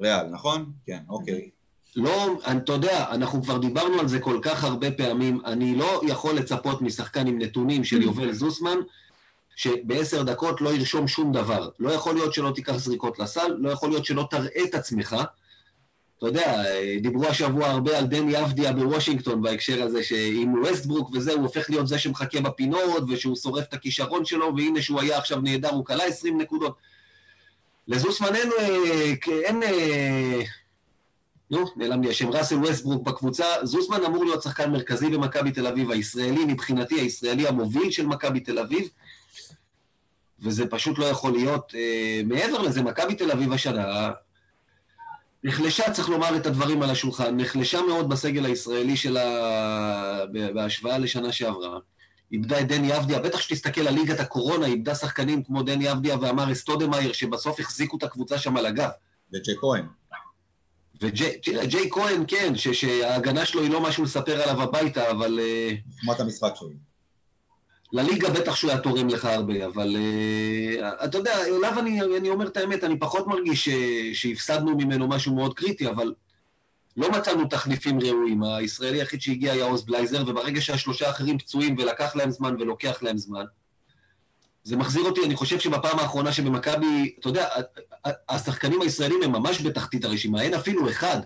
ריאל, 0.00 0.26
נכון? 0.26 0.72
כן, 0.86 0.98
אוקיי. 1.08 1.50
לא, 1.96 2.38
אתה 2.56 2.72
יודע, 2.72 3.10
אנחנו 3.10 3.42
כבר 3.42 3.58
דיברנו 3.58 4.00
על 4.00 4.08
זה 4.08 4.20
כל 4.20 4.38
כך 4.42 4.64
הרבה 4.64 4.90
פעמים, 4.90 5.40
אני 5.44 5.76
לא 5.76 6.00
יכול 6.08 6.34
לצפות 6.34 6.82
משחקן 6.82 7.26
עם 7.26 7.38
נתונים 7.38 7.84
של 7.84 8.02
יובל 8.02 8.32
זוסמן, 8.32 8.76
שבעשר 9.56 10.22
דקות 10.22 10.60
לא 10.60 10.70
ירשום 10.70 11.08
שום 11.08 11.32
דבר. 11.32 11.68
לא 11.78 11.90
יכול 11.90 12.14
להיות 12.14 12.34
שלא 12.34 12.50
תיקח 12.54 12.76
זריקות 12.76 13.18
לסל, 13.18 13.56
לא 13.58 13.70
יכול 13.70 13.88
להיות 13.88 14.04
שלא 14.04 14.26
תראה 14.30 14.64
את 14.64 14.74
עצמך. 14.74 15.16
אתה 16.18 16.26
יודע, 16.26 16.62
דיברו 17.00 17.26
השבוע 17.26 17.66
הרבה 17.68 17.98
על 17.98 18.06
דני 18.06 18.42
אבדיה 18.42 18.72
בוושינגטון 18.72 19.42
בהקשר 19.42 19.82
הזה, 19.82 20.02
שעם 20.02 20.54
ווסטברוק 20.62 21.10
וזה, 21.14 21.32
הוא 21.32 21.42
הופך 21.42 21.70
להיות 21.70 21.88
זה 21.88 21.98
שמחכה 21.98 22.40
בפינות, 22.40 23.02
ושהוא 23.08 23.36
שורף 23.36 23.64
את 23.68 23.74
הכישרון 23.74 24.24
שלו, 24.24 24.56
והנה 24.56 24.82
שהוא 24.82 25.00
היה 25.00 25.18
עכשיו 25.18 25.40
נהדר, 25.40 25.70
הוא 25.70 25.84
קלע 25.84 26.04
20 26.04 26.40
נקודות. 26.40 26.76
לזוסמן 27.88 28.34
אין, 28.34 28.50
אה, 28.58 29.12
אין, 29.44 29.62
אה, 29.62 30.42
נו, 31.50 31.64
נעלם 31.76 32.02
לי 32.02 32.10
השם, 32.10 32.28
ראסל 32.28 32.54
ווסטברוק 32.54 33.02
בקבוצה, 33.02 33.44
זוסמן 33.62 34.04
אמור 34.04 34.24
להיות 34.24 34.42
שחקן 34.42 34.70
מרכזי 34.70 35.08
במכבי 35.08 35.50
תל 35.50 35.66
אביב, 35.66 35.90
הישראלי, 35.90 36.44
מבחינתי 36.44 37.00
הישראלי 37.00 37.48
המוביל 37.48 37.90
של 37.90 38.06
מכבי 38.06 38.40
תל 38.40 38.58
אביב, 38.58 38.88
וזה 40.40 40.66
פשוט 40.66 40.98
לא 40.98 41.04
יכול 41.04 41.32
להיות. 41.32 41.72
אה, 41.74 42.20
מעבר 42.24 42.62
לזה, 42.62 42.82
מכבי 42.82 43.14
תל 43.14 43.30
אביב 43.30 43.52
השנה 43.52 44.10
נחלשה, 45.44 45.92
צריך 45.92 46.08
לומר 46.08 46.36
את 46.36 46.46
הדברים 46.46 46.82
על 46.82 46.90
השולחן, 46.90 47.36
נחלשה 47.36 47.80
מאוד 47.82 48.08
בסגל 48.08 48.44
הישראלי 48.44 48.96
שלה 48.96 50.24
בהשוואה 50.54 50.98
לשנה 50.98 51.32
שעברה. 51.32 51.78
איבדה 52.32 52.60
את 52.60 52.68
דני 52.68 52.96
אבדיה, 52.96 53.18
בטח 53.18 53.40
שתסתכל 53.40 53.88
על 53.88 53.94
ליגת 53.94 54.20
הקורונה, 54.20 54.66
איבדה 54.66 54.94
שחקנים 54.94 55.42
כמו 55.42 55.62
דני 55.62 55.92
אבדיה 55.92 56.16
ואמר 56.20 56.52
אסטודמאייר, 56.52 57.12
שבסוף 57.12 57.60
החזיקו 57.60 57.96
את 57.96 58.02
הקבוצה 58.02 58.38
שם 58.38 58.56
על 58.56 58.66
הגב. 58.66 58.90
וג'יי 59.32 59.54
כהן. 59.60 59.86
וג'יי 61.00 61.90
כהן, 61.90 62.24
כן, 62.28 62.56
שההגנה 62.56 63.46
שלו 63.46 63.62
היא 63.62 63.70
לא 63.70 63.80
משהו 63.80 64.04
לספר 64.04 64.42
עליו 64.42 64.62
הביתה, 64.62 65.10
אבל... 65.10 65.40
חוכמת 65.90 66.20
אה, 66.20 66.24
המשחק 66.24 66.52
שלו. 66.54 66.70
לליגה 67.96 68.30
בטח 68.30 68.54
שהוא 68.54 68.70
היה 68.70 68.80
תורם 68.80 69.08
לך 69.08 69.24
הרבה, 69.24 69.66
אבל 69.66 69.96
uh, 69.96 71.04
אתה 71.04 71.18
יודע, 71.18 71.46
אליו 71.46 71.78
אני, 71.78 72.00
אני 72.18 72.30
אומר 72.30 72.46
את 72.46 72.56
האמת, 72.56 72.84
אני 72.84 72.98
פחות 72.98 73.26
מרגיש 73.26 73.68
שהפסדנו 74.12 74.76
ממנו 74.76 75.08
משהו 75.08 75.34
מאוד 75.34 75.54
קריטי, 75.54 75.88
אבל 75.88 76.14
לא 76.96 77.10
מצאנו 77.10 77.44
תחליפים 77.44 78.00
ראויים. 78.00 78.42
הישראלי 78.42 79.00
היחיד 79.00 79.20
שהגיע 79.20 79.52
היה 79.52 79.64
עוז 79.64 79.84
בלייזר, 79.84 80.24
וברגע 80.26 80.60
שהשלושה 80.60 81.06
האחרים 81.08 81.38
פצועים 81.38 81.76
ולקח 81.78 82.16
להם 82.16 82.30
זמן 82.30 82.56
ולוקח 82.58 83.02
להם 83.02 83.18
זמן, 83.18 83.44
זה 84.64 84.76
מחזיר 84.76 85.02
אותי, 85.02 85.20
אני 85.24 85.36
חושב 85.36 85.60
שבפעם 85.60 85.98
האחרונה 85.98 86.32
שבמכבי, 86.32 87.14
אתה 87.20 87.28
יודע, 87.28 87.48
השחקנים 88.28 88.82
הישראלים 88.82 89.22
הם 89.22 89.32
ממש 89.32 89.60
בתחתית 89.60 90.04
הרשימה, 90.04 90.42
אין 90.42 90.54
אפילו 90.54 90.90
אחד 90.90 91.20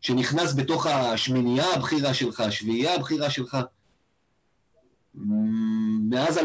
שנכנס 0.00 0.54
בתוך 0.54 0.86
השמינייה 0.86 1.74
הבכירה 1.74 2.14
שלך, 2.14 2.40
השביעייה 2.40 2.94
הבכירה 2.94 3.30
שלך. 3.30 3.56
מאז 6.10 6.38
2013-2014, 6.38 6.40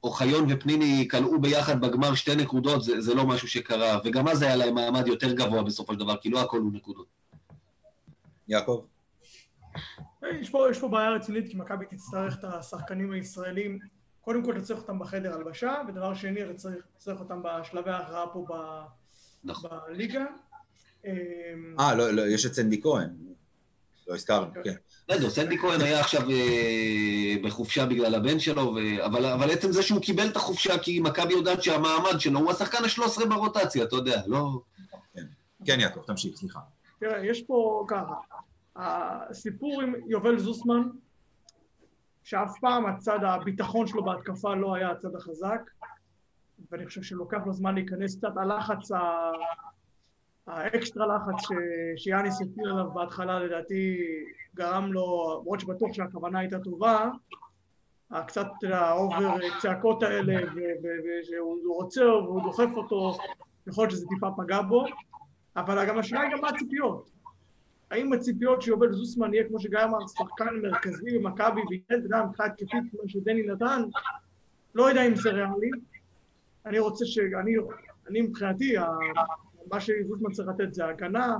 שאוחיון 0.00 0.46
ופניני 0.48 1.08
כלאו 1.10 1.40
ביחד 1.40 1.80
בגמר 1.80 2.14
שתי 2.14 2.36
נקודות, 2.36 2.84
זה, 2.84 3.00
זה 3.00 3.14
לא 3.14 3.26
משהו 3.26 3.48
שקרה, 3.48 3.98
וגם 4.04 4.28
אז 4.28 4.42
היה 4.42 4.56
להם 4.56 4.74
מעמד 4.74 5.06
יותר 5.06 5.32
גבוה 5.32 5.62
בסופו 5.62 5.92
של 5.92 5.98
דבר, 5.98 6.16
כי 6.16 6.30
לא 6.30 6.40
הכל 6.40 6.58
הוא 6.58 6.72
נקודות. 6.72 7.06
יעקב? 8.48 8.84
יש 10.40 10.50
פה, 10.50 10.66
יש 10.70 10.78
פה 10.78 10.88
בעיה 10.88 11.10
רצינית, 11.10 11.48
כי 11.48 11.56
מכבי 11.56 11.86
תצטרך 11.86 12.38
את 12.38 12.44
השחקנים 12.44 13.12
הישראלים, 13.12 13.78
קודם 14.20 14.44
כל 14.44 14.60
תצטרך 14.60 14.78
אותם 14.78 14.98
בחדר 14.98 15.34
הלבשה, 15.34 15.74
ודבר 15.88 16.14
שני, 16.14 16.40
תצטרך 16.96 17.20
אותם 17.20 17.42
בשלבי 17.42 17.90
ההכרעה 17.90 18.26
פה 18.32 18.46
ב, 18.50 18.54
נכון. 19.44 19.70
בליגה. 19.88 20.24
אה, 21.06 21.94
לא, 21.94 22.10
לא, 22.10 22.22
יש 22.22 22.46
את 22.46 22.54
סנדי 22.54 22.82
כהן. 22.82 23.10
לא 24.08 24.14
הזכרנו, 24.14 24.46
אוקיי. 24.46 24.62
כן. 24.64 24.74
בסדר, 25.12 25.30
סנדי 25.30 25.58
כהן 25.58 25.80
היה 25.80 26.00
עכשיו 26.00 26.30
אה, 26.30 27.34
בחופשה 27.42 27.86
בגלל 27.86 28.14
הבן 28.14 28.38
שלו, 28.38 28.76
אבל 29.34 29.50
עצם 29.50 29.72
זה 29.72 29.82
שהוא 29.82 30.00
קיבל 30.00 30.26
את 30.28 30.36
החופשה 30.36 30.78
כי 30.78 31.00
מכבי 31.00 31.32
יודעת 31.32 31.62
שהמעמד 31.62 32.18
שלו 32.18 32.40
הוא 32.40 32.50
השחקן 32.50 32.84
ה-13 32.84 33.26
ברוטציה, 33.28 33.84
אתה 33.84 33.96
יודע, 33.96 34.22
לא... 34.26 34.60
כן, 35.14 35.22
כן 35.64 35.80
יעקב, 35.80 36.00
תמשיך, 36.06 36.36
סליחה. 36.36 36.60
תראה, 37.00 37.26
יש 37.26 37.42
פה 37.42 37.84
ככה, 37.88 38.14
הסיפור 38.76 39.82
עם 39.82 39.94
יובל 40.06 40.38
זוסמן, 40.38 40.82
שאף 42.22 42.58
פעם 42.60 42.86
הצד 42.86 43.18
הביטחון 43.24 43.86
שלו 43.86 44.04
בהתקפה 44.04 44.54
לא 44.54 44.74
היה 44.74 44.90
הצד 44.90 45.16
החזק, 45.16 45.60
ואני 46.70 46.86
חושב 46.86 47.02
שלוקח 47.02 47.40
לו 47.46 47.52
זמן 47.52 47.74
להיכנס 47.74 48.16
קצת, 48.16 48.36
הלחץ 48.36 48.90
האקסטרה 50.46 51.06
לחץ 51.06 51.48
שיאניס 51.96 52.42
הפעיל 52.42 52.70
עליו 52.70 52.90
בהתחלה 52.94 53.40
לדעתי 53.40 53.98
גרם 54.54 54.92
לו, 54.92 55.38
למרות 55.40 55.60
שבטוח 55.60 55.92
שהכוונה 55.92 56.38
הייתה 56.38 56.58
טובה, 56.58 57.10
קצת 58.26 58.46
ה 58.62 58.77
over 58.77 59.36
צעקות 59.60 60.02
האלה, 60.02 60.52
ושהוא 61.04 61.74
רוצה 61.74 62.04
והוא 62.04 62.42
דוחף 62.42 62.68
אותו, 62.76 63.18
יכול 63.66 63.84
להיות 63.84 63.90
שזה 63.90 64.06
טיפה 64.08 64.26
פגע 64.36 64.62
בו, 64.62 64.84
אבל 65.56 65.86
גם 65.86 65.98
השאלה 65.98 66.20
היא 66.20 66.30
גם 66.32 66.40
מה 66.40 66.48
הציפיות. 66.48 67.10
האם 67.90 68.12
הציפיות 68.12 68.62
שיובל 68.62 68.92
זוסמן 68.92 69.34
יהיה 69.34 69.48
כמו 69.48 69.60
שגיא 69.60 69.78
אמר, 69.84 69.98
שחקן 70.06 70.60
מרכזי 70.62 71.18
במכבי 71.18 71.60
וייתן, 71.68 71.94
יודע, 72.02 72.22
מבחינה 72.24 72.48
התקפית 72.48 72.84
כמו 72.90 73.08
שדני 73.08 73.42
נתן, 73.42 73.82
לא 74.74 74.88
יודע 74.88 75.06
אם 75.06 75.16
זה 75.16 75.30
ריאלי. 75.30 75.70
אני 76.66 76.78
רוצה 76.78 77.04
ש... 77.06 77.18
אני 78.08 78.20
מבחינתי, 78.20 78.74
מה 79.72 79.80
שזוסמן 79.80 80.32
צריך 80.32 80.48
לתת 80.48 80.74
זה 80.74 80.86
הגנה, 80.86 81.36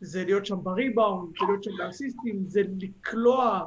זה 0.00 0.24
להיות 0.24 0.46
שם 0.46 0.56
בריבאונד, 0.62 1.28
זה 1.40 1.46
להיות 1.48 1.64
שם 1.64 1.70
באסיסטים, 1.78 2.44
זה 2.46 2.62
לקלוע 2.78 3.64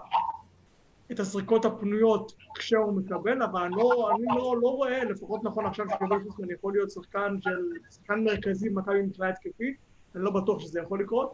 את 1.12 1.20
הזריקות 1.20 1.66
הפנויות 1.66 2.34
כשהוא 2.56 2.94
מקבל, 2.94 3.44
אבל 3.44 3.62
אני 3.62 3.76
לא, 3.76 4.10
אני 4.16 4.26
לא, 4.38 4.56
לא 4.62 4.68
רואה, 4.68 5.04
לפחות 5.04 5.44
נכון 5.44 5.66
עכשיו 5.66 5.86
שקבל 5.90 6.18
יכול 6.54 6.74
להיות 6.74 6.92
שחקן 6.92 7.38
של, 7.42 7.58
שחקן 7.92 8.24
מרכזי 8.24 8.70
במכבי 8.70 9.02
מבחינה 9.02 9.30
התקפית, 9.30 9.76
אני 10.16 10.24
לא 10.24 10.32
בטוח 10.32 10.60
שזה 10.60 10.80
יכול 10.80 11.02
לקרות. 11.04 11.34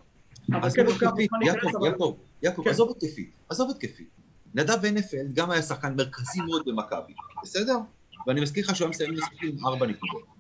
אבל 0.54 0.70
כן, 0.70 0.86
אבל... 0.88 1.86
יעקב, 1.86 2.16
יעקב, 2.44 2.64
כן. 2.64 2.70
עזוב 2.70 2.92
התקפית, 2.92 3.32
עזוב 3.50 3.70
התקפית. 3.70 4.10
נדב 4.56 4.86
הנפלד 4.86 5.34
גם 5.34 5.52
היה 5.52 5.62
שחקן 5.62 5.96
מרכזי 5.96 6.42
מאוד 6.42 6.64
במכבי, 6.66 7.14
בסדר? 7.44 7.78
ואני 8.28 8.42
מזכיר 8.42 8.64
לך 8.66 8.76
שהוא 8.76 8.86
היה 8.86 8.90
מסיים 8.90 9.14
משחקים 9.14 9.50
עם 9.58 9.66
ארבע 9.66 9.86
נקודות. 9.86 10.38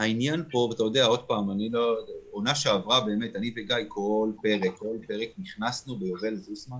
העניין 0.00 0.44
פה, 0.50 0.58
ואתה 0.58 0.82
יודע, 0.82 1.04
עוד 1.04 1.22
פעם, 1.22 1.50
אני 1.50 1.68
לא... 1.70 1.96
עונה 2.30 2.54
שעברה 2.54 3.00
באמת, 3.00 3.36
אני 3.36 3.52
וגיא 3.56 3.76
כל 3.88 4.32
פרק, 4.42 4.78
כל 4.78 4.96
פרק 5.06 5.28
נכנסנו 5.38 5.96
ביובל 5.96 6.36
זוסמן, 6.36 6.78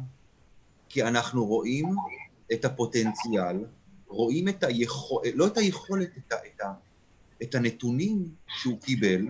כי 0.88 1.02
אנחנו 1.02 1.46
רואים 1.46 1.94
את 2.52 2.64
הפוטנציאל, 2.64 3.64
רואים 4.06 4.48
את 4.48 4.64
היכולת, 4.64 5.32
לא 5.34 5.46
את 5.46 5.58
היכולת, 5.58 6.10
את, 6.18 6.32
ה, 6.32 6.36
את, 6.36 6.60
ה, 6.60 6.72
את 7.42 7.54
הנתונים 7.54 8.28
שהוא 8.48 8.80
קיבל, 8.80 9.26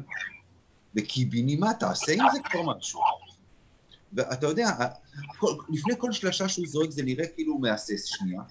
וקיבינימה, 0.94 1.74
תעשה 1.74 2.12
עם 2.12 2.26
זה 2.32 2.38
כבר 2.44 2.62
משהו. 2.62 3.00
ואתה 4.12 4.46
יודע, 4.46 4.70
כל, 5.38 5.54
לפני 5.68 5.94
כל 5.98 6.12
שלושה 6.12 6.48
שהוא 6.48 6.66
זורק 6.66 6.90
זה 6.90 7.02
נראה 7.02 7.26
כאילו 7.26 7.52
הוא 7.52 7.62
מהסס 7.62 8.04
שנייה, 8.04 8.42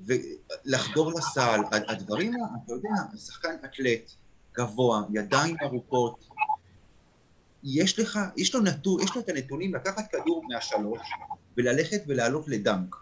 ולחדור 0.00 1.12
לסל, 1.12 1.60
הדברים, 1.88 2.32
אתה 2.64 2.72
יודע, 2.72 3.18
שחקן 3.18 3.54
אתלט, 3.64 4.12
גבוה, 4.56 5.02
ידיים 5.12 5.56
ארוכות, 5.62 6.28
יש 7.64 7.98
לך, 7.98 8.18
יש 8.36 8.54
לו 8.54 8.60
נתון, 8.60 9.02
יש 9.02 9.14
לו 9.14 9.20
את 9.20 9.28
הנתונים 9.28 9.74
לקחת 9.74 10.10
כדור 10.10 10.42
מהשלוש 10.48 11.00
וללכת 11.56 12.02
ולעלות 12.06 12.48
לדנק. 12.48 12.96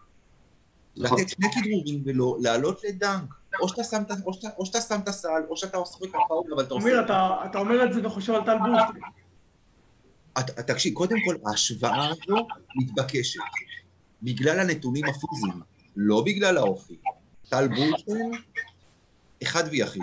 נכון. 0.96 1.20
לתת 1.20 1.28
שני 1.28 1.46
כדרורים 1.54 2.02
ולא, 2.06 2.36
לעלות 2.40 2.80
לדנק. 2.84 3.34
או 3.60 3.68
שאתה 3.68 3.84
שם, 3.84 4.02
או 4.24 4.34
שאתה, 4.34 4.48
או 4.58 4.66
שאתה 4.66 4.80
שם 4.80 5.00
את 5.02 5.08
הסל, 5.08 5.42
או 5.48 5.56
שאתה 5.56 5.76
עושה 5.76 5.98
את 6.04 6.10
הפאול, 6.24 6.52
אבל 6.54 6.62
אתה 6.62 6.74
עושה... 6.74 6.86
אמיר, 6.86 7.04
אתה, 7.04 7.36
אתה 7.44 7.58
אומר 7.58 7.84
את 7.84 7.92
זה 7.92 8.06
וחושב 8.06 8.32
על 8.32 8.44
טל 8.44 8.56
בוסטי. 8.58 9.00
תקשיב, 10.66 10.94
קודם 10.94 11.16
כל, 11.26 11.36
ההשוואה 11.46 12.08
הזו 12.08 12.46
מתבקשת. 12.76 13.40
בגלל 14.22 14.60
הנתונים 14.60 15.04
הפיזיים. 15.04 15.73
לא 15.96 16.22
בגלל 16.26 16.56
האופי. 16.56 16.96
טל 17.48 17.68
בולשטיין, 17.68 18.32
אחד 19.42 19.64
ויחיד. 19.70 20.02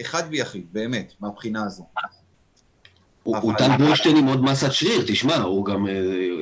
אחד 0.00 0.22
ויחיד, 0.30 0.66
באמת, 0.72 1.12
מהבחינה 1.20 1.64
הזו. 1.64 1.86
הוא 3.22 3.52
טל 3.58 3.76
בולשטיין 3.78 4.16
עם 4.16 4.26
עוד 4.26 4.42
מסת 4.42 4.72
שריר, 4.72 5.04
תשמע, 5.06 5.36
הוא 5.36 5.64
גם, 5.64 5.86
אה, 5.86 5.92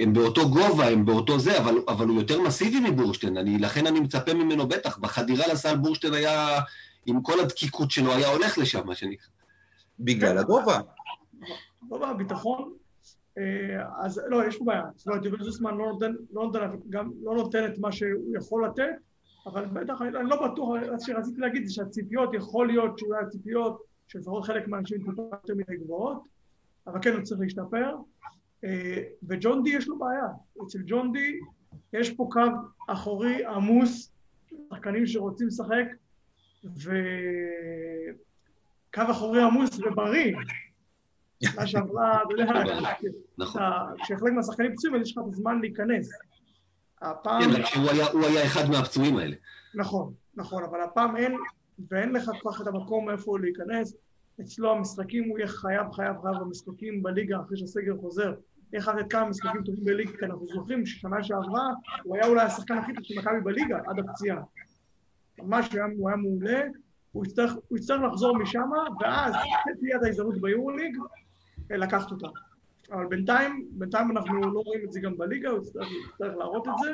הם 0.01 0.13
באותו 0.13 0.51
גובה, 0.51 0.89
הם 0.89 1.05
באותו 1.05 1.39
זה, 1.39 1.59
אבל, 1.59 1.75
אבל 1.89 2.09
הוא 2.09 2.17
יותר 2.17 2.41
מסיבי 2.41 2.91
מבורשטיין, 2.91 3.37
אני, 3.37 3.59
לכן 3.59 3.87
אני 3.87 4.01
מצפה 4.01 4.35
ממנו 4.35 4.69
בטח. 4.69 4.99
בחדירה 4.99 5.47
לסל 5.53 5.77
בורשטיין 5.77 6.15
היה, 6.15 6.61
עם 7.07 7.23
כל 7.23 7.41
הדקיקות 7.41 7.91
שלו, 7.91 8.13
היה 8.15 8.29
הולך 8.29 8.59
לשם, 8.59 8.87
מה 8.87 8.95
שנקרא. 8.95 9.29
בגלל 9.99 10.39
הגובה. 10.39 10.81
גובה 11.89 12.09
הביטחון, 12.09 12.73
אז 13.97 14.21
לא, 14.29 14.47
יש 14.47 14.59
פה 14.59 14.65
בעיה. 14.65 14.83
זאת 14.97 15.07
אומרת, 15.07 15.25
יובל 15.25 15.45
זוסמן 15.45 15.77
לא 15.77 15.87
נותן, 15.87 16.13
לא 16.33 16.43
נותן, 16.47 16.71
גם 16.89 17.11
לא 17.23 17.35
נותן 17.35 17.65
את 17.73 17.79
מה 17.79 17.93
שהוא 17.93 18.37
יכול 18.37 18.67
לתת, 18.67 18.95
אבל 19.47 19.65
בטח, 19.67 20.03
אני, 20.03 20.29
לא 20.29 20.47
בטוח, 20.47 20.69
מה 20.91 21.01
שרציתי 21.01 21.41
להגיד 21.41 21.67
זה 21.67 21.73
שהציפיות, 21.73 22.35
יכול 22.35 22.67
להיות 22.67 22.99
שאולי 22.99 23.19
הציפיות, 23.23 23.83
שלפחות 24.09 24.45
חלק 24.45 24.69
מהאנשים 24.69 25.01
יותר 25.07 25.55
מדי 25.55 25.77
גבוהות, 25.77 26.23
אבל 26.87 26.99
כן 27.03 27.13
הוא 27.13 27.23
צריך 27.23 27.41
להשתפר. 27.41 27.97
אה, 28.65 29.03
וג'ון 29.29 29.63
די 29.63 29.71
יש 29.71 29.89
לו 29.89 29.99
בעיה. 29.99 30.27
אצל 30.67 30.79
ג'ון 30.87 31.13
די 31.13 31.39
יש 31.93 32.11
פה 32.11 32.29
קו 32.31 32.41
אחורי 32.89 33.45
עמוס, 33.47 34.13
שחקנים 34.71 35.07
שרוצים 35.07 35.47
לשחק, 35.47 35.87
וקו 36.65 36.93
אחורי 39.11 39.43
עמוס 39.43 39.79
ובריא. 39.79 40.35
מה 41.57 41.67
שעברה, 41.67 42.23
אתה 42.23 42.43
יודע, 42.43 42.81
נכון. 43.39 43.63
כשחלק 44.03 44.33
מהשחקנים 44.33 44.73
פצועים, 44.73 44.97
אז 44.97 45.03
יש 45.03 45.13
לך 45.13 45.25
את 45.29 45.33
הזמן 45.33 45.61
להיכנס. 45.61 46.09
הפעם... 47.03 47.43
כן, 47.43 47.51
רק 47.61 47.67
שהוא 47.67 47.91
היה- 47.91 48.07
הוא 48.13 48.25
היה 48.25 48.45
אחד 48.45 48.71
מהפצועים 48.71 49.17
האלה. 49.17 49.37
נכון, 49.75 50.13
נכון, 50.35 50.65
אבל 50.65 50.81
הפעם 50.81 51.17
אין, 51.17 51.37
ואין 51.91 52.13
לך 52.13 52.31
כל 52.43 52.53
כך 52.53 52.61
את 52.61 52.67
המקום 52.67 53.11
איפה 53.11 53.39
להיכנס. 53.39 53.95
אצלו 54.41 54.71
המשחקים, 54.73 55.29
הוא 55.29 55.39
יהיה 55.39 55.49
חייב, 55.49 55.93
חייב, 55.93 56.17
חייב 56.23 56.35
במשחקים 56.41 57.03
בליגה 57.03 57.37
אחרי 57.41 57.57
שהסגר 57.57 57.97
חוזר. 58.01 58.35
חייב 58.81 58.97
לתת 58.97 59.11
כמה 59.11 59.25
משחקים 59.29 59.63
טובים 59.65 59.85
בליגה, 59.85 60.13
כי 60.19 60.25
אנחנו 60.25 60.47
זוכרים 60.47 60.87
ששנה 60.87 61.23
שעברה 61.23 61.69
הוא 62.05 62.17
היה 62.17 62.27
אולי 62.27 62.43
השחקן 62.43 62.79
הכי 62.79 62.95
טוב 62.95 63.05
של 63.05 63.15
מכבי 63.21 63.41
בליגה 63.45 63.79
עד 63.87 63.99
הפציעה. 63.99 64.43
ממש 65.39 65.69
הוא 65.73 66.09
היה, 66.09 66.17
מעולה, 66.17 66.61
הוא 67.13 67.25
יצטרך, 67.27 67.53
הוא 67.69 67.79
יצטרך 67.79 68.01
לחזור 68.03 68.39
משם, 68.39 68.71
ואז 69.01 69.35
תהיה 69.81 69.97
את 69.97 70.03
ההזדמנות 70.03 70.41
ביורוליג 70.41 70.97
אה, 70.97 71.03
לקחת 71.71 72.11
אותה. 72.11 72.27
אבל 72.93 73.07
בינתיים, 73.07 73.69
בינתיים 73.71 74.11
אנחנו 74.11 74.53
לא 74.53 74.61
רואים 74.61 74.85
את 74.85 74.93
זה 74.93 75.01
גם 75.01 75.19
בליגה, 75.19 75.51
הוא 75.51 75.63
יצטרך, 75.63 75.89
להראות 76.21 76.69
את 76.69 76.73
זה. 76.83 76.93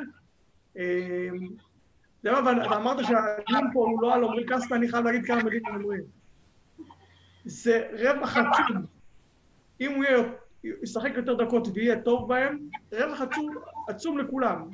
אתה 0.71 2.29
יודע 2.29 2.41
מה, 2.41 2.51
ואתה 2.51 2.75
אמרת 2.75 3.05
שהדיון 3.05 3.73
פה 3.73 3.79
הוא 3.79 4.01
לא 4.01 4.15
על 4.15 4.23
עמרי 4.23 4.45
קסטה, 4.45 4.75
אני 4.75 4.87
חייב 4.87 5.05
להגיד 5.05 5.25
כמה 5.25 5.43
מילים 5.43 5.65
על 5.65 5.75
עמרי. 5.75 5.97
זה 7.45 7.87
רווח 7.99 8.37
עצום. 8.37 8.85
אם 9.81 9.95
הוא 9.95 10.03
ישחק 10.63 11.11
יותר 11.15 11.33
דקות 11.33 11.67
ויהיה 11.73 12.01
טוב 12.01 12.29
בהם, 12.29 12.59
רווח 12.91 13.21
עצום, 13.21 13.55
עצום 13.87 14.17
לכולם. 14.17 14.69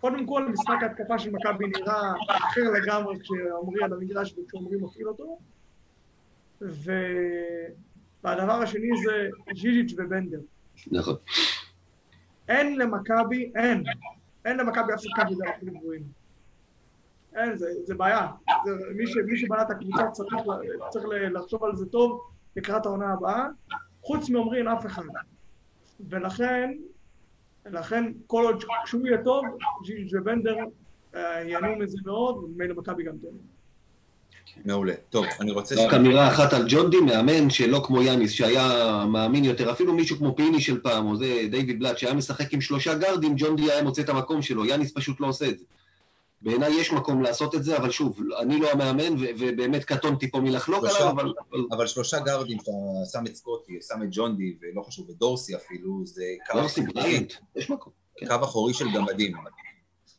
קודם 0.00 0.26
כל, 0.26 0.48
משחק 0.48 0.82
ההתקפה 0.82 1.18
של 1.18 1.30
מכבי 1.30 1.66
נראה 1.66 2.12
אחר 2.28 2.60
לגמרי 2.74 3.18
כשעמרי 3.20 3.84
על 3.84 3.92
המגרש 3.92 4.34
וכשעמרי 4.38 4.76
מפעיל 4.76 5.08
אותו. 5.08 5.38
ו... 6.62 6.92
והדבר 8.24 8.52
השני 8.52 8.88
זה 9.04 9.28
ז'יז'יץ' 9.54 9.94
ובנדר. 9.98 10.40
נכון. 10.86 11.14
אין 12.48 12.78
למכבי, 12.78 13.52
אין, 13.54 13.84
אין 14.44 14.56
למכבי 14.56 14.94
אף 14.94 15.00
שחקן 15.00 15.30
שזה 15.30 15.44
אפילו 15.56 15.72
גבוהים. 15.72 16.02
אין, 17.34 17.56
זה, 17.56 17.66
זה 17.84 17.94
בעיה. 17.94 18.28
זה, 18.64 18.70
מי, 18.94 19.06
ש, 19.06 19.16
מי 19.16 19.36
שבנה 19.36 19.62
את 19.62 19.70
הקבוצה 19.70 20.10
צריך, 20.10 20.34
צריך 20.90 21.04
לחשוב 21.10 21.64
על 21.64 21.76
זה 21.76 21.86
טוב 21.86 22.30
לקראת 22.56 22.86
העונה 22.86 23.12
הבאה. 23.12 23.46
חוץ 24.02 24.30
מעומרי 24.30 24.72
אף 24.72 24.86
אחד. 24.86 25.02
ולכן, 26.00 26.72
לכן 27.66 28.12
כל 28.26 28.44
עוד 28.44 28.64
כשהוא 28.84 29.06
יהיה 29.06 29.24
טוב, 29.24 29.44
ג'יג' 29.84 30.08
ובנדר 30.12 30.56
אה, 31.14 31.40
ייהנו 31.40 31.76
מזה 31.76 31.98
מאוד, 32.04 32.36
וממילא 32.36 32.74
מכבי 32.74 33.04
גם 33.04 33.18
תהנה. 33.18 33.51
מעולה. 34.64 34.94
טוב, 35.10 35.24
אני 35.40 35.50
רוצה... 35.50 35.86
רק 35.86 35.94
אמירה 35.94 36.28
אחת 36.28 36.52
על 36.52 36.64
ג'ונדי, 36.68 37.00
מאמן 37.00 37.50
שלא 37.50 37.82
כמו 37.84 38.02
יאניס, 38.02 38.30
שהיה 38.30 39.04
מאמין 39.08 39.44
יותר, 39.44 39.70
אפילו 39.70 39.92
מישהו 39.94 40.16
כמו 40.16 40.36
פיני 40.36 40.60
של 40.60 40.80
פעם, 40.80 41.06
או 41.06 41.16
זה 41.16 41.42
דיוויד 41.50 41.78
בלאט, 41.78 41.98
שהיה 41.98 42.14
משחק 42.14 42.54
עם 42.54 42.60
שלושה 42.60 42.94
גארדים, 42.94 43.34
ג'ונדי 43.36 43.72
היה 43.72 43.82
מוצא 43.82 44.02
את 44.02 44.08
המקום 44.08 44.42
שלו, 44.42 44.64
יאניס 44.64 44.92
פשוט 44.94 45.20
לא 45.20 45.26
עושה 45.26 45.48
את 45.48 45.58
זה. 45.58 45.64
בעיניי 46.42 46.72
יש 46.74 46.92
מקום 46.92 47.22
לעשות 47.22 47.54
את 47.54 47.64
זה, 47.64 47.76
אבל 47.76 47.90
שוב, 47.90 48.20
אני 48.40 48.60
לא 48.60 48.70
המאמן, 48.70 49.12
ו- 49.12 49.26
ובאמת 49.38 49.84
קטונתי 49.84 50.30
פה 50.30 50.40
מלחלוק 50.40 50.84
עליו, 50.84 51.10
אבל... 51.10 51.32
אבל- 51.72 51.86
שלושה 51.86 52.18
גארדים, 52.20 52.58
שאתה 52.58 52.70
שם 53.12 53.26
את 53.26 53.36
סקוטי, 53.36 53.72
שם 53.88 54.02
את 54.02 54.08
ג'ון 54.10 54.36
די, 54.36 54.54
ולא 54.62 54.82
חשוב, 54.82 55.10
ודורסי 55.10 55.56
אפילו, 55.56 56.02
זה 56.04 56.24
קו 56.50 56.82
בריינט, 56.94 57.32
יש 57.56 57.70
מקום. 57.70 57.92
כן. 58.16 58.26
קו 58.26 58.44
אחורי 58.44 58.74
של 58.74 58.84
גמדים. 58.94 59.32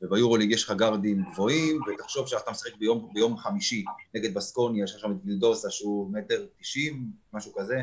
וביורוליג 0.03 0.51
יש 0.51 0.63
לך 0.63 0.71
גארדים 0.71 1.23
גבוהים, 1.31 1.79
ותחשוב 1.81 2.27
שאתה 2.27 2.51
משחק 2.51 2.75
ביום, 2.75 3.09
ביום 3.13 3.37
חמישי 3.37 3.85
נגד 4.15 4.33
בסקוניה, 4.33 4.83
יש 4.83 4.91
שם 4.91 5.11
את 5.11 5.25
גילדוסה 5.25 5.69
שהוא 5.69 6.11
מטר 6.11 6.45
תשעים, 6.61 7.05
משהו 7.33 7.51
כזה, 7.57 7.81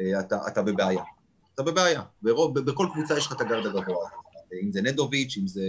אה, 0.00 0.20
אתה, 0.20 0.38
אתה 0.48 0.62
בבעיה. 0.62 1.02
אתה 1.54 1.62
בבעיה. 1.62 2.02
ברוב, 2.22 2.58
בכל 2.58 2.86
קבוצה 2.92 3.18
יש 3.18 3.26
לך 3.26 3.32
את 3.32 3.40
הגארד 3.40 3.66
הגבוה. 3.66 4.08
אם 4.62 4.72
זה 4.72 4.82
נדוביץ', 4.82 5.36
אם 5.38 5.46
זה... 5.46 5.66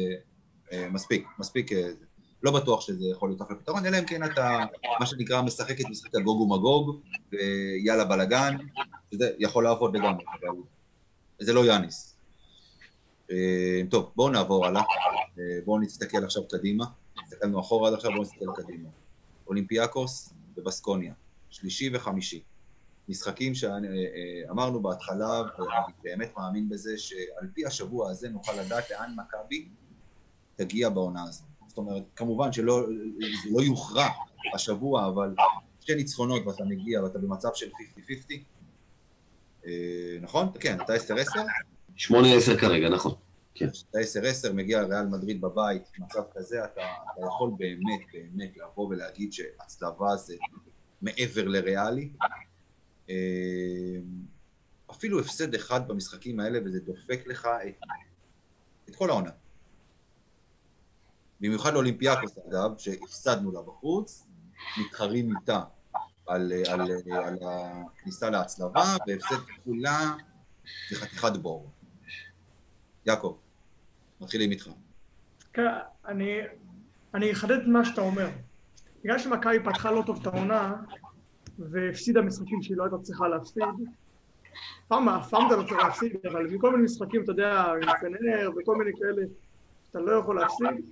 אה, 0.72 0.90
מספיק, 0.90 1.28
מספיק. 1.40 1.74
אה. 1.74 1.90
לא 2.44 2.52
בטוח 2.52 2.82
שזה 2.82 3.06
יכול 3.12 3.30
להיות 3.30 3.42
אחלה 3.42 3.58
פתרון, 3.58 3.86
אלא 3.86 4.00
אם 4.00 4.06
כן 4.06 4.24
אתה, 4.24 4.60
מה 5.00 5.06
שנקרא, 5.06 5.42
משחק 5.42 5.82
את 5.82 5.86
משחק 5.90 6.16
הגוג 6.16 6.42
ומגוג, 6.42 7.02
ויאללה 7.32 8.06
בלאגן, 8.06 8.58
שזה 9.12 9.32
יכול 9.40 9.64
לעבוד 9.64 9.98
לגמרי, 9.98 10.26
אבל 10.42 10.56
זה 11.40 11.54
לא 11.54 11.66
יאניס. 11.66 12.13
אה, 13.34 13.82
טוב, 13.90 14.12
בואו 14.16 14.30
נעבור 14.30 14.66
הלאה. 14.66 14.82
אה, 15.40 15.44
בואו 15.66 15.80
נסתכל 15.80 16.24
עכשיו 16.24 16.48
קדימה. 16.48 16.86
הסתכלנו 17.24 17.60
אחורה 17.60 17.90
עד 17.90 17.94
עכשיו, 17.94 18.12
בואו 18.12 18.24
נסתכל 18.24 18.46
קדימה. 18.56 18.90
אולימפיאקוס 19.48 20.34
ובסקוניה, 20.58 21.14
שלישי 21.50 21.90
וחמישי. 21.94 22.44
משחקים 23.10 23.56
שאמרנו 23.56 24.82
בהתחלה, 24.82 25.42
ואני 25.58 25.94
באמת 26.04 26.34
מאמין 26.38 26.70
בזה, 26.70 26.98
שעל 26.98 27.48
פי 27.54 27.66
השבוע 27.66 28.10
הזה 28.10 28.30
נוכל 28.30 28.52
לדעת 28.54 28.92
לאן 28.92 29.16
מכבי 29.16 29.70
תגיע 30.56 30.90
בעונה 30.90 31.24
הזאת. 31.24 31.48
זאת 31.68 31.78
אומרת, 31.78 32.04
כמובן 32.16 32.52
שלא 32.52 32.88
לא 33.52 33.62
יוכרע 33.62 34.08
השבוע, 34.56 35.08
אבל 35.08 35.36
שתי 35.80 35.96
ניצחונות 35.96 36.48
ואתה 36.48 36.64
מגיע 36.64 37.04
ואתה 37.04 37.20
במצב 37.20 37.50
של 37.54 37.70
50-50. 37.98 38.34
אה, 39.66 39.72
נכון? 40.22 40.48
כן, 40.60 40.82
אתה 40.82 40.94
10-10? 40.96 40.98
8-10 41.98 42.60
כרגע, 42.60 42.90
נכון. 42.90 43.14
כן. 43.56 43.70
כשאתה 43.70 43.98
10-10, 44.50 44.54
מגיע 44.54 44.82
ריאל 44.82 45.06
מדריד 45.06 45.42
בבית, 45.42 45.84
במצב 45.98 46.22
כזה, 46.36 46.66
אתה, 46.66 46.82
אתה 47.14 47.26
יכול 47.28 47.52
באמת, 47.58 48.02
באמת 48.14 48.58
לבוא 48.58 48.88
ולהגיד 48.88 49.34
שהצלבה 49.34 50.16
זה 50.16 50.36
מעבר 51.02 51.48
לריאלי. 51.48 52.10
אה, 53.10 53.16
אפילו 54.92 55.20
הפסד 55.20 55.56
אחד 55.56 55.88
במשחקים 55.88 56.40
האלה, 56.40 56.60
וזה 56.66 56.80
דופק 56.80 57.28
לך 57.28 57.48
את, 57.68 57.76
את 58.90 58.96
כל 58.96 59.10
העונה. 59.10 59.32
במיוחד 61.40 61.74
לאולימפיאקוס, 61.74 62.38
אגב, 62.50 62.78
שהפסדנו 62.78 63.52
לה 63.52 63.62
בחוץ, 63.62 64.28
מתחרים 64.78 65.38
איתה 65.38 65.62
על, 66.28 66.54
על, 66.68 66.82
על 67.12 67.38
הכניסה 67.42 68.30
להצלבה, 68.30 68.96
והפסד 69.08 69.36
כפולה 69.48 70.14
זה 70.90 70.96
חתיכת 70.96 71.38
בור. 71.38 71.70
יעקב, 73.06 73.38
מתחילים 74.22 74.52
איתך. 74.52 74.70
כן, 75.54 75.68
אני, 76.08 76.40
אני 77.14 77.32
אחדד 77.32 77.62
את 77.62 77.68
מה 77.68 77.86
שאתה 77.86 78.02
אומר. 78.02 78.30
בגלל 79.04 79.20
שמכבי 79.20 79.60
פתחה 79.60 79.92
לא 79.92 80.04
טוב 80.06 80.20
את 80.22 80.28
העונה, 80.28 80.76
והפסידה 81.60 82.22
משחקים 82.22 82.62
שהיא 82.62 82.78
לא 82.78 82.84
הייתה 82.84 82.98
צריכה 82.98 83.28
להפסיד, 83.28 83.64
פעם, 84.88 85.08
פעם 85.30 85.48
אתה 85.48 85.56
לא 85.56 85.64
צריך 85.64 85.84
להפסיד, 85.84 86.16
אבל 86.32 86.48
מכל 86.48 86.72
מיני 86.72 86.84
משחקים, 86.84 87.24
אתה 87.24 87.32
יודע, 87.32 87.64
עם 87.64 87.90
פנר 88.02 88.50
וכל 88.58 88.76
מיני 88.76 88.92
כאלה, 89.00 89.22
שאתה 89.88 90.00
לא 90.00 90.12
יכול 90.12 90.40
להפסיד, 90.40 90.86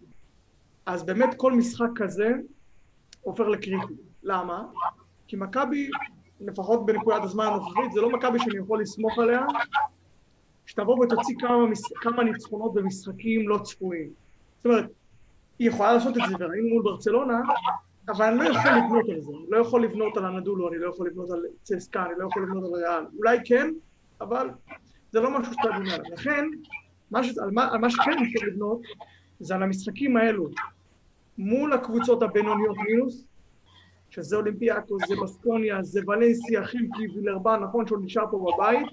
אז 0.86 1.04
באמת 1.04 1.30
כל 1.38 1.54
משחק 1.54 1.90
כזה 1.96 2.34
הופך 3.22 3.44
לקריטי. 3.44 3.94
למה? 4.24 4.64
כי 5.28 5.36
מכבי, 5.36 5.90
לפחות 6.40 6.86
בנקודת 6.86 7.24
הזמן 7.24 7.46
הנוכחית, 7.46 7.92
זה 7.94 8.02
לא 8.02 8.10
מכבי 8.10 8.40
שאני 8.40 8.58
יכול 8.58 8.82
לסמוך 8.82 9.20
עליה, 9.20 9.46
שתבוא 10.72 11.06
ותוציא 11.06 11.36
כמה. 11.40 11.66
כמה 12.02 12.24
ניצחונות 12.24 12.74
במשחקים 12.74 13.50
לא 13.50 13.58
צפויים. 13.58 14.10
זאת 14.58 14.66
אומרת, 14.66 14.86
היא 15.60 15.70
יכולה 15.70 15.94
לעשות 15.94 16.18
את 16.18 16.22
זה, 16.30 16.36
וראינו 16.40 16.70
מול 16.70 16.84
ברצלונה, 16.84 17.42
אבל 18.10 18.26
אני 18.26 18.38
לא 18.38 18.44
יכול 18.44 18.72
לבנות 18.72 19.10
על 19.10 19.22
זה. 19.22 19.32
אני 19.32 19.50
לא 19.50 19.58
יכול 19.58 19.84
לבנות 19.84 20.18
על 20.18 20.26
הנדולו, 20.26 20.70
אני 20.70 20.78
לא 20.78 20.90
יכול 20.90 21.08
לבנות 21.08 21.30
על 21.30 21.44
צסקה, 21.64 22.06
אני 22.06 22.14
לא 22.18 22.28
יכול 22.28 22.44
לבנות 22.44 22.64
על 22.64 22.80
ריאל. 22.80 23.06
אולי 23.18 23.38
כן, 23.46 23.70
אבל 24.22 24.50
זה 25.12 25.20
לא 25.20 25.40
משהו 25.40 25.54
שאתה 25.54 25.72
בונה 25.78 25.94
עליו. 25.94 26.14
לכן, 26.14 26.46
מה 27.12 27.24
ש... 27.24 27.38
על, 27.38 27.52
מה... 27.52 27.72
על 27.72 27.78
מה 27.78 27.90
שכן 27.90 28.12
אפשר 28.12 28.48
לבנות, 28.48 28.82
זה 29.40 29.56
על 29.56 29.64
המשחקים 29.64 30.18
האלו, 30.18 30.50
מול 31.38 31.74
הקבוצות 31.74 32.24
הבינוניות 32.24 32.78
מינוס, 32.78 33.26
שזה 34.10 34.36
אולימפיאקוס, 34.36 35.08
זה 35.08 35.16
בסקוניה, 35.24 35.84
זה 35.84 36.02
ולנסיה, 36.08 36.64
חילקי, 36.66 37.08
וילרבן, 37.16 37.60
נכון 37.64 37.88
שהוא 37.88 38.00
נשאר 38.04 38.26
פה 38.32 38.38
בבית, 38.38 38.88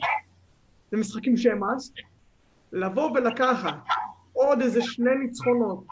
זה 0.91 0.97
משחקים 0.97 1.37
שהם 1.37 1.65
אז, 1.65 1.93
לבוא 2.73 3.11
ולקחת 3.11 3.75
עוד 4.33 4.61
איזה 4.61 4.83
שני 4.83 5.15
ניצחונות, 5.15 5.85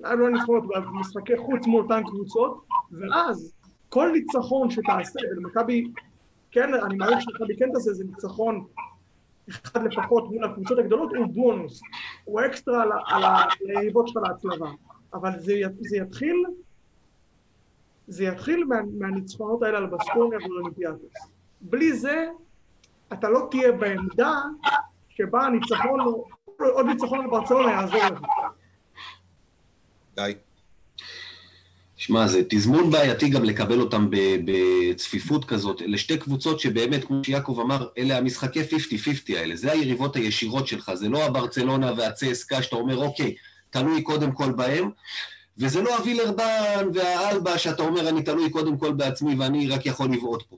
אולי 0.00 0.16
לא 0.16 0.30
ניצחונות, 0.30 0.64
משחקי 0.92 1.36
חוץ 1.36 1.66
מול 1.66 1.82
אותן 1.82 2.02
קבוצות, 2.06 2.66
ואז 2.92 3.52
כל 3.88 4.10
ניצחון 4.12 4.70
שתעשה, 4.70 5.20
ולמכבי, 5.30 5.92
כן, 6.50 6.74
אני 6.74 6.96
מעריך 6.96 7.20
שמכבי 7.20 7.56
כן 7.56 7.72
תעשה 7.72 7.90
איזה 7.90 8.04
ניצחון 8.04 8.64
אחד 9.50 9.82
לפחות 9.84 10.30
מול 10.30 10.44
הקבוצות 10.44 10.78
הגדולות 10.78 11.10
הוא 11.16 11.26
בונוס, 11.26 11.80
הוא 12.24 12.40
אקסטרה 12.40 12.84
על 13.06 13.22
היריבות 13.68 14.08
שלך 14.08 14.22
להצלבה, 14.22 14.70
אבל 15.14 15.38
זה, 15.38 15.52
זה 15.80 15.96
יתחיל, 15.96 16.44
זה 18.08 18.24
יתחיל 18.24 18.64
מה, 18.64 18.76
מהניצחונות 18.98 19.62
האלה 19.62 19.78
על 19.78 19.86
בסקוניה 19.86 20.38
ואולימפיאטוס. 20.38 21.12
בלי 21.60 21.92
זה, 21.92 22.28
אתה 23.12 23.28
לא 23.28 23.48
תהיה 23.50 23.72
בעמדה 23.72 24.40
שבה 25.08 25.46
הניצחון, 25.46 26.00
עוד 26.58 26.86
ניצחון 26.86 27.20
על 27.20 27.30
ברצלונה 27.30 27.72
יעזור 27.72 28.04
לך. 28.04 28.20
די. 30.14 30.34
שמע, 31.96 32.26
זה 32.26 32.42
תזמון 32.48 32.90
בעייתי 32.90 33.28
גם 33.28 33.44
לקבל 33.44 33.80
אותם 33.80 34.08
בצפיפות 34.44 35.44
כזאת. 35.44 35.82
אלה 35.82 35.98
שתי 35.98 36.18
קבוצות 36.18 36.60
שבאמת, 36.60 37.04
כמו 37.04 37.24
שיעקב 37.24 37.58
אמר, 37.60 37.86
אלה 37.98 38.18
המשחקי 38.18 38.60
50-50 38.60 38.64
האלה. 39.36 39.56
זה 39.56 39.72
היריבות 39.72 40.16
הישירות 40.16 40.68
שלך, 40.68 40.94
זה 40.94 41.08
לא 41.08 41.24
הברצלונה 41.24 41.92
והצסקה 41.96 42.62
שאתה 42.62 42.76
אומר, 42.76 42.96
אוקיי, 42.96 43.34
תלוי 43.70 44.02
קודם 44.02 44.32
כל 44.32 44.52
בהם, 44.52 44.90
וזה 45.58 45.82
לא 45.82 45.96
הווילרבן 45.96 46.88
והאלבה 46.94 47.58
שאתה 47.58 47.82
אומר, 47.82 48.08
אני 48.08 48.22
תלוי 48.22 48.50
קודם 48.50 48.78
כל 48.78 48.92
בעצמי 48.92 49.34
ואני 49.38 49.68
רק 49.68 49.86
יכול 49.86 50.12
לבעוט 50.12 50.42
פה. 50.42 50.56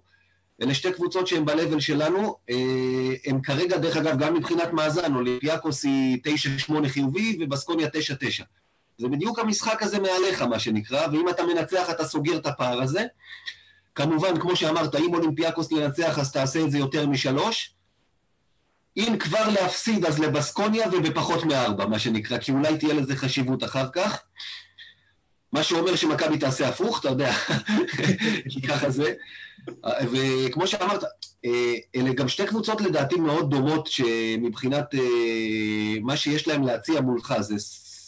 אלה 0.64 0.74
שתי 0.74 0.92
קבוצות 0.92 1.26
שהן 1.26 1.44
ב-level 1.44 1.80
שלנו, 1.80 2.36
אה, 2.50 3.14
הן 3.26 3.40
כרגע, 3.42 3.78
דרך 3.78 3.96
אגב, 3.96 4.18
גם 4.18 4.34
מבחינת 4.34 4.72
מאזן, 4.72 5.14
אולימפיאקוס 5.14 5.84
היא 5.84 6.18
9-8 6.68 6.88
חיובי 6.88 7.38
ובסקוניה 7.40 7.88
9-9. 7.88 8.44
זה 8.98 9.08
בדיוק 9.08 9.38
המשחק 9.38 9.82
הזה 9.82 9.98
מעליך, 10.00 10.42
מה 10.42 10.58
שנקרא, 10.58 11.06
ואם 11.12 11.28
אתה 11.28 11.42
מנצח 11.42 11.90
אתה 11.90 12.04
סוגר 12.04 12.36
את 12.36 12.46
הפער 12.46 12.82
הזה. 12.82 13.04
כמובן, 13.94 14.40
כמו 14.40 14.56
שאמרת, 14.56 14.94
אם 14.94 15.14
אולימפיאקוס 15.14 15.72
לנצח 15.72 16.18
אז 16.18 16.32
תעשה 16.32 16.60
את 16.64 16.70
זה 16.70 16.78
יותר 16.78 17.06
משלוש. 17.06 17.74
אם 18.96 19.16
כבר 19.18 19.48
להפסיד 19.48 20.04
אז 20.04 20.18
לבסקוניה 20.18 20.86
ובפחות 20.92 21.44
מארבע, 21.44 21.86
מה 21.86 21.98
שנקרא, 21.98 22.38
כי 22.38 22.52
אולי 22.52 22.78
תהיה 22.78 22.94
לזה 22.94 23.16
חשיבות 23.16 23.64
אחר 23.64 23.88
כך. 23.92 24.22
מה 25.52 25.62
שאומר 25.62 25.96
שמכבי 25.96 26.38
תעשה 26.38 26.68
הפוך, 26.68 27.00
אתה 27.00 27.08
יודע, 27.08 27.32
כי 28.50 28.62
ככה 28.62 28.90
זה. 28.90 29.14
וכמו 30.12 30.66
שאמרת, 30.66 31.04
אה, 31.44 31.74
אלה 31.96 32.12
גם 32.12 32.28
שתי 32.28 32.46
קבוצות 32.46 32.80
לדעתי 32.80 33.16
מאוד 33.16 33.50
דומות, 33.50 33.86
שמבחינת 33.86 34.94
אה, 34.94 36.00
מה 36.02 36.16
שיש 36.16 36.48
להם 36.48 36.62
להציע 36.62 37.00
מולך, 37.00 37.34
זה 37.40 37.54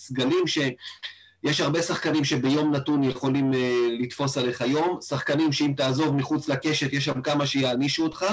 סגלים 0.07 0.47
שיש 0.47 1.61
הרבה 1.61 1.83
שחקנים 1.83 2.25
שביום 2.25 2.75
נתון 2.75 3.05
יכולים 3.05 3.53
uh, 3.53 3.57
לתפוס 4.01 4.39
עליך 4.39 4.61
יום, 4.61 4.99
שחקנים 5.03 5.53
שאם 5.53 5.73
תעזוב 5.77 6.15
מחוץ 6.15 6.49
לקשת, 6.49 6.93
יש 6.93 7.05
שם 7.05 7.23
כמה 7.23 7.47
שיענישו 7.47 8.03
אותך. 8.03 8.27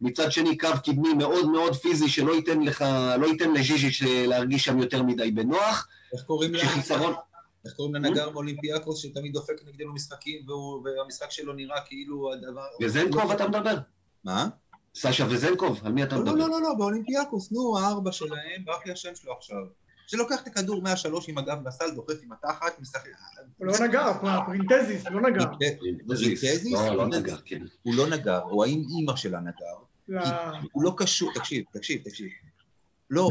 מצד 0.00 0.32
שני, 0.32 0.58
קו 0.58 0.68
קדמי 0.84 1.14
מאוד 1.14 1.50
מאוד 1.50 1.76
פיזי, 1.76 2.08
שלא 2.08 2.32
ייתן 2.32 2.60
לך, 2.60 2.84
לא 3.18 3.26
ייתן 3.26 3.52
לז'יז'יץ' 3.52 4.02
להרגיש 4.02 4.64
שם 4.64 4.78
יותר 4.78 5.02
מדי 5.02 5.30
בנוח. 5.30 5.88
איך 6.12 6.22
קוראים 6.22 6.54
לה? 6.54 6.60
שחיסרון... 6.60 7.14
איך 7.64 7.72
קוראים 7.74 7.94
לנגר 7.94 8.30
באולימפיאקוס 8.30 8.98
שתמיד 8.98 9.32
דופק 9.32 9.56
נגדנו 9.66 9.94
משחקים 9.94 10.46
והמשחק 10.84 11.30
שלו 11.30 11.52
נראה 11.52 11.80
כאילו 11.86 12.32
הדבר... 12.32 12.66
וזנקוב 12.82 13.30
אתה 13.30 13.48
מדבר? 13.48 13.78
מה? 14.24 14.48
סשה 14.94 15.26
וזנקוב, 15.30 15.80
על 15.84 15.92
מי 15.92 16.02
אתה 16.02 16.18
מדבר? 16.18 16.32
לא, 16.32 16.38
לא, 16.38 16.50
לא, 16.50 16.62
לא, 16.62 16.74
באולימפיאקוס, 16.74 17.52
נו, 17.52 17.78
הארבע 17.78 18.12
שלהם, 18.12 18.64
רק 18.66 18.86
לי 18.86 18.92
השם 18.92 19.14
שלו 19.14 19.32
עכשיו. 19.32 19.56
שלוקח 20.06 20.42
את 20.42 20.46
הכדור 20.46 20.82
מהשלוש 20.82 21.28
עם 21.28 21.38
הגב 21.38 21.58
בסל, 21.64 21.90
דוחף 21.94 22.14
עם 22.22 22.32
התחת, 22.32 22.80
משחק... 22.80 23.00
הוא 23.58 23.66
לא 23.66 23.74
נגע, 23.86 24.12
פרינטזיס, 24.46 25.04
לא 25.06 25.20
נגע. 25.20 25.44
פרינטזיס? 25.78 26.72
לא, 26.72 26.96
לא 26.96 27.06
נגע, 27.06 27.36
כן. 27.44 27.62
הוא 27.82 27.94
לא 27.94 28.08
נגע, 28.08 28.38
או 28.38 28.64
האם 28.64 28.82
אימא 28.88 29.16
שלה 29.16 29.40
נגר. 29.40 29.76
לא. 30.08 30.20
הוא 30.72 30.82
לא 30.82 30.94
קשור, 30.96 31.30
תקשיב, 31.34 31.64
תקשיב, 31.72 32.02
תקשיב. 32.04 32.28
לא, 33.10 33.30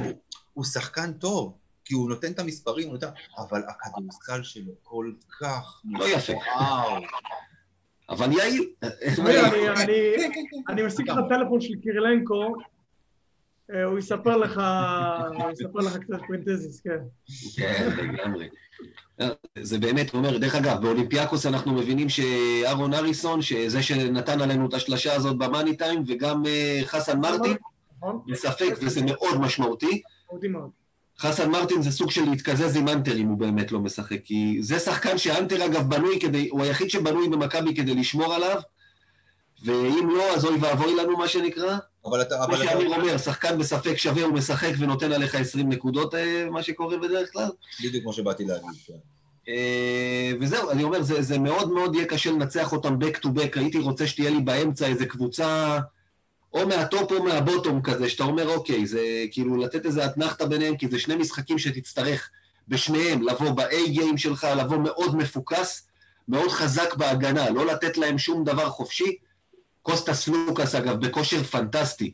הוא 0.53 0.65
שחקן 0.65 1.13
טוב, 1.13 1.57
כי 1.87 1.93
הוא 1.93 2.09
נותן 2.09 2.31
את 2.31 2.39
המספרים, 2.39 2.89
אבל 3.37 3.61
הכדורסל 3.67 4.43
שלו 4.43 4.71
כל 4.83 5.11
כך... 5.39 5.81
לא 5.85 6.05
יפה. 6.05 6.33
אבל 8.09 8.31
יעיל. 8.31 8.69
אני 10.69 10.83
משיג 10.83 11.09
לך 11.09 11.17
טלפון 11.29 11.61
של 11.61 11.73
קירלנקו, 11.83 12.55
אה, 13.73 13.83
הוא 13.83 13.99
יספר 13.99 14.37
לך, 14.37 14.61
הוא 15.33 15.51
יספר 15.51 15.79
לך 15.79 15.97
קצת 15.97 16.19
פרינטזיס, 16.27 16.81
כן. 16.81 16.99
כן, 17.55 17.89
לגמרי. 17.97 18.49
זה 19.61 19.79
באמת 19.79 20.13
אומר, 20.13 20.37
דרך 20.37 20.55
אגב, 20.55 20.81
באולימפיאקוס 20.81 21.45
אנחנו 21.45 21.73
מבינים 21.73 22.09
שאהרון 22.09 22.93
האריסון, 22.93 23.41
שזה 23.41 23.83
שנתן 23.83 24.41
עלינו 24.41 24.69
את 24.69 24.73
השלשה 24.73 25.15
הזאת 25.15 25.37
במאני 25.37 25.77
טיים, 25.77 26.03
וגם 26.07 26.45
אה, 26.45 26.81
חסן 26.85 27.19
מרטין, 27.19 27.57
נכון. 27.97 28.21
בספק, 28.27 28.75
וזה 28.81 29.01
מאוד 29.05 29.41
משמעותי. 29.41 30.01
חסן 31.19 31.49
מרטין 31.51 31.81
זה 31.81 31.91
סוג 31.91 32.11
של 32.11 32.29
להתקזז 32.29 32.75
עם 32.75 32.87
האנטר 32.87 33.17
אם 33.17 33.27
הוא 33.27 33.37
באמת 33.37 33.71
לא 33.71 33.79
משחק, 33.79 34.17
כי 34.23 34.57
זה 34.61 34.79
שחקן 34.79 35.17
שהאנטר 35.17 35.65
אגב 35.65 35.89
בנוי 35.89 36.19
כדי, 36.19 36.49
הוא 36.49 36.63
היחיד 36.63 36.89
שבנוי 36.89 37.29
במכבי 37.29 37.75
כדי 37.75 37.95
לשמור 37.95 38.33
עליו, 38.33 38.61
ואם 39.63 40.09
לא, 40.17 40.33
אז 40.35 40.45
אוי 40.45 40.57
ואבוי 40.61 40.95
לנו, 40.95 41.17
מה 41.17 41.27
שנקרא. 41.27 41.77
אבל 42.05 42.21
אתה... 42.21 42.45
כמו 42.45 42.57
שאמיר 42.57 42.95
אומר, 42.95 43.17
שחקן 43.17 43.57
בספק 43.57 43.97
שווה, 43.97 44.23
הוא 44.23 44.33
משחק 44.33 44.71
ונותן 44.79 45.11
עליך 45.11 45.35
20 45.35 45.69
נקודות, 45.69 46.15
אה, 46.15 46.47
מה 46.51 46.63
שקורה 46.63 46.97
בדרך 46.97 47.31
כלל. 47.31 47.49
בדיוק 47.83 48.03
כמו 48.03 48.13
שבאתי 48.13 48.45
להגיד, 48.45 48.69
כן. 48.87 48.93
אה, 49.49 50.31
וזהו, 50.39 50.71
אני 50.71 50.83
אומר, 50.83 51.01
זה, 51.01 51.21
זה 51.21 51.39
מאוד 51.39 51.71
מאוד 51.71 51.95
יהיה 51.95 52.05
קשה 52.05 52.31
לנצח 52.31 52.71
אותם 52.71 52.97
back 53.01 53.17
to 53.25 53.27
back. 53.27 53.59
הייתי 53.59 53.79
רוצה 53.79 54.07
שתהיה 54.07 54.29
לי 54.29 54.39
באמצע 54.39 54.87
איזה 54.87 55.05
קבוצה, 55.05 55.79
או 56.53 56.67
מהטופ 56.67 57.11
או 57.11 57.23
מהבוטום 57.23 57.81
כזה, 57.81 58.09
שאתה 58.09 58.23
אומר, 58.23 58.47
אוקיי, 58.47 58.85
זה 58.87 59.25
כאילו 59.31 59.57
לתת 59.57 59.85
איזה 59.85 60.05
אתנחתא 60.05 60.45
ביניהם, 60.45 60.77
כי 60.77 60.87
זה 60.87 60.99
שני 60.99 61.15
משחקים 61.15 61.59
שתצטרך 61.59 62.29
בשניהם 62.67 63.21
לבוא 63.21 63.49
ב-A 63.49 63.89
גיים 63.89 64.17
שלך, 64.17 64.47
לבוא 64.57 64.77
מאוד 64.77 65.15
מפוקס, 65.15 65.87
מאוד 66.27 66.51
חזק 66.51 66.95
בהגנה, 66.95 67.49
לא 67.49 67.65
לתת 67.65 67.97
להם 67.97 68.17
שום 68.17 68.43
דבר 68.43 68.69
חופשי. 68.69 69.17
קוסטס 69.81 70.27
לוקאס, 70.27 70.75
אגב, 70.75 71.05
בכושר 71.05 71.43
פנטסטי. 71.43 72.11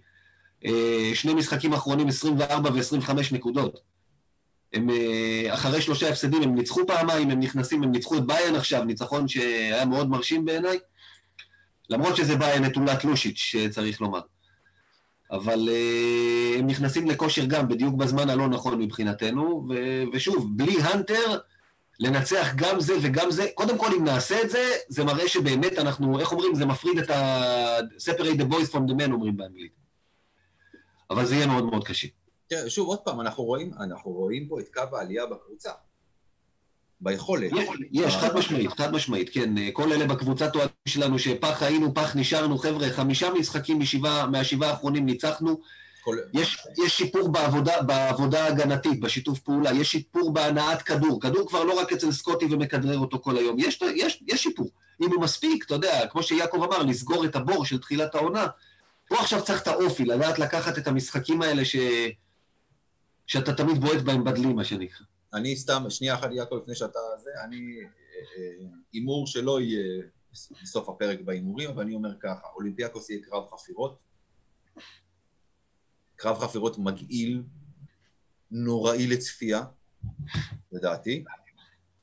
אה, 0.65 1.11
שני 1.13 1.33
משחקים 1.33 1.73
אחרונים, 1.73 2.07
24 2.07 2.69
ו-25 2.73 3.13
נקודות. 3.31 3.79
הם, 4.73 4.89
אה, 4.89 5.53
אחרי 5.53 5.81
שלושה 5.81 6.09
הפסדים, 6.09 6.43
הם 6.43 6.55
ניצחו 6.55 6.81
פעמיים, 6.87 7.29
הם 7.29 7.39
נכנסים, 7.39 7.83
הם 7.83 7.91
ניצחו 7.91 8.17
את 8.17 8.27
ביין 8.27 8.55
עכשיו, 8.55 8.83
ניצחון 8.83 9.27
שהיה 9.27 9.85
מאוד 9.85 10.09
מרשים 10.09 10.45
בעיניי, 10.45 10.79
למרות 11.89 12.15
שזה 12.15 12.35
ביין 12.35 12.63
נטולת 12.63 13.03
לושיץ', 13.03 13.37
שצריך 13.37 14.01
לומר. 14.01 14.21
אבל 15.31 15.69
uh, 15.69 16.59
הם 16.59 16.67
נכנסים 16.67 17.09
לכושר 17.09 17.45
גם 17.45 17.67
בדיוק 17.67 17.95
בזמן 17.95 18.29
הלא 18.29 18.47
נכון 18.47 18.79
מבחינתנו, 18.79 19.67
ו- 19.69 20.03
ושוב, 20.13 20.57
בלי 20.57 20.81
הנטר, 20.81 21.37
לנצח 21.99 22.53
גם 22.55 22.79
זה 22.79 22.93
וגם 23.01 23.31
זה. 23.31 23.47
קודם 23.55 23.77
כל, 23.77 23.93
אם 23.97 24.03
נעשה 24.03 24.41
את 24.41 24.49
זה, 24.49 24.71
זה 24.87 25.03
מראה 25.03 25.27
שבאמת 25.27 25.79
אנחנו, 25.79 26.19
איך 26.19 26.31
אומרים, 26.31 26.55
זה 26.55 26.65
מפריד 26.65 26.97
את 26.97 27.09
ה... 27.09 27.79
separate 27.79 28.39
the 28.39 28.53
boys 28.53 28.71
from 28.71 28.89
the 28.89 29.01
men, 29.01 29.11
אומרים 29.11 29.37
באנגלית. 29.37 29.71
אבל 31.09 31.25
זה 31.25 31.35
יהיה 31.35 31.47
מאוד 31.47 31.65
מאוד 31.65 31.83
קשה. 31.83 32.07
תראה, 32.47 32.69
שוב, 32.69 32.87
עוד 32.87 32.99
פעם, 32.99 33.21
אנחנו 33.21 33.43
רואים, 33.43 33.71
אנחנו 33.79 34.11
רואים 34.11 34.47
פה 34.47 34.59
את 34.59 34.69
קו 34.73 34.97
העלייה 34.97 35.25
בקבוצה. 35.25 35.71
ביכולת. 37.01 37.51
יש, 37.91 38.15
חד 38.15 38.35
משמעית, 38.35 38.71
חד 38.77 38.93
משמעית, 38.93 39.29
כן. 39.33 39.49
כל 39.73 39.93
אלה 39.93 40.05
בקבוצת 40.05 40.55
אוהדים 40.55 40.73
שלנו, 40.87 41.19
שפח 41.19 41.63
היינו, 41.63 41.93
פח 41.93 42.15
נשארנו, 42.15 42.57
חבר'ה, 42.57 42.89
חמישה 42.89 43.33
משחקים 43.33 43.79
מהשבעה 44.31 44.69
האחרונים 44.69 45.05
ניצחנו. 45.05 45.59
כל... 46.03 46.17
יש, 46.33 46.67
יש 46.85 46.97
שיפור 46.97 47.29
בעבודה, 47.31 47.81
בעבודה 47.81 48.43
ההגנתית, 48.43 48.99
בשיתוף 48.99 49.39
פעולה, 49.39 49.73
יש 49.73 49.91
שיפור 49.91 50.33
בהנעת 50.33 50.81
כדור. 50.81 51.21
כדור 51.21 51.47
כבר 51.47 51.63
לא 51.63 51.79
רק 51.79 51.93
אצל 51.93 52.11
סקוטי 52.11 52.45
ומכדרר 52.51 52.97
אותו 52.97 53.19
כל 53.19 53.37
היום, 53.37 53.59
יש, 53.59 53.79
יש, 53.95 54.23
יש 54.27 54.43
שיפור. 54.43 54.71
אם 55.01 55.09
הוא 55.11 55.21
מספיק, 55.21 55.65
אתה 55.65 55.73
יודע, 55.73 56.07
כמו 56.07 56.23
שיעקב 56.23 56.63
אמר, 56.63 56.83
לסגור 56.83 57.25
את 57.25 57.35
הבור 57.35 57.65
של 57.65 57.77
תחילת 57.77 58.15
העונה, 58.15 58.47
הוא 59.09 59.19
עכשיו 59.19 59.43
צריך 59.43 59.61
את 59.61 59.67
האופי, 59.67 60.05
לדעת 60.05 60.39
לקחת 60.39 60.77
את 60.77 60.87
המשחקים 60.87 61.41
האלה 61.41 61.65
ש... 61.65 61.75
שאתה 63.27 63.53
תמיד 63.53 63.81
בועט 63.81 64.01
בהם 64.01 64.23
בדלי, 64.23 64.53
מה 64.53 64.63
שנקרא. 64.63 65.05
אני 65.33 65.55
סתם, 65.55 65.83
שנייה 65.89 66.15
אחת, 66.15 66.29
יעקב, 66.31 66.55
לפני 66.55 66.75
שאתה... 66.75 66.99
זה, 67.23 67.29
אני... 67.45 67.57
אה, 67.57 67.85
אה, 68.37 68.67
הימור 68.93 69.27
שלא 69.27 69.61
יהיה 69.61 70.03
בסוף 70.61 70.89
הפרק 70.89 71.21
בהימורים, 71.21 71.69
אבל 71.69 71.83
אני 71.83 71.95
אומר 71.95 72.19
ככה, 72.19 72.47
אולימפיאקוס 72.55 73.09
יהיה 73.09 73.21
קרב 73.23 73.43
חפירות, 73.51 73.99
קרב 76.15 76.39
חפירות 76.39 76.77
מגעיל, 76.77 77.43
נוראי 78.51 79.07
לצפייה, 79.07 79.63
לדעתי, 80.71 81.23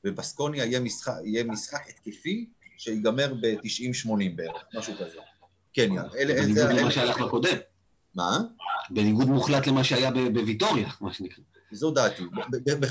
ובסקוניה 0.03 0.65
יהיה 0.65 0.79
משחק, 0.79 1.13
יהיה 1.23 1.43
משחק 1.43 1.89
התקפי 1.89 2.49
שיגמר 2.77 3.33
ב-90-80 3.33 4.35
בערך, 4.35 4.63
משהו 4.73 4.93
כזה. 4.93 5.17
כן, 5.73 5.89
יאללה. 5.93 6.43
בניגוד 6.43 6.71
למה 6.79 6.91
שהלך 6.91 7.17
בקודם. 7.21 7.57
מה? 8.15 8.37
בניגוד 8.89 9.27
מוחלט 9.27 9.67
למה 9.67 9.83
שהיה 9.83 10.11
בוויטוריה, 10.11 10.89
מה 11.01 11.13
שנקרא. 11.13 11.43
זו 11.71 11.91
דעתי. 11.91 12.23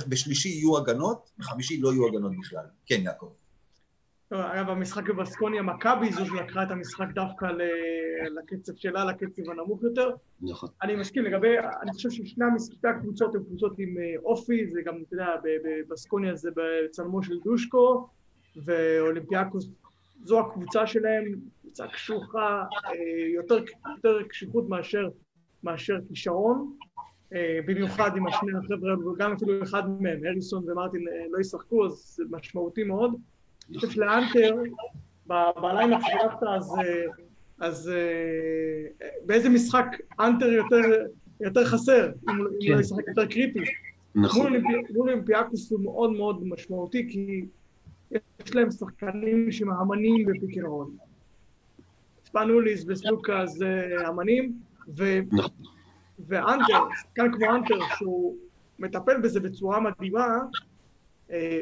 בשלישי 0.08 0.48
יהיו 0.48 0.78
הגנות, 0.78 1.30
בחמישי 1.38 1.80
לא 1.80 1.92
יהיו 1.92 2.06
הגנות 2.06 2.32
בכלל. 2.40 2.64
כן, 2.86 3.00
יעקב. 3.04 3.32
אגב, 4.30 4.70
המשחק 4.70 5.08
בבסקוניה, 5.08 5.62
מכבי 5.62 6.12
זו 6.12 6.26
שלקחה 6.26 6.62
את 6.62 6.70
המשחק 6.70 7.06
דווקא 7.14 7.46
לקצב 8.30 8.72
שלה, 8.76 9.04
לקצב 9.04 9.50
הנמוך 9.50 9.82
יותר. 9.82 10.10
נכון. 10.40 10.68
אני 10.82 10.96
מסכים 10.96 11.24
לגבי, 11.24 11.58
אני 11.82 11.92
חושב 11.92 12.10
ששני 12.10 12.44
הקבוצות 12.84 13.34
הן 13.34 13.42
קבוצות 13.42 13.78
עם 13.78 13.98
אה, 13.98 14.14
אופי, 14.24 14.70
זה 14.72 14.80
גם, 14.84 14.94
אתה 15.06 15.14
יודע, 15.14 15.28
בבסקוניה 15.44 16.34
זה 16.34 16.50
בצלמו 16.56 17.22
של 17.22 17.38
דושקו, 17.44 18.08
ואולימפיאקוס 18.56 19.68
זו 20.24 20.40
הקבוצה 20.40 20.86
שלהם, 20.86 21.24
קבוצה 21.60 21.88
קשוחה, 21.88 22.64
אה, 22.86 22.92
יותר, 23.34 23.58
יותר 23.96 24.22
קשיחות 24.28 24.68
מאשר, 24.68 25.08
מאשר 25.62 25.98
כישרון, 26.08 26.76
במיוחד 27.66 28.16
עם 28.16 28.26
השני 28.26 28.50
החבר'ה, 28.58 29.08
וגם 29.08 29.32
אפילו 29.32 29.62
אחד 29.62 29.82
מהם, 30.00 30.20
האריסון 30.26 30.70
ומרטין 30.70 31.04
לא 31.30 31.38
ישחקו, 31.40 31.86
אז 31.86 32.14
זה 32.16 32.24
משמעותי 32.30 32.84
מאוד. 32.84 33.14
אני 33.68 33.78
חושב 33.78 33.90
שלהאנטר, 33.90 34.56
ב 35.60 35.66
lineup 35.66 36.02
שדווקא 36.02 36.44
אז, 36.44 36.74
אה, 36.78 37.04
אז 37.60 37.88
אה, 37.88 39.06
באיזה 39.26 39.48
משחק 39.48 39.86
האנטר 40.20 40.46
יותר, 40.46 41.06
יותר 41.40 41.64
חסר, 41.64 42.12
אם 42.30 42.36
לא 42.36 42.50
כן. 42.60 42.72
לא 42.72 42.80
ישחק 42.80 43.08
יותר 43.08 43.26
קריטי. 43.26 43.60
נכון. 44.14 44.52
מול 44.52 44.62
אולימפיאקוס 44.96 45.72
הוא 45.72 45.80
מאוד 45.80 46.12
מאוד 46.12 46.46
משמעותי, 46.46 47.08
כי 47.10 47.44
יש 48.10 48.54
להם 48.54 48.70
שחקנים 48.70 49.52
שהם 49.52 49.85
אמנים 49.85 50.26
ב 50.26 50.33
pick 50.33 50.58
and 50.58 50.66
roll. 50.66 50.86
ספנוליס 52.24 52.84
וסלוקאס 52.88 53.46
זה 53.46 53.86
אמנים, 54.08 54.52
ו... 54.96 55.04
נכון. 55.32 55.50
והאנטר, 56.26 56.84
שחקן 57.00 57.32
כמו 57.32 57.54
האנטר, 57.54 57.78
שהוא 57.96 58.36
מטפל 58.78 59.20
בזה 59.20 59.40
בצורה 59.40 59.80
מדהימה, 59.80 60.38
אה, 61.30 61.60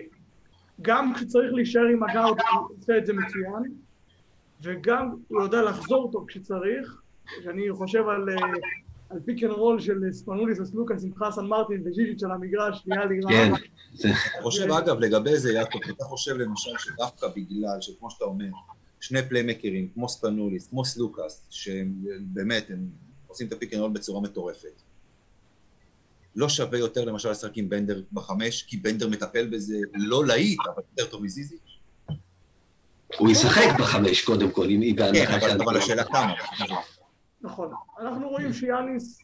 גם 0.82 1.14
כשצריך 1.14 1.52
להישאר 1.52 1.86
עם 1.92 2.02
ה 2.02 2.08
guard 2.08 2.36
הוא 2.52 2.76
עושה 2.78 2.98
את 2.98 3.06
זה 3.06 3.12
מצוין, 3.12 3.72
וגם 4.62 5.14
הוא 5.28 5.42
יודע 5.42 5.62
לחזור 5.62 6.12
טוב 6.12 6.24
כשצריך, 6.28 7.00
כשאני 7.40 7.72
חושב 7.72 8.08
על, 8.08 8.28
אה, 8.30 8.46
על 9.10 9.20
pick 9.24 9.44
and 9.44 9.50
roll 9.50 9.80
של 9.80 10.12
ספנוליס 10.12 10.60
וסלוקאס 10.60 11.04
עם 11.04 11.14
חסן 11.14 11.46
מרטין 11.46 11.82
וזיזיץ' 11.84 12.22
על 12.22 12.30
המגרש, 12.30 12.86
נהיה 12.86 13.04
לי 13.04 13.20
רע. 13.20 13.30
כן. 13.30 13.52
אני 14.04 14.42
חושב, 14.42 14.70
אגב, 14.70 15.00
לגבי 15.00 15.36
זה, 15.36 15.52
יעקב, 15.52 15.78
אתה 15.90 16.04
חושב 16.04 16.36
למשל 16.36 16.70
שדווקא 16.78 17.26
בגלל 17.36 17.80
שכמו 17.80 18.10
שאתה 18.10 18.24
אומר, 18.24 18.50
שני 19.00 19.22
פליימקרים, 19.28 19.88
כמו 19.94 20.08
ספנוליס, 20.08 20.68
כמו 20.68 20.84
סלוקאס, 20.84 21.46
שהם 21.50 21.94
באמת, 22.20 22.70
הם 22.70 22.88
עושים 23.38 23.48
את 23.48 23.52
ה 23.52 23.57
pick 23.57 23.74
and 23.74 23.80
roll 23.80 23.90
בצורה 23.90 24.20
מטורפת. 24.20 24.82
לא 26.36 26.48
שווה 26.48 26.78
יותר 26.78 27.04
למשל 27.04 27.30
לשחק 27.30 27.56
עם 27.56 27.68
בנדר 27.68 28.02
בחמש, 28.12 28.62
כי 28.62 28.76
בנדר 28.76 29.08
מטפל 29.08 29.46
בזה 29.46 29.76
לא 29.94 30.26
להיט, 30.26 30.58
אבל 30.74 30.82
יותר 30.90 31.10
טוב 31.10 31.22
מזיזי. 31.22 31.56
הוא 33.18 33.30
ישחק 33.30 33.78
בחמש 33.78 34.24
קודם 34.24 34.50
כל, 34.50 34.66
אם 34.70 34.80
היא 34.80 34.96
בהנחה 34.96 35.40
כן, 35.40 35.60
אבל 35.60 35.76
השאלה 35.76 36.04
כמה. 36.04 36.34
נכון. 37.40 37.72
אנחנו 38.00 38.28
רואים 38.28 38.52
שיאניס, 38.52 39.22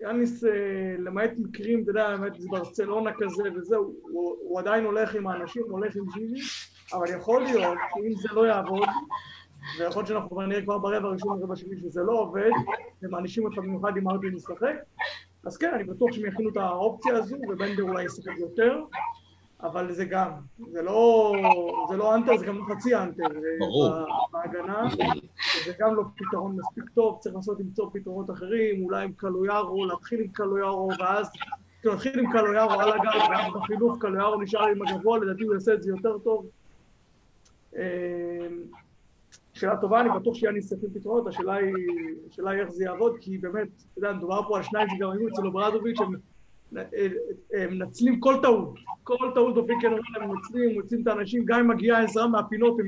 יאניס, 0.00 0.44
אה, 0.44 0.50
למעט 0.98 1.30
מקרים, 1.38 1.82
אתה 1.82 1.90
יודע, 1.90 2.08
למעט 2.08 2.32
ברצלונה 2.50 3.10
כזה 3.18 3.42
וזהו, 3.56 3.94
הוא 4.48 4.60
עדיין 4.60 4.84
הולך 4.84 5.14
עם 5.14 5.26
האנשים, 5.26 5.62
הולך 5.68 5.96
עם 5.96 6.04
זיזי, 6.14 6.40
אבל 6.92 7.10
יכול 7.16 7.42
להיות 7.42 7.78
שאם 7.94 8.14
זה 8.22 8.28
לא 8.32 8.46
יעבוד, 8.46 8.88
ויכול 9.78 10.00
להיות 10.00 10.06
שאנחנו 10.06 10.42
נראה 10.42 10.62
כבר 10.62 10.78
ברבע 10.78 11.08
הראשון 11.08 11.40
ברבע 11.40 11.56
שני 11.56 11.76
שזה 11.80 12.02
לא 12.02 12.12
עובד, 12.12 12.50
ומענישים 13.02 13.44
אותך 13.44 13.58
במיוחד 13.58 13.96
אם 13.96 14.10
ארטין 14.10 14.36
ישחק, 14.36 14.74
אז 15.44 15.56
כן, 15.56 15.70
אני 15.74 15.84
בטוח 15.84 16.12
שהם 16.12 16.26
יכינו 16.26 16.50
את 16.50 16.56
האופציה 16.56 17.16
הזו, 17.16 17.36
ובנדר 17.48 17.82
אולי 17.82 18.04
ישחק 18.04 18.38
יותר, 18.38 18.80
אבל 19.62 19.92
זה 19.92 20.04
גם, 20.04 20.30
זה 20.70 20.82
לא, 20.82 21.34
זה 21.88 21.96
לא 21.96 22.14
אנטר, 22.14 22.36
זה 22.36 22.46
גם 22.46 22.58
חצי 22.68 22.94
אנטר. 22.94 23.24
ברור. 23.58 23.90
בהגנה, 24.32 24.88
זה 25.64 25.72
גם 25.78 25.94
לא 25.94 26.02
פתרון 26.16 26.56
מספיק 26.56 26.84
טוב, 26.94 27.18
צריך 27.20 27.34
לנסות 27.34 27.60
למצוא 27.60 27.90
פתרונות 27.92 28.30
אחרים, 28.30 28.84
אולי 28.84 29.04
עם 29.04 29.12
קלויארו, 29.12 29.86
להתחיל 29.86 30.20
עם 30.20 30.28
קלויארו, 30.28 30.88
ואז 30.98 31.30
להתחיל 31.84 32.18
עם 32.18 32.32
קלויארו 32.32 32.72
על 32.72 32.92
הגב, 32.92 33.30
ואז 33.30 33.52
בחילוף 33.54 33.98
קלויארו 34.00 34.40
נשאר 34.40 34.66
עם 34.66 34.82
הגבוה, 34.82 35.18
לדעתי 35.18 35.44
הוא 35.44 35.54
יעשה 35.54 35.74
את 35.74 35.82
זה 35.82 35.90
יותר 35.90 36.18
טוב. 36.18 36.46
שאלה 39.56 39.76
טובה, 39.76 40.00
אני 40.00 40.08
בטוח 40.20 40.34
שיאניס 40.34 40.72
יפעיל 40.72 40.90
פתרונות, 40.94 41.26
השאלה 41.26 41.54
היא, 41.54 42.60
איך 42.60 42.70
זה 42.70 42.84
יעבוד, 42.84 43.16
כי 43.20 43.38
באמת, 43.38 43.68
אתה 43.92 43.98
יודע, 43.98 44.12
מדובר 44.12 44.48
פה 44.48 44.56
על 44.56 44.62
שניים 44.62 44.88
שגם 44.88 45.10
היו 45.10 45.28
אצל 45.28 45.46
אוברדוביץ', 45.46 45.98
הם, 46.00 46.14
מנצלים 47.70 48.20
כל 48.20 48.34
טעות, 48.42 48.74
כל 49.02 49.30
טעות 49.34 49.54
ב 49.54 49.60
pick 49.60 49.84
and 49.84 50.00
הם 50.22 50.30
מנצלים, 50.30 50.74
מוצאים 50.74 51.02
את 51.02 51.06
האנשים, 51.06 51.44
גם 51.44 51.60
אם 51.60 51.68
מגיעה 51.68 52.04
עזרה 52.04 52.26
מהפינות, 52.26 52.80
הם 52.80 52.86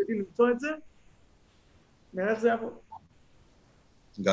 יודעים 0.00 0.18
למצוא 0.18 0.50
את 0.50 0.60
זה, 0.60 0.68
נראה 2.14 2.30
איך 2.30 2.40
זה 2.40 2.48
יעבוד. 2.48 2.72
גיא. 4.18 4.32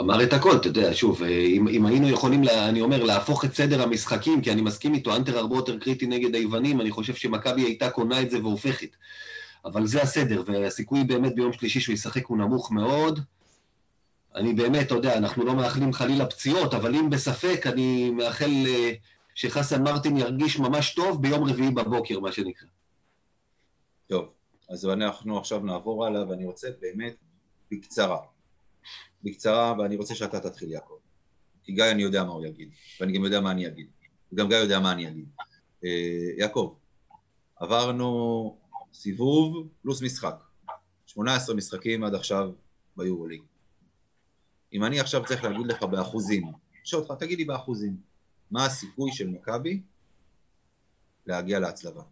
אמר 0.00 0.22
את 0.22 0.32
הכל, 0.32 0.56
אתה 0.56 0.68
יודע, 0.68 0.94
שוב, 0.94 1.22
אה, 1.22 1.28
אם, 1.28 1.68
אם 1.68 1.86
היינו 1.86 2.08
יכולים, 2.08 2.42
לה, 2.42 2.68
אני 2.68 2.80
אומר, 2.80 3.04
להפוך 3.04 3.44
את 3.44 3.54
סדר 3.54 3.82
המשחקים, 3.82 4.42
כי 4.42 4.52
אני 4.52 4.62
מסכים 4.62 4.94
איתו, 4.94 5.16
האנטר 5.16 5.38
הרבה 5.38 5.56
יותר 5.56 5.78
קריטי 5.78 6.06
נגד 6.06 6.34
היוונים, 6.34 6.80
אני 6.80 6.90
חושב 6.90 7.14
שמכבי 7.14 7.62
הייתה 7.62 7.90
קונה 7.90 8.22
את 8.22 8.30
זה 8.30 8.38
והופכת. 8.38 8.96
אבל 9.64 9.86
זה 9.86 10.02
הסדר, 10.02 10.42
והסיכוי 10.46 11.04
באמת 11.04 11.34
ביום 11.34 11.52
שלישי 11.52 11.80
שהוא 11.80 11.94
ישחק 11.94 12.26
הוא 12.26 12.38
נמוך 12.38 12.72
מאוד. 12.72 13.20
אני 14.34 14.54
באמת, 14.54 14.86
אתה 14.86 14.94
יודע, 14.94 15.18
אנחנו 15.18 15.44
לא 15.44 15.54
מאחלים 15.54 15.92
חלילה 15.92 16.26
פציעות, 16.26 16.74
אבל 16.74 16.94
אם 16.94 17.10
בספק, 17.10 17.66
אני 17.66 18.10
מאחל 18.10 18.50
אה, 18.66 18.92
שחסן 19.34 19.82
מרטין 19.82 20.16
ירגיש 20.16 20.58
ממש 20.58 20.94
טוב 20.94 21.22
ביום 21.22 21.44
רביעי 21.44 21.70
בבוקר, 21.70 22.20
מה 22.20 22.32
שנקרא. 22.32 22.68
טוב, 24.06 24.28
אז 24.70 24.86
אנחנו 24.86 25.38
עכשיו 25.38 25.60
נעבור 25.60 26.06
הלאה, 26.06 26.28
ואני 26.28 26.46
רוצה 26.46 26.68
באמת 26.80 27.14
בקצרה. 27.70 28.18
בקצרה, 29.22 29.74
ואני 29.78 29.96
רוצה 29.96 30.14
שאתה 30.14 30.40
תתחיל, 30.40 30.72
יעקב. 30.72 30.94
כי 31.62 31.72
גיא, 31.72 31.84
אני 31.90 32.02
יודע 32.02 32.24
מה 32.24 32.32
הוא 32.32 32.46
יגיד, 32.46 32.70
ואני 33.00 33.12
גם 33.12 33.24
יודע 33.24 33.40
מה 33.40 33.50
אני 33.50 33.66
אגיד. 33.66 33.86
וגם 34.32 34.48
גיא 34.48 34.56
יודע 34.56 34.80
מה 34.80 34.92
אני 34.92 35.08
אגיד. 35.08 35.28
אה, 35.84 36.30
יעקב, 36.38 36.74
עברנו 37.56 38.58
סיבוב 38.92 39.68
פלוס 39.82 40.02
משחק. 40.02 40.34
18 41.06 41.56
משחקים 41.56 42.04
עד 42.04 42.14
עכשיו 42.14 42.52
ביורוליג. 42.96 43.42
אם 44.72 44.84
אני 44.84 45.00
עכשיו 45.00 45.24
צריך 45.24 45.44
להגיד 45.44 45.66
לך 45.66 45.82
באחוזים, 45.82 46.52
שואל 46.84 47.02
אותך, 47.02 47.14
תגיד 47.18 47.38
לי 47.38 47.44
באחוזים, 47.44 47.96
מה 48.50 48.66
הסיכוי 48.66 49.12
של 49.12 49.28
מכבי 49.28 49.82
להגיע 51.26 51.58
להצלבה, 51.58 52.02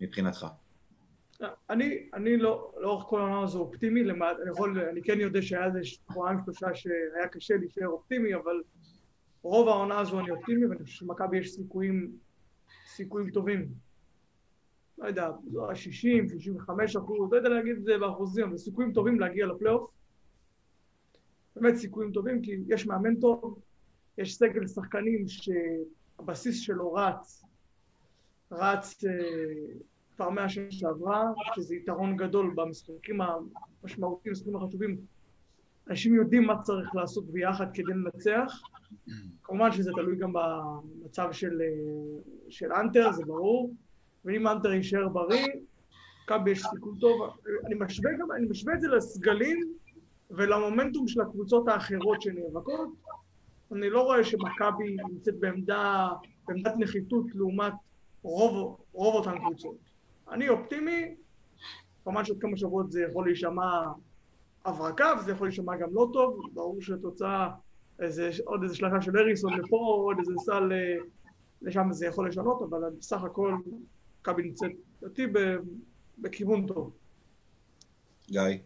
מבחינתך? 0.00 0.46
אני, 1.70 2.08
אני 2.14 2.36
לא, 2.36 2.72
לאורך 2.76 3.04
כל 3.04 3.20
העונה 3.20 3.42
הזו 3.42 3.60
אופטימי, 3.60 4.04
למעט, 4.04 4.36
אני 4.42 4.50
יכול, 4.50 4.80
אני 4.80 5.02
כן 5.02 5.20
יודע 5.20 5.42
שהיה 5.42 5.66
איזה 5.66 5.84
שבועיים 5.84 6.38
שלושה 6.44 6.74
שהיה 6.74 7.28
קשה 7.30 7.56
להישאר 7.56 7.86
אופטימי, 7.86 8.34
אבל 8.34 8.62
רוב 9.42 9.68
העונה 9.68 9.98
הזו 9.98 10.20
אני 10.20 10.30
אופטימי, 10.30 10.66
ואני 10.66 10.84
חושב 10.84 10.96
שלמכבי 10.96 11.38
יש 11.38 11.52
סיכויים, 11.52 12.12
סיכויים 12.86 13.30
טובים. 13.30 13.68
לא 14.98 15.06
יודע, 15.06 15.30
לא 15.52 15.74
60, 15.74 16.28
65 16.28 16.96
אחוז, 16.96 17.32
לא 17.32 17.36
יודע 17.36 17.48
להגיד 17.48 17.76
את 17.76 17.84
זה 17.84 17.98
באחוזים, 17.98 18.48
אבל 18.48 18.58
סיכויים 18.58 18.92
טובים 18.92 19.20
להגיע 19.20 19.46
לפלייאוף. 19.46 19.90
באמת 21.56 21.76
סיכויים 21.76 22.12
טובים, 22.12 22.42
כי 22.42 22.56
יש 22.68 22.86
מאמן 22.86 23.20
טוב, 23.20 23.60
יש 24.18 24.36
סגל 24.36 24.66
שחקנים 24.66 25.24
שהבסיס 25.28 26.60
שלו 26.60 26.92
רץ, 26.92 27.44
רץ 28.52 29.04
אה, 29.04 29.10
כבר 30.20 30.30
מהשנה 30.30 30.70
שעברה, 30.70 31.24
שזה 31.54 31.74
יתרון 31.74 32.16
גדול 32.16 32.52
במשחקים 32.54 33.20
המשמעותיים, 33.20 34.32
במשחקים 34.32 34.56
החשובים. 34.56 34.96
אנשים 35.90 36.14
יודעים 36.14 36.44
מה 36.44 36.62
צריך 36.62 36.94
לעשות 36.94 37.24
ביחד 37.30 37.66
כדי 37.74 37.92
לנצח. 37.92 38.60
כמובן 39.42 39.72
שזה 39.72 39.90
תלוי 39.94 40.16
גם 40.16 40.32
במצב 40.32 41.32
של, 41.32 41.60
של 42.48 42.72
אנטר, 42.72 43.12
זה 43.12 43.24
ברור. 43.24 43.74
ואם 44.24 44.48
אנטר 44.48 44.72
יישאר 44.72 45.08
בריא, 45.08 45.46
מכבי 46.24 46.50
יש 46.50 46.62
סיכוי 46.62 46.92
טוב. 47.00 47.36
אני 47.66 47.74
משווה 47.74 48.10
גם, 48.18 48.32
אני 48.32 48.46
משווה 48.50 48.74
את 48.74 48.80
זה 48.80 48.88
לסגלים 48.88 49.74
ולמומנטום 50.30 51.08
של 51.08 51.20
הקבוצות 51.20 51.68
האחרות 51.68 52.22
שנאבקות. 52.22 52.88
אני 53.72 53.90
לא 53.90 54.02
רואה 54.02 54.24
שמכבי 54.24 54.96
נמצאת 55.10 55.34
בעמדה, 55.38 56.08
בעמדת 56.48 56.74
נחיתות 56.78 57.24
לעומת 57.34 57.72
רוב, 58.22 58.76
רוב 58.92 59.14
אותן 59.14 59.38
קבוצות. 59.38 59.89
אני 60.30 60.48
אופטימי, 60.48 61.14
כמובן 62.04 62.24
שעוד 62.24 62.38
כמה 62.40 62.56
שבועות 62.56 62.92
זה 62.92 63.02
יכול 63.10 63.26
להישמע 63.26 63.82
הברקה, 64.64 65.14
וזה 65.20 65.32
יכול 65.32 65.46
להישמע 65.46 65.76
גם 65.76 65.88
לא 65.92 66.10
טוב, 66.12 66.40
ברור 66.52 66.82
שתוצאה, 66.82 67.48
איזה, 68.00 68.30
עוד 68.44 68.62
איזה 68.62 68.76
שלחה 68.76 69.02
של 69.02 69.18
אריסון 69.18 69.52
לפה, 69.58 69.76
עוד 69.76 70.16
איזה 70.18 70.32
סל 70.44 70.72
אה, 70.72 70.96
לשם 71.62 71.92
זה 71.92 72.06
יכול 72.06 72.28
לשנות, 72.28 72.62
אבל 72.62 72.78
בסך 72.98 73.22
הכל 73.22 73.56
מכבי 74.20 74.42
נמצאת, 74.42 74.70
לדעתי, 75.02 75.26
בכיוון 76.18 76.66
טוב. 76.66 76.92
גיא. 78.30 78.58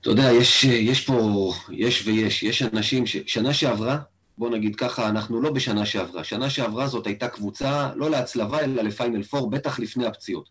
אתה 0.00 0.10
יודע, 0.10 0.22
יש, 0.32 0.64
יש 0.64 1.06
פה, 1.06 1.52
יש 1.70 2.06
ויש, 2.06 2.42
יש 2.42 2.62
אנשים 2.62 3.06
ש... 3.06 3.16
שנה 3.16 3.54
שעברה, 3.54 3.98
בוא 4.40 4.50
נגיד 4.50 4.76
ככה, 4.76 5.08
אנחנו 5.08 5.42
לא 5.42 5.50
בשנה 5.50 5.86
שעברה. 5.86 6.24
שנה 6.24 6.50
שעברה 6.50 6.86
זאת 6.86 7.06
הייתה 7.06 7.28
קבוצה 7.28 7.90
לא 7.94 8.10
להצלבה, 8.10 8.60
אלא 8.60 8.82
לפיינל 8.82 9.22
פור, 9.22 9.50
בטח 9.50 9.78
לפני 9.78 10.06
הפציעות. 10.06 10.48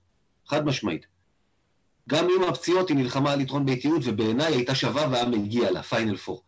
חד 0.47 0.65
משמעית. 0.65 1.05
גם 2.09 2.27
עם 2.35 2.43
הפציעות 2.43 2.89
היא 2.89 2.97
נלחמה 2.97 3.31
על 3.31 3.41
יתרון 3.41 3.65
ביתיות, 3.65 4.01
ובעיניי 4.05 4.53
הייתה 4.53 4.75
שווה 4.75 5.07
והיה 5.11 5.25
מגיע 5.25 5.71
לה, 5.71 5.83
פיינל 5.83 6.17
פור. 6.17 6.43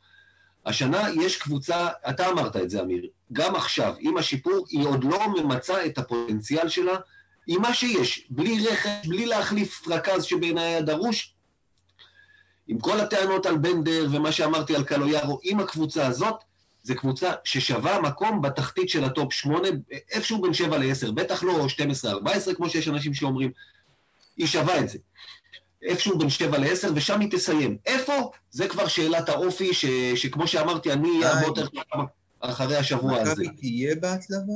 השנה 0.65 1.09
יש 1.21 1.37
קבוצה, 1.37 1.87
אתה 2.09 2.29
אמרת 2.29 2.55
את 2.55 2.69
זה, 2.69 2.81
אמיר, 2.81 3.07
גם 3.33 3.55
עכשיו, 3.55 3.93
עם 3.99 4.17
השיפור, 4.17 4.65
היא 4.69 4.87
עוד 4.87 5.03
לא 5.03 5.19
ממצה 5.27 5.85
את 5.85 5.97
הפוטנציאל 5.97 6.69
שלה 6.69 6.97
עם 7.47 7.61
מה 7.61 7.73
שיש, 7.73 8.27
בלי 8.29 8.67
רכש, 8.67 9.07
בלי 9.07 9.25
להחליף 9.25 9.87
רכז 9.87 10.23
שבעיניי 10.23 10.63
היה 10.63 10.81
דרוש, 10.81 11.35
עם 12.67 12.79
כל 12.79 12.99
הטענות 12.99 13.45
על 13.45 13.57
בנדר 13.57 14.07
ומה 14.11 14.31
שאמרתי 14.31 14.75
על 14.75 14.83
קלויארו, 14.83 15.39
עם 15.43 15.59
הקבוצה 15.59 16.07
הזאת, 16.07 16.51
זו 16.84 16.95
קבוצה 16.95 17.32
ששווה 17.43 18.01
מקום 18.01 18.41
בתחתית 18.41 18.89
של 18.89 19.03
ה 19.03 19.11
top 19.11 19.34
8, 19.34 19.67
איפשהו 20.11 20.41
בין 20.41 20.53
7 20.53 20.77
ל-10, 20.77 21.11
בטח 21.11 21.43
לא 21.43 21.67
12-14, 22.05 22.53
כמו 22.55 22.69
שיש 22.69 22.88
אנשים 22.88 23.13
שאומרים, 23.13 23.51
היא 24.38 24.47
שווה 24.47 24.79
את 24.79 24.89
זה. 24.89 24.97
איפשהו 25.84 26.17
בין 26.17 26.29
7 26.29 26.57
ל-10, 26.57 26.88
ושם 26.95 27.19
היא 27.19 27.32
תסיים. 27.32 27.77
איפה? 27.86 28.32
זה 28.51 28.67
כבר 28.67 28.88
שאלת 28.88 29.29
האופי, 29.29 29.73
ש, 29.73 29.86
שכמו 30.15 30.47
שאמרתי, 30.47 30.93
אני 30.93 31.09
אהיה 31.09 31.32
הרבה 31.34 31.45
יותר 31.45 31.67
אחרי 32.39 32.75
השבוע 32.75 33.21
הזה. 33.21 33.43
מכבי 33.43 33.55
תהיה 33.57 33.95
בהצלבה? 33.95 34.53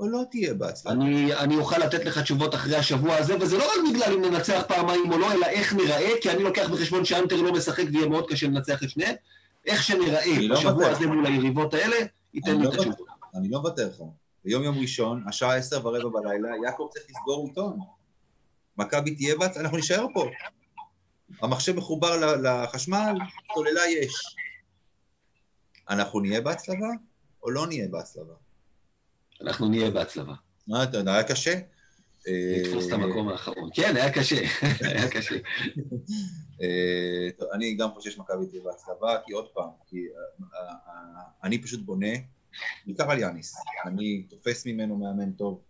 או 0.00 0.08
לא 0.08 0.22
תהיה 0.30 0.54
בהצלחה? 0.54 0.94
אני, 0.94 1.34
אני 1.34 1.56
אוכל 1.56 1.78
לתת 1.78 2.04
לך 2.04 2.18
תשובות 2.18 2.54
אחרי 2.54 2.76
השבוע 2.76 3.16
הזה, 3.16 3.36
וזה 3.40 3.58
לא 3.58 3.64
רק 3.64 3.90
בגלל 3.94 4.12
אם 4.12 4.24
ננצח 4.24 4.62
פעמיים 4.68 5.12
או 5.12 5.18
לא, 5.18 5.32
אלא 5.32 5.46
איך 5.46 5.74
נראה, 5.74 6.10
כי 6.22 6.30
אני 6.30 6.42
לוקח 6.42 6.68
בחשבון 6.68 7.04
שאנטר 7.04 7.36
לא 7.36 7.52
משחק 7.52 7.84
ויהיה 7.92 8.08
מאוד 8.08 8.30
קשה 8.30 8.46
לנצח 8.46 8.82
את 8.82 8.90
שניהם. 8.90 9.14
איך 9.66 9.82
שנראה 9.82 10.22
לא 10.40 10.56
בשבוע 10.56 10.88
הזה 10.88 11.06
מול 11.06 11.26
היריבות 11.26 11.74
האלה, 11.74 11.96
ייתן 12.34 12.58
לי 12.58 12.64
לא 12.64 12.68
את 12.68 12.74
התשובות. 12.74 13.08
אני 13.34 13.48
לא 13.48 13.58
מוותר 13.58 13.88
לך. 13.88 14.02
ביום 14.44 14.62
יום 14.62 14.78
ראשון, 14.78 15.24
השעה 15.28 15.56
עשר 15.56 15.86
ורבע 15.86 16.20
בלילה, 16.20 16.48
יעקב 16.64 16.88
צריך 16.90 17.06
לסגור 17.10 17.46
עיתון. 17.48 17.78
מכבי 18.78 19.14
תהיה 19.14 19.36
בהצלחה, 19.36 19.60
אנחנו 19.60 19.76
נישאר 19.76 20.06
פה. 20.14 20.30
המחשב 21.42 21.76
מחובר 21.76 22.36
לחשמל, 22.36 23.18
סוללה 23.54 23.86
יש. 23.86 24.14
אנחנו 25.90 26.20
נהיה 26.20 26.40
בהצלבה 26.40 26.88
או 27.42 27.50
לא 27.50 27.66
נהיה 27.66 27.88
בהצלבה? 27.88 28.34
אנחנו 29.42 29.68
נהיה 29.68 29.90
בהצלבה. 29.90 30.34
מה, 30.66 30.82
אתה 30.82 30.98
יודע, 30.98 31.14
היה 31.14 31.22
קשה? 31.22 31.60
לתפוס 32.26 32.88
את 32.88 32.92
המקום 32.92 33.28
האחרון. 33.28 33.70
כן, 33.74 33.96
היה 33.96 34.12
קשה, 34.12 34.36
היה 34.90 35.10
קשה. 35.10 35.36
אה, 36.62 37.28
אני 37.52 37.74
גם 37.74 37.94
חושב 37.94 38.10
שמכבי 38.10 38.46
תהיה 38.46 38.62
בהצלבה, 38.62 39.18
כי 39.26 39.32
עוד 39.32 39.48
פעם, 39.48 39.68
כי 39.86 39.96
אה, 39.96 40.04
אה, 40.54 41.22
אני 41.44 41.62
פשוט 41.62 41.80
בונה, 41.80 42.12
בעיקר 42.86 43.10
על 43.10 43.18
יאניס. 43.18 43.56
אני 43.86 44.22
תופס 44.22 44.66
ממנו 44.66 44.96
מאמן 44.96 45.32
טוב, 45.32 45.60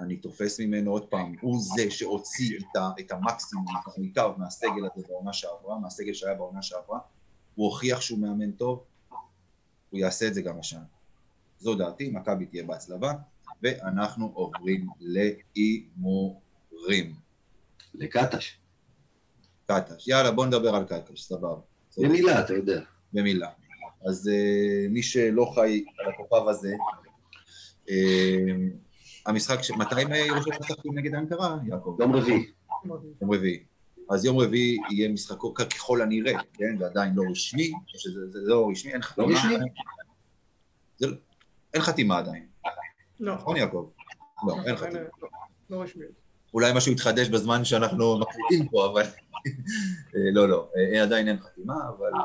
אני 0.00 0.16
תופס 0.16 0.60
ממנו 0.60 0.90
עוד 0.90 1.08
פעם, 1.08 1.34
הוא 1.40 1.60
זה 1.60 1.90
שהוציא 1.90 2.58
את 3.00 3.10
המקסימום, 3.10 3.66
את 3.82 3.92
המיטב 3.96 4.32
מהסגל 4.36 4.86
הזה 4.92 5.06
בעונה 5.08 5.32
שעברה, 5.32 5.78
מהסגל 5.78 6.14
שהיה 6.14 6.34
בעונה 6.34 6.62
שעברה, 6.62 6.98
הוא 7.54 7.66
הוכיח 7.66 8.00
שהוא 8.00 8.18
מאמן 8.18 8.52
טוב, 8.52 8.84
הוא 9.90 10.00
יעשה 10.00 10.26
את 10.26 10.34
זה 10.34 10.42
גם 10.42 10.58
השנה. 10.58 10.84
זו 11.58 11.74
דעתי, 11.74 12.10
מכבי 12.10 12.46
תהיה 12.46 12.64
בהצלבה, 12.64 13.12
ואנחנו 13.62 14.32
עוברים 14.34 14.86
להימורים. 15.00 17.14
לקטש. 17.94 18.58
קטש. 19.66 20.08
יאללה, 20.08 20.30
בוא 20.30 20.46
נדבר 20.46 20.74
על 20.74 20.84
קטש, 20.84 21.20
סבבה. 21.20 21.54
במילה, 21.98 22.40
אתה 22.40 22.54
יודע. 22.54 22.80
במילה. 23.12 23.48
אז 24.08 24.30
uh, 24.32 24.90
מי 24.90 25.02
שלא 25.02 25.52
חי 25.54 25.84
על 25.98 26.12
הכוכב 26.12 26.48
הזה, 26.48 26.74
uh, 27.86 27.90
המשחק, 29.26 29.62
ש... 29.62 29.70
מתי 29.70 30.02
הם 30.02 30.12
ירושלים 30.12 30.60
משחקים 30.60 30.98
נגד 30.98 31.14
אנקרה, 31.14 31.56
יעקב? 31.66 31.96
יום 32.00 32.16
רביעי. 32.16 32.52
יום 33.20 33.32
רביעי. 33.32 33.64
אז 34.10 34.24
יום 34.24 34.38
רביעי 34.38 34.78
יהיה 34.90 35.08
משחקו 35.08 35.54
ככל 35.54 36.02
הנראה, 36.02 36.32
כן? 36.54 36.78
זה 36.78 36.86
עדיין 36.86 37.14
לא 37.14 37.22
רשמי, 37.30 37.72
שזה 37.86 38.38
לא 38.42 38.68
רשמי, 38.70 38.92
אין 38.92 39.02
חתימה. 39.02 39.26
לא 39.28 39.34
רשמי? 39.34 39.56
זה, 40.96 41.06
אין 41.74 41.82
חתימה 41.82 42.18
עדיין. 42.18 42.46
לא. 43.20 43.34
נכון, 43.34 43.56
יעקב? 43.56 43.90
לא, 44.46 44.56
אין 44.66 44.76
חתימה. 44.76 45.00
לא, 45.22 45.28
לא 45.70 45.82
רשמי. 45.82 46.04
אולי 46.54 46.72
משהו 46.74 46.92
יתחדש 46.92 47.28
בזמן 47.28 47.64
שאנחנו 47.64 48.18
מקליטים 48.18 48.68
פה, 48.68 48.86
אבל... 48.86 49.02
אה, 50.16 50.30
לא, 50.32 50.48
לא, 50.48 50.70
אה, 50.76 51.02
עדיין 51.02 51.28
אין 51.28 51.38
חתימה, 51.40 51.74
אבל 51.88 52.14
אה, 52.14 52.20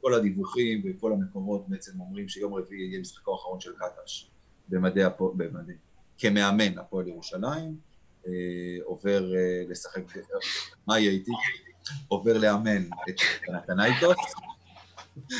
כל 0.00 0.14
הדיווחים 0.14 0.82
וכל 0.84 1.12
המקומות 1.12 1.68
בעצם 1.68 2.00
אומרים 2.00 2.28
שיום 2.28 2.54
רביעי 2.54 2.88
יהיה 2.88 3.00
משחקו 3.00 3.32
האחרון 3.32 3.60
של 3.60 3.72
קטש 3.76 4.30
במדי 4.68 5.04
הפועל, 5.04 5.32
במדי, 5.36 5.72
כמאמן 6.18 6.78
הפועל 6.78 7.08
ירושלים, 7.08 7.76
עובר 8.84 9.32
לשחק, 9.68 10.02
מה 10.86 10.98
יהיה 10.98 11.10
איתי? 11.10 11.30
עובר 12.08 12.38
לאמן 12.38 12.82
את 13.08 13.16
נתנייקוס, 13.48 14.16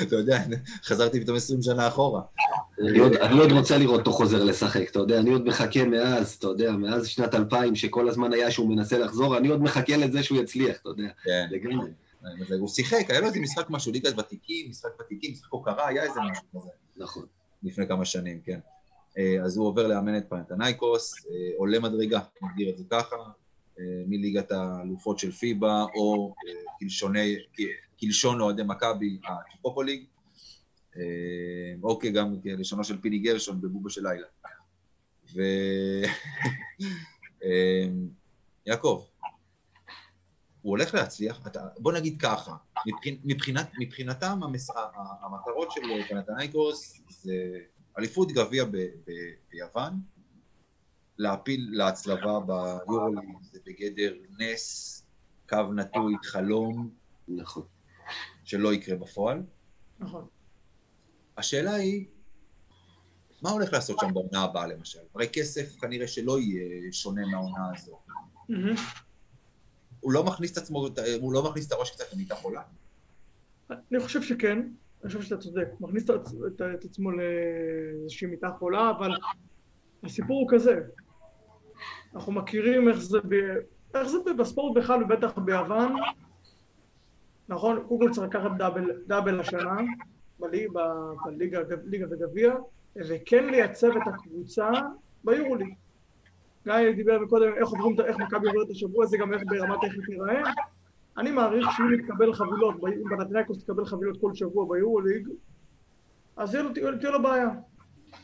אתה 0.02 0.16
יודע, 0.16 0.42
חזרתי 0.84 1.20
פתאום 1.20 1.36
20 1.36 1.62
שנה 1.62 1.88
אחורה. 1.88 2.22
אני 3.22 3.38
עוד 3.38 3.52
רוצה 3.52 3.78
לראות 3.78 3.98
אותו 3.98 4.12
חוזר 4.12 4.44
לשחק, 4.44 4.90
אתה 4.90 4.98
יודע, 4.98 5.20
אני 5.20 5.30
עוד 5.30 5.46
מחכה 5.46 5.84
מאז, 5.84 6.34
אתה 6.38 6.46
יודע, 6.46 6.72
מאז 6.72 7.06
שנת 7.06 7.34
2000, 7.34 7.74
שכל 7.74 8.08
הזמן 8.08 8.32
היה 8.32 8.50
שהוא 8.50 8.68
מנסה 8.68 8.98
לחזור, 8.98 9.36
אני 9.36 9.48
עוד 9.48 9.62
מחכה 9.62 9.96
לזה 9.96 10.22
שהוא 10.22 10.38
יצליח, 10.38 10.76
אתה 10.80 10.88
יודע. 10.88 11.08
כן. 11.24 11.46
לגמרי. 11.50 11.90
הוא 12.58 12.68
שיחק, 12.68 13.04
היה 13.10 13.20
לו 13.20 13.26
איזה 13.26 13.40
משחק 13.40 13.70
משהו, 13.70 13.92
ליגת 13.92 14.18
ותיקים, 14.18 14.70
משחק 14.70 14.90
ותיקים, 15.00 15.32
משחק 15.32 15.50
הוקרה, 15.50 15.88
היה 15.88 16.02
איזה 16.02 16.20
משהו 16.30 16.44
כזה. 16.54 16.70
נכון. 16.96 17.26
לפני 17.62 17.88
כמה 17.88 18.04
שנים, 18.04 18.40
כן. 18.44 18.58
אה, 19.18 19.44
אז 19.44 19.56
הוא 19.56 19.66
עובר 19.66 19.86
לאמן 19.86 20.16
את 20.16 20.24
פנתנייקוס, 20.28 21.14
אה, 21.26 21.50
עולה 21.56 21.80
מדרגה, 21.80 22.20
נגדיר 22.42 22.70
את 22.70 22.78
זה 22.78 22.84
ככה, 22.90 23.16
אה, 23.78 23.84
מליגת 24.06 24.52
האלופות 24.52 25.18
של 25.18 25.32
פיבה, 25.32 25.84
או 25.94 26.34
כלשוני, 26.78 27.36
כלשון 28.06 28.40
אוהדי 28.40 28.62
מכבי, 28.66 29.18
הקיפופוליג, 29.24 30.04
אה, 30.96 31.02
אוקיי, 31.82 32.10
גם 32.10 32.34
לשונו 32.44 32.84
של 32.84 33.00
פיני 33.00 33.18
גרשון 33.18 33.60
בבובה 33.60 33.90
של 33.90 34.08
לילה. 34.08 34.26
ו... 35.34 35.40
אה, 37.44 37.86
יעקב, 38.66 39.04
הוא 40.62 40.70
הולך 40.70 40.94
להצליח, 40.94 41.46
אתה, 41.46 41.60
בוא 41.78 41.92
נגיד 41.92 42.20
ככה, 42.20 42.56
מבחינת, 43.24 43.70
מבחינתם 43.78 44.42
המס, 44.42 44.70
המטרות 45.22 45.70
של 45.70 45.80
פנתנייקוס 46.08 47.00
זה 47.08 47.58
אליפות 47.98 48.32
גביע 48.32 48.64
ביוון, 49.50 50.00
להפיל 51.18 51.68
להצלבה 51.72 52.40
ביורוליג 52.40 53.28
זה 53.42 53.58
בגדר 53.66 54.14
נס, 54.38 55.02
קו 55.48 55.72
נטוי, 55.74 56.14
חלום. 56.24 56.90
נכון. 57.28 57.73
שלא 58.44 58.74
יקרה 58.74 58.96
בפועל. 58.96 59.42
נכון. 60.00 60.26
השאלה 61.36 61.74
היא, 61.74 62.06
מה 63.42 63.50
הולך 63.50 63.72
לעשות 63.72 63.98
שם 64.00 64.14
בעונה 64.14 64.42
הבאה 64.42 64.66
למשל? 64.66 64.98
הרי 65.14 65.28
כסף 65.32 65.76
כנראה 65.80 66.06
שלא 66.06 66.40
יהיה 66.40 66.92
שונה 66.92 67.26
מהעונה 67.26 67.70
הזו. 67.74 68.00
הוא 70.00 70.12
לא 70.12 70.24
מכניס 70.24 70.52
את 70.52 70.58
עצמו, 70.58 70.88
הוא 71.20 71.32
לא 71.32 71.50
מכניס 71.50 71.66
את 71.66 71.72
הראש 71.72 71.90
קצת 71.90 72.12
למיטה 72.12 72.34
חולה? 72.34 72.62
אני 73.70 74.00
חושב 74.00 74.22
שכן, 74.22 74.58
אני 74.58 75.08
חושב 75.08 75.22
שאתה 75.22 75.36
צודק. 75.36 75.68
מכניס 75.80 76.04
את 76.74 76.84
עצמו 76.84 77.10
לאיזושהי 77.10 78.26
מיטה 78.26 78.50
חולה, 78.58 78.90
אבל 78.90 79.10
הסיפור 80.04 80.40
הוא 80.40 80.48
כזה. 80.50 80.80
אנחנו 82.14 82.32
מכירים 82.32 82.88
איך 82.88 82.98
זה, 82.98 83.18
ב... 83.28 83.34
איך 83.94 84.08
זה 84.08 84.18
בספורט 84.38 84.76
בכלל, 84.76 85.02
ובטח 85.02 85.38
ביוון, 85.38 85.96
נכון, 87.48 87.84
קודם 87.88 88.00
כל 88.00 88.10
צריך 88.10 88.26
לקחת 88.26 88.50
דאבל, 88.58 88.90
דאבל 89.06 89.40
השנה 89.40 89.76
בליגה, 90.40 91.60
וגביע, 92.10 92.54
וכן 92.96 93.46
לייצב 93.46 93.86
את 93.86 94.02
הקבוצה 94.06 94.70
ביורוליג. 95.24 95.74
גיא 96.64 96.92
דיבר 96.96 97.18
מקודם 97.18 97.52
איך 97.56 97.68
עוברים, 97.68 98.00
איך 98.00 98.16
מכבי 98.16 98.48
עוברת 98.48 98.70
השבוע 98.70 99.04
הזה, 99.04 99.16
גם 99.18 99.32
איך 99.32 99.42
ברמת 99.46 99.84
איך 99.84 99.94
היא 99.94 100.02
תיראה. 100.06 100.42
אני 101.18 101.30
מעריך 101.30 101.68
שאם 101.76 101.94
יתקבל 101.94 102.32
חבילות, 102.32 102.74
אם 102.86 103.08
בנטריקוס 103.10 103.64
תקבל 103.64 103.84
חבילות 103.84 104.20
כל 104.20 104.34
שבוע 104.34 104.66
ביורוליג, 104.68 105.28
אז 106.36 106.50
תהיה 106.50 106.62
לו, 106.62 106.98
תהיה 106.98 107.10
לו 107.10 107.22
בעיה. 107.22 107.48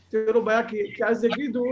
תהיה 0.09 0.31
לו 0.31 0.45
בעיה, 0.45 0.67
כי, 0.67 0.77
כי 0.95 1.05
אז 1.05 1.23
יגידו, 1.23 1.63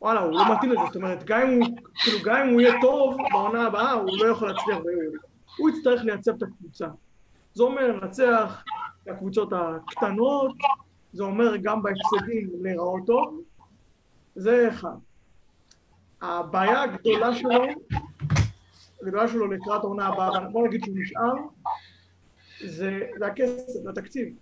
וואלה, 0.00 0.20
הוא 0.20 0.32
לא 0.32 0.54
מתאים 0.54 0.72
לזה, 0.72 0.80
זאת 0.86 0.96
אומרת, 0.96 1.24
גם 1.24 1.40
אם 1.40 1.60
הוא, 1.60 1.78
כאילו, 1.94 2.18
גם 2.24 2.36
אם 2.36 2.52
הוא 2.52 2.60
יהיה 2.60 2.74
טוב 2.80 3.16
בעונה 3.32 3.66
הבאה, 3.66 3.92
הוא 3.92 4.10
לא 4.18 4.26
יכול 4.26 4.48
להצליח 4.48 4.78
ביורוליג. 4.84 5.31
הוא 5.58 5.70
יצטרך 5.70 6.04
לייצב 6.04 6.34
את 6.34 6.42
הקבוצה. 6.42 6.88
זה 7.54 7.62
אומר 7.62 7.86
לנצח 7.86 8.64
את 9.02 9.08
הקבוצות 9.08 9.52
הקטנות, 9.52 10.56
זה 11.12 11.22
אומר 11.22 11.56
גם 11.56 11.82
בהפסדים 11.82 12.50
להיראות 12.62 13.02
טוב, 13.06 13.42
זה 14.34 14.68
אחד. 14.68 14.96
הבעיה 16.22 16.82
הגדולה 16.82 17.34
שלו, 17.34 17.64
הגדולה 19.02 19.28
שלו 19.28 19.46
לקראת 19.46 19.84
העונה 19.84 20.06
הבאה, 20.06 20.40
בוא 20.40 20.68
נגיד 20.68 20.84
שהוא 20.84 20.96
נשאר, 20.98 21.34
זה, 22.66 23.00
זה 23.18 23.26
הכסף, 23.26 23.72
זה 23.82 23.90
התקציב. 23.90 24.34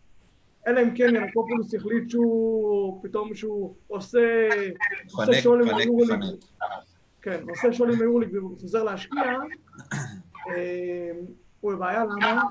אלא 0.66 0.82
אם 0.82 0.96
כן 0.96 1.14
ינקופולוס 1.14 1.74
החליט 1.74 2.10
שהוא, 2.10 3.02
פתאום 3.02 3.34
שהוא 3.34 3.74
עושה, 3.88 4.48
עושה 5.12 5.32
שולים 5.32 5.76
ביורוליג, 5.76 6.20
כן, 7.22 7.40
עושה 7.48 7.72
שולים 7.72 7.98
ביורוליג 7.98 8.44
וחוזר 8.44 8.82
להשקיע, 8.82 9.22
הוא 11.60 11.72
בבעיה, 11.72 12.04
למה? 12.04 12.42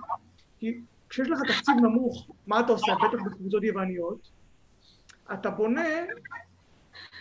כי 0.60 0.82
כשיש 1.10 1.30
לך 1.30 1.40
תקציב 1.42 1.76
נמוך, 1.76 2.32
מה 2.48 2.60
אתה 2.60 2.72
עושה? 2.72 2.92
בטח 2.96 3.24
בקבוצות 3.26 3.64
יווניות, 3.64 4.30
אתה 5.34 5.50
בונה, 5.50 5.88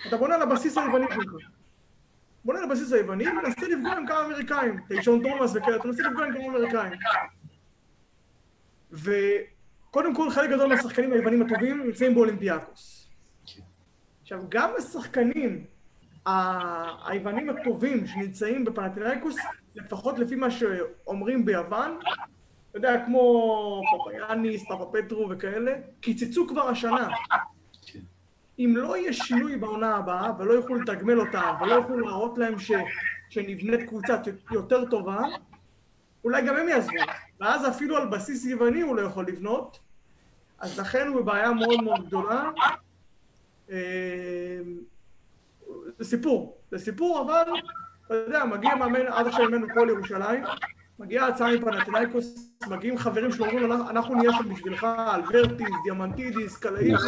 אתה 0.08 0.16
בונה 0.16 0.34
על 0.34 0.42
הבסיס 0.42 0.78
היווני 0.78 1.06
שלך. 1.14 1.32
בונה 2.44 2.58
על 2.58 2.64
הבסיס 2.64 2.92
היווני 2.92 3.28
ומנסה 3.28 3.68
לפגוע 3.68 3.96
עם 3.96 4.06
כמה 4.06 4.26
אמריקאים, 4.26 4.80
ראשון 4.90 5.22
תומאס 5.22 5.52
וכאלה, 5.54 5.76
אתה 5.76 5.88
מנסה 5.88 6.02
לפגוע 6.02 6.26
עם 6.26 6.32
כמה 6.32 6.46
אמריקאים. 6.46 6.92
וקודם 8.92 10.14
כל 10.14 10.30
חלק 10.30 10.50
גדול 10.50 10.68
מהשחקנים 10.68 11.12
היוונים 11.12 11.42
הטובים 11.42 11.82
נמצאים 11.82 12.14
באולימפיאקוס. 12.14 13.08
עכשיו, 14.22 14.42
גם 14.48 14.70
השחקנים 14.78 15.64
היוונים 17.06 17.50
הטובים 17.50 18.06
שנמצאים 18.06 18.64
בפנטינאיקוס, 18.64 19.36
לפחות 19.84 20.18
לפי 20.18 20.34
מה 20.34 20.50
שאומרים 20.50 21.44
ביוון, 21.44 21.98
אתה 22.70 22.78
יודע, 22.78 23.04
כמו 23.06 23.82
פפאיאניס, 23.92 24.68
פאפה 24.68 24.90
פטרו 24.92 25.28
וכאלה, 25.30 25.72
קיצצו 26.00 26.46
כבר 26.46 26.68
השנה. 26.68 27.08
אם 28.58 28.74
לא 28.76 28.96
יהיה 28.96 29.12
שינוי 29.12 29.56
בעונה 29.56 29.96
הבאה, 29.96 30.32
ולא 30.38 30.52
יוכלו 30.52 30.74
לתגמל 30.74 31.20
אותם, 31.20 31.54
ולא 31.60 31.74
יוכלו 31.74 31.98
להראות 31.98 32.38
להם 32.38 32.58
ש, 32.58 32.72
שנבנית 33.30 33.88
קבוצה 33.88 34.16
יותר 34.50 34.84
טובה, 34.90 35.20
אולי 36.24 36.42
גם 36.42 36.56
הם 36.56 36.68
יעזבו. 36.68 36.92
ואז 37.40 37.68
אפילו 37.68 37.96
על 37.96 38.08
בסיס 38.08 38.44
יווני 38.44 38.80
הוא 38.80 38.96
לא 38.96 39.02
יכול 39.02 39.26
לבנות, 39.26 39.78
אז 40.58 40.78
לכן 40.78 41.06
הוא 41.06 41.20
בבעיה 41.20 41.52
מאוד 41.52 41.82
מאוד 41.82 42.06
גדולה. 42.06 42.50
אה, 43.70 44.58
זה 45.98 46.04
סיפור, 46.04 46.58
זה 46.70 46.78
סיפור, 46.78 47.20
אבל 47.20 47.52
אתה 48.08 48.16
יודע, 48.16 48.44
מגיע 48.44 48.74
מאמן, 48.74 49.06
עד 49.06 49.26
עכשיו 49.26 49.44
אימנו 49.44 49.66
כל 49.74 49.88
ירושלים, 49.90 50.44
מגיעה 50.98 51.28
הצעה 51.28 51.56
מפנתנאיקוס, 51.56 52.52
מגיעים 52.68 52.98
חברים 52.98 53.32
שלו, 53.32 53.46
אומרים 53.46 53.68
לו, 53.68 53.74
אנחנו 53.74 54.14
נהיה 54.14 54.30
שם 54.32 54.54
בשבילך, 54.54 54.86
אלברטיס, 55.14 55.68
דיאמנטידיס, 55.84 56.56
קלאיס. 56.56 57.00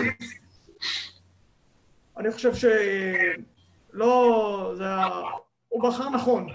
אני 2.17 2.33
חושב 2.33 2.53
שלא, 3.93 4.73
זה 4.77 4.89
ה... 4.89 5.09
הוא 5.69 5.83
בחר 5.89 6.11
נכון. 6.11 6.47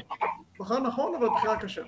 בחר 0.59 0.79
נכון, 0.79 1.15
אבל 1.15 1.27
בחירה 1.37 1.59
קשה. 1.59 1.81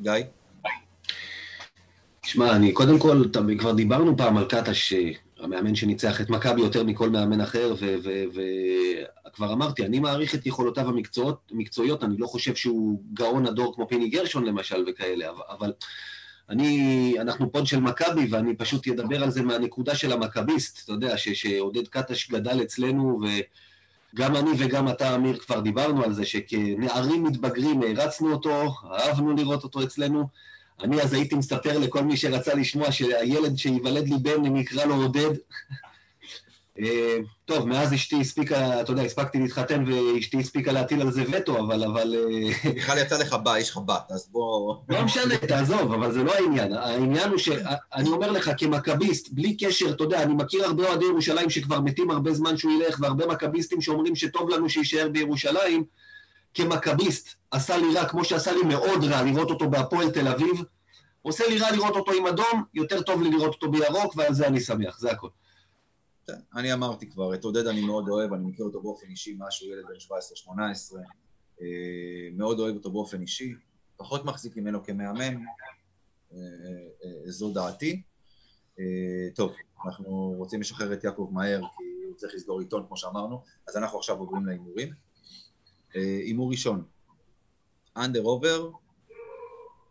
גיא? 0.00 0.12
שמע, 2.22 2.56
אני 2.56 2.72
קודם 2.72 2.98
כל, 2.98 3.22
כבר 3.58 3.72
דיברנו 3.72 4.16
פעם 4.16 4.36
על 4.36 4.44
קטש, 4.48 4.94
המאמן 5.44 5.74
שניצח 5.74 6.20
את 6.20 6.30
מכבי 6.30 6.60
יותר 6.60 6.84
מכל 6.84 7.10
מאמן 7.10 7.40
אחר, 7.40 7.74
וכבר 9.26 9.52
אמרתי, 9.52 9.86
אני 9.86 10.00
מעריך 10.00 10.34
את 10.34 10.46
יכולותיו 10.46 10.88
המקצועיות, 11.50 12.04
אני 12.04 12.16
לא 12.18 12.26
חושב 12.26 12.54
שהוא 12.54 13.00
גאון 13.14 13.46
הדור 13.46 13.74
כמו 13.74 13.88
פיני 13.88 14.08
גרשון 14.08 14.44
למשל 14.44 14.84
וכאלה, 14.88 15.30
אבל 15.48 15.72
אני, 16.50 17.14
אנחנו 17.20 17.52
פוד 17.52 17.66
של 17.66 17.80
מכבי, 17.80 18.26
ואני 18.30 18.56
פשוט 18.56 18.88
אדבר 18.88 19.22
על 19.22 19.30
זה 19.30 19.42
מהנקודה 19.42 19.94
של 19.94 20.12
המכביסט, 20.12 20.84
אתה 20.84 20.92
יודע, 20.92 21.16
שעודד 21.16 21.88
קטש 21.88 22.30
גדל 22.30 22.62
אצלנו, 22.62 23.20
וגם 24.14 24.36
אני 24.36 24.50
וגם 24.58 24.88
אתה, 24.88 25.14
אמיר, 25.14 25.36
כבר 25.38 25.60
דיברנו 25.60 26.04
על 26.04 26.12
זה, 26.12 26.24
שכנערים 26.24 27.24
מתבגרים 27.24 27.82
הערצנו 27.82 28.32
אותו, 28.32 28.74
אהבנו 28.92 29.36
לראות 29.36 29.64
אותו 29.64 29.82
אצלנו. 29.82 30.28
אני 30.82 31.02
אז 31.02 31.12
הייתי 31.12 31.34
מספר 31.34 31.78
לכל 31.78 32.02
מי 32.02 32.16
שרצה 32.16 32.54
לשמוע 32.54 32.92
שהילד 32.92 33.56
שייוולד 33.56 34.08
לי 34.08 34.16
בן, 34.22 34.42
נקרא 34.42 34.84
לו 34.84 34.94
עודד. 34.94 35.30
אה, 36.80 37.16
טוב, 37.44 37.68
מאז 37.68 37.94
אשתי 37.94 38.20
הספיקה, 38.20 38.80
אתה 38.80 38.92
יודע, 38.92 39.02
הספקתי 39.02 39.38
להתחתן 39.38 39.84
ואשתי 39.86 40.38
הספיקה 40.40 40.72
להטיל 40.72 41.00
על 41.00 41.12
זה 41.12 41.24
וטו, 41.32 41.58
אבל... 41.58 41.84
אבל... 41.84 42.14
אה, 42.14 42.70
בכלל 42.76 42.98
יצא 42.98 43.18
לך 43.18 43.36
בת, 43.44 43.56
יש 43.58 43.70
לך 43.70 43.78
בת, 43.86 44.10
אז 44.10 44.28
בוא... 44.32 44.76
לא 44.88 45.04
משנה, 45.04 45.36
תעזוב, 45.36 45.92
אבל 45.92 46.12
זה 46.12 46.22
לא 46.22 46.34
העניין. 46.34 46.72
העניין 46.72 47.30
הוא 47.30 47.38
שאני 47.38 48.08
אומר 48.08 48.30
לך, 48.30 48.50
כמכביסט, 48.58 49.28
בלי 49.32 49.56
קשר, 49.56 49.90
אתה 49.90 50.04
יודע, 50.04 50.22
אני 50.22 50.34
מכיר 50.34 50.64
הרבה 50.64 50.88
אוהדי 50.88 51.04
ירושלים 51.04 51.50
שכבר 51.50 51.80
מתים 51.80 52.10
הרבה 52.10 52.34
זמן 52.34 52.56
שהוא 52.56 52.72
ילך, 52.72 52.98
והרבה 53.00 53.26
מכביסטים 53.26 53.80
שאומרים 53.80 54.16
שטוב 54.16 54.50
לנו 54.50 54.68
שיישאר 54.68 55.08
בירושלים. 55.08 55.84
כמכביסט, 56.54 57.28
עשה 57.50 57.76
לי 57.76 57.94
רע, 57.94 58.08
כמו 58.08 58.24
שעשה 58.24 58.52
לי 58.52 58.62
מאוד 58.62 59.04
רע 59.04 59.22
לראות 59.22 59.50
אותו 59.50 59.70
בהפועל 59.70 60.10
תל 60.10 60.28
אביב. 60.28 60.62
עושה 61.22 61.44
לי 61.48 61.58
רע 61.58 61.72
לראות 61.72 61.96
אותו 61.96 62.12
עם 62.12 62.26
אדום, 62.26 62.64
יותר 62.74 63.02
טוב 63.02 63.22
לי 63.22 63.30
לראות 63.30 63.54
אותו 63.54 63.70
בירוק, 63.70 64.16
ועל 64.16 64.34
זה 64.34 64.46
אני 64.46 64.60
שמח, 64.60 64.98
זה 64.98 65.10
הכל. 65.10 65.28
כן, 66.26 66.32
אני 66.56 66.72
אמרתי 66.72 67.10
כבר, 67.10 67.34
את 67.34 67.44
עודד 67.44 67.66
אני 67.66 67.86
מאוד 67.86 68.08
אוהב, 68.08 68.32
אני 68.32 68.44
מכיר 68.44 68.64
אותו 68.64 68.82
באופן 68.82 69.06
אישי 69.06 69.34
מאז 69.34 69.52
שהוא 69.52 69.72
ילד 69.72 69.84
בן 69.88 70.16
17-18, 70.46 70.50
אה, 71.60 71.66
מאוד 72.36 72.60
אוהב 72.60 72.74
אותו 72.74 72.90
באופן 72.90 73.20
אישי, 73.20 73.54
פחות 73.96 74.24
מחזיק 74.24 74.56
ממנו 74.56 74.84
כמאמן, 74.84 75.34
אה, 76.32 76.38
אה, 77.04 77.30
זו 77.30 77.52
דעתי. 77.52 78.02
טוב, 79.34 79.52
אנחנו 79.86 80.34
רוצים 80.36 80.60
לשחרר 80.60 80.92
את 80.92 81.04
יעקב 81.04 81.28
מהר, 81.32 81.60
כי 81.60 81.84
הוא 82.08 82.16
צריך 82.16 82.34
לסגור 82.34 82.60
עיתון 82.60 82.84
כמו 82.86 82.96
שאמרנו, 82.96 83.42
אז 83.68 83.76
אנחנו 83.76 83.98
עכשיו 83.98 84.16
עוברים 84.16 84.46
להימורים. 84.46 84.92
הימור 85.94 86.50
ראשון, 86.50 86.84
אנדר 87.96 88.22
עובר, 88.22 88.70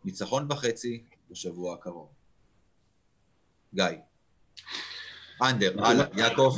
ניצחון 0.04 0.46
וחצי 0.50 1.02
בשבוע 1.30 1.74
הקרוב. 1.74 2.08
גיא. 3.74 3.84
אנדר, 5.42 5.84
הלאה, 5.84 6.06
יעקב. 6.16 6.56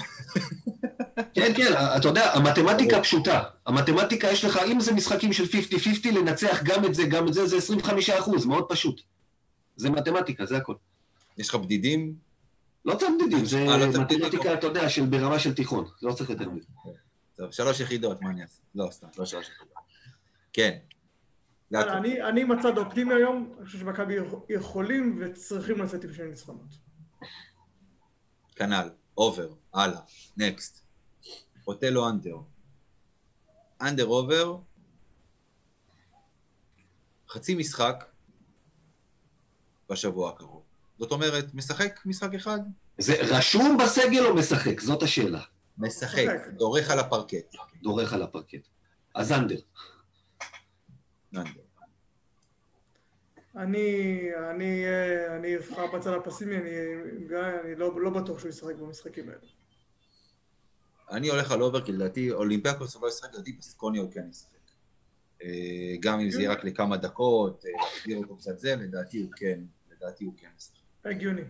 כן, 1.35 1.53
כן, 1.57 1.73
אתה 1.97 2.09
יודע, 2.09 2.33
המתמטיקה 2.35 3.01
פשוטה. 3.07 3.43
המתמטיקה 3.67 4.29
יש 4.31 4.45
לך, 4.45 4.57
אם 4.73 4.81
זה 4.81 4.93
משחקים 4.93 5.33
של 5.33 5.45
50-50, 5.45 6.13
לנצח 6.13 6.63
גם 6.63 6.85
את 6.85 6.95
זה, 6.95 7.05
גם 7.07 7.29
את 7.29 7.35
זה, 7.35 7.47
זה 7.47 7.57
25 7.57 8.11
אחוז, 8.11 8.47
מאוד 8.47 8.65
פשוט. 8.69 9.01
זה 9.77 9.91
מתמטיקה, 9.91 10.47
זה 10.47 10.57
הכל. 10.57 10.75
יש 11.39 11.49
לך 11.49 11.55
בדידים? 11.55 12.15
לא 12.85 12.95
צריך 12.95 13.11
בדידים, 13.19 13.45
זה 13.45 13.59
אה, 13.69 13.77
לא 13.77 13.87
מתמטיקה, 13.87 14.55
אתה 14.55 14.67
יודע, 14.67 14.89
ברמה 15.11 15.39
של 15.39 15.55
תיכון, 15.55 15.85
לא 16.03 16.13
צריך 16.13 16.31
יותר 16.31 16.51
מזה. 16.51 16.67
טוב, 17.37 17.53
שלוש 17.53 17.81
יחידות, 17.81 18.23
מה 18.23 18.31
אני 18.31 18.43
אעשה? 18.43 18.63
לא, 18.75 18.89
סתם, 18.91 19.07
לא 19.19 19.27
שלוש 19.27 19.49
יחידות. 19.49 19.75
כן. 20.53 20.79
אני 22.29 22.45
בצד 22.45 22.79
אופטימי 22.79 23.15
היום, 23.15 23.55
אני 23.59 23.67
חושב 23.67 23.79
שמכבי 23.79 24.15
יכולים 24.49 25.19
וצריכים 25.21 25.79
לצאת 25.83 26.05
עם 26.05 26.13
שני 26.13 26.27
ניצחונות. 26.27 26.69
כנ"ל, 28.57 28.89
over, 29.17 29.55
הלאה, 29.75 30.01
next. 30.37 30.87
אוטלו 31.67 32.09
האנטר. 32.09 32.37
under 33.81 34.07
over, 34.07 34.59
חצי 37.29 37.55
משחק 37.55 38.05
בשבוע 39.91 40.31
הקרוב. 40.31 40.63
זאת 40.99 41.13
אומרת, 41.13 41.55
משחק 41.55 42.01
משחק 42.07 42.35
אחד. 42.35 42.61
זה 42.99 43.15
רשום 43.21 43.77
בסגל 43.83 44.27
או 44.27 44.35
משחק? 44.35 44.81
זאת 44.81 45.03
השאלה. 45.03 45.43
משחק, 45.79 46.27
דורך 46.53 46.91
על 46.91 46.99
הפרקט. 46.99 47.55
דורך 47.83 48.13
על 48.13 48.23
הפרקט. 48.23 48.69
אז 49.15 49.33
under. 49.33 49.61
אני, 53.57 54.29
אני, 54.51 54.85
אני 55.37 55.57
אבחר 55.57 55.87
בצד 55.87 56.13
הפסימי, 56.13 56.57
אני, 56.57 56.71
אני 57.65 57.75
לא, 57.77 58.01
לא 58.01 58.11
בטוח 58.11 58.39
שהוא 58.39 58.49
ישחק 58.49 58.75
במשחקים 58.75 59.29
האלה. 59.29 59.41
אני 61.11 61.29
הולך 61.29 61.53
על 61.53 61.63
over, 61.63 61.85
כי 61.85 61.93
לדעתי 61.93 62.31
אולימפיאקוס 62.31 62.97
לא 63.03 63.09
ישחק, 63.09 63.35
לדעתי 63.35 63.53
בסקוניה 63.53 64.03
הוא 64.03 64.13
כן 64.13 64.29
ישחק. 64.31 64.57
אה, 65.43 65.97
גם 66.01 66.21
אם 66.21 66.31
זה 66.31 66.41
יהיה 66.41 66.53
רק 66.53 66.65
לכמה 66.65 66.97
דקות, 66.97 67.65
אה, 67.65 67.71
להחזיר 67.83 68.19
אותו 68.19 68.37
קצת 68.37 68.59
זה, 68.59 68.77
לדעתי 68.77 69.19
הוא 69.19 69.31
כן, 69.37 69.61
לדעתי 69.91 70.25
הוא 70.25 70.35
כן 70.37 70.49
ישחק. 70.59 70.77
הגיוני. 71.05 71.43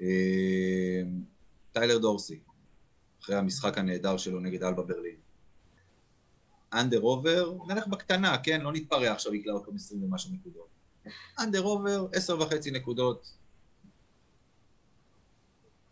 אה, 0.00 1.02
טיילר 1.72 1.98
דורסי, 1.98 2.40
אחרי 3.22 3.36
המשחק 3.36 3.78
הנהדר 3.78 4.16
שלו 4.16 4.40
נגד 4.40 4.62
אלבה 4.62 4.82
ברלין. 4.82 5.16
אנדר 6.72 7.00
עובר, 7.00 7.52
נלך 7.68 7.86
בקטנה, 7.86 8.38
כן? 8.38 8.60
לא 8.60 8.72
נתפרע 8.72 9.12
עכשיו 9.12 9.32
בגלל 9.32 9.52
עוד 9.52 9.62
20 9.74 10.02
ומשהו 10.02 10.30
נקודות. 10.32 10.68
אנדר 11.38 11.62
עובר, 11.62 12.06
עשר 12.12 12.40
וחצי 12.40 12.70
נקודות 12.70 13.34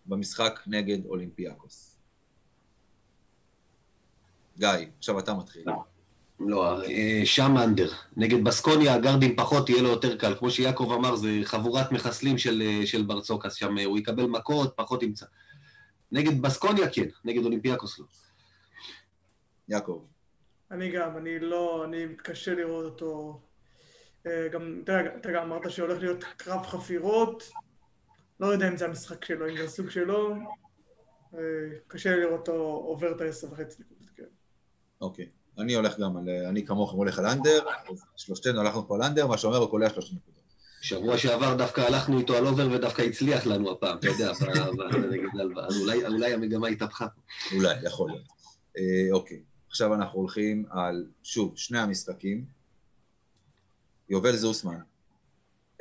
במשחק 0.07 0.61
נגד 0.67 1.07
אולימפיאקוס. 1.07 1.97
גיא, 4.59 4.69
עכשיו 4.99 5.19
אתה 5.19 5.35
מתחיל. 5.35 5.65
לא, 6.41 6.83
אה, 6.85 7.23
שם 7.25 7.59
אנדר. 7.59 7.93
נגד 8.17 8.45
בסקוניה, 8.45 8.95
הגרדים 8.95 9.37
פחות, 9.37 9.69
יהיה 9.69 9.83
לו 9.83 9.89
יותר 9.89 10.17
קל. 10.17 10.35
כמו 10.39 10.51
שיעקב 10.51 10.93
אמר, 10.93 11.17
זה 11.17 11.41
חבורת 11.45 11.93
מחסלים 11.93 12.39
של, 12.39 12.63
אה, 12.67 12.87
של 12.87 13.03
ברצוקס 13.03 13.55
שם, 13.55 13.79
הוא 13.85 13.99
יקבל 13.99 14.27
מכות, 14.27 14.73
פחות 14.77 15.03
ימצא. 15.03 15.27
נגד 16.13 16.43
בסקוניה 16.43 16.91
כן, 16.93 17.09
נגד 17.25 17.45
אולימפיאקוס 17.45 17.99
לא. 17.99 18.05
יעקב. 19.69 20.05
אני 20.71 20.91
גם, 20.91 21.17
אני 21.17 21.39
לא, 21.39 21.85
אני 21.85 22.07
מתקשה 22.07 22.55
לראות 22.55 22.85
אותו 22.85 23.41
אה, 24.27 24.49
גם, 24.49 24.83
אתה 25.21 25.33
גם 25.33 25.43
אמרת 25.43 25.71
שהולך 25.71 25.99
להיות 25.99 26.25
קרב 26.25 26.67
חפירות, 26.67 27.51
לא 28.41 28.47
יודע 28.47 28.69
אם 28.69 28.77
זה 28.77 28.85
המשחק 28.85 29.25
שלו, 29.25 29.49
אם 29.49 29.57
זה 29.57 29.65
הסוג 29.65 29.91
שלו, 29.91 30.35
אה, 31.35 31.41
קשה 31.87 32.17
לראות 32.17 32.49
אותו 32.49 32.63
עובר 32.63 33.17
את 33.17 33.21
העשר 33.21 33.53
וחצי 33.53 33.83
נקודות, 33.83 34.11
כן. 34.17 34.25
אוקיי. 35.01 35.29
אני 35.59 35.75
הולך 35.75 35.99
גם 36.01 36.17
על... 36.17 36.29
אני 36.49 36.67
כמוכם 36.67 36.97
הולך 36.97 37.19
על 37.19 37.27
אנדר, 37.27 37.67
שלושתנו 38.17 38.61
הלכנו 38.61 38.89
פה 38.89 38.95
על 38.97 39.03
אנדר, 39.03 39.27
מה 39.27 39.39
שאומר 39.39 39.57
הוא 39.57 39.71
קולע 39.71 39.91
שלושים 39.91 40.17
נקודות. 40.17 40.38
שבוע 40.81 41.19
שעבר 41.19 41.55
דווקא 41.55 41.81
הלכנו 41.81 42.19
איתו 42.19 42.37
על 42.37 42.47
אובר 42.47 42.69
ודווקא 42.73 43.03
הצליח 43.03 43.47
לנו 43.47 43.73
הפעם, 43.73 43.99
אתה 43.99 44.09
יודע. 44.09 44.31
אז 45.69 45.77
אולי, 46.07 46.35
המגמה 46.35 46.69
התהפכה. 46.69 47.07
אולי, 47.53 47.75
יכול 47.83 48.11
להיות. 48.11 48.27
אה, 48.79 49.13
אוקיי, 49.13 49.43
עכשיו 49.69 49.95
אנחנו 49.95 50.19
הולכים 50.19 50.65
על, 50.71 51.07
שוב, 51.23 51.53
שני 51.57 51.79
המשחקים. 51.79 52.45
יובל 54.09 54.37
זוסמן, 54.37 54.81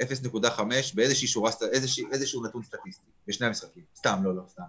0.5 0.02 0.62
באיזושהי 0.95 1.28
שורה, 1.28 1.52
איזשהו 2.12 2.43
נתון 2.43 2.64
סטטיסטי, 2.64 3.06
בשני 3.28 3.48
המשחקים. 3.48 3.84
סתם, 3.95 4.20
לא, 4.24 4.36
לא, 4.36 4.43
סתם. 4.48 4.64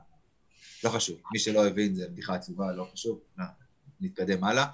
לא 0.84 0.90
חשוב. 0.90 1.20
מי 1.32 1.38
שלא 1.38 1.66
הבין, 1.66 1.94
זה 1.94 2.08
בדיחה 2.08 2.34
עצובה, 2.34 2.72
לא 2.72 2.88
חשוב. 2.92 3.20
נתקדם 4.00 4.44
הלאה. 4.44 4.66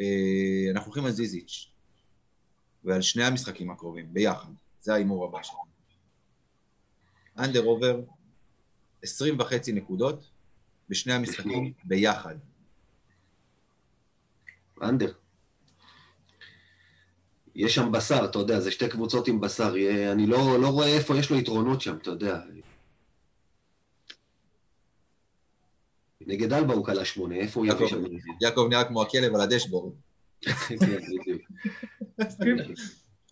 אה, 0.00 0.70
אנחנו 0.70 0.86
הולכים 0.86 1.04
על 1.04 1.12
זיזיץ', 1.12 1.70
ועל 2.86 3.02
שני 3.02 3.24
המשחקים 3.24 3.70
הקרובים, 3.70 4.14
ביחד. 4.14 4.50
זה 4.80 4.94
ההימור 4.94 5.24
הבא 5.24 5.42
שלנו. 5.42 5.60
אנדר 7.38 7.64
עובר 7.64 8.00
20 9.02 9.40
וחצי 9.40 9.72
נקודות 9.72 10.30
בשני 10.88 11.12
המשחקים 11.12 11.72
ביחד. 11.84 12.34
אנדר. 14.82 15.12
יש 17.54 17.74
שם 17.74 17.92
בשר, 17.92 18.24
אתה 18.24 18.38
יודע, 18.38 18.60
זה 18.60 18.70
שתי 18.70 18.88
קבוצות 18.88 19.28
עם 19.28 19.40
בשר. 19.40 19.74
אני 20.12 20.26
לא, 20.26 20.60
לא 20.60 20.68
רואה 20.68 20.86
איפה 20.86 21.16
יש 21.16 21.30
לו 21.30 21.38
יתרונות 21.38 21.80
שם, 21.80 21.96
אתה 21.96 22.10
יודע. 22.10 22.40
נגד 26.20 26.52
אלבה 26.52 26.74
הוא 26.74 26.86
קלע 26.86 27.04
שמונה, 27.04 27.34
איפה 27.34 27.60
הוא 27.60 27.66
יביא 27.66 27.86
שם? 27.86 28.02
יעקב 28.40 28.66
נראה 28.70 28.84
כמו 28.84 29.02
הכלב 29.02 29.34
על 29.34 29.40
הדשבורד. 29.40 29.92
כן, 30.44 30.76
מסכים. 32.18 32.56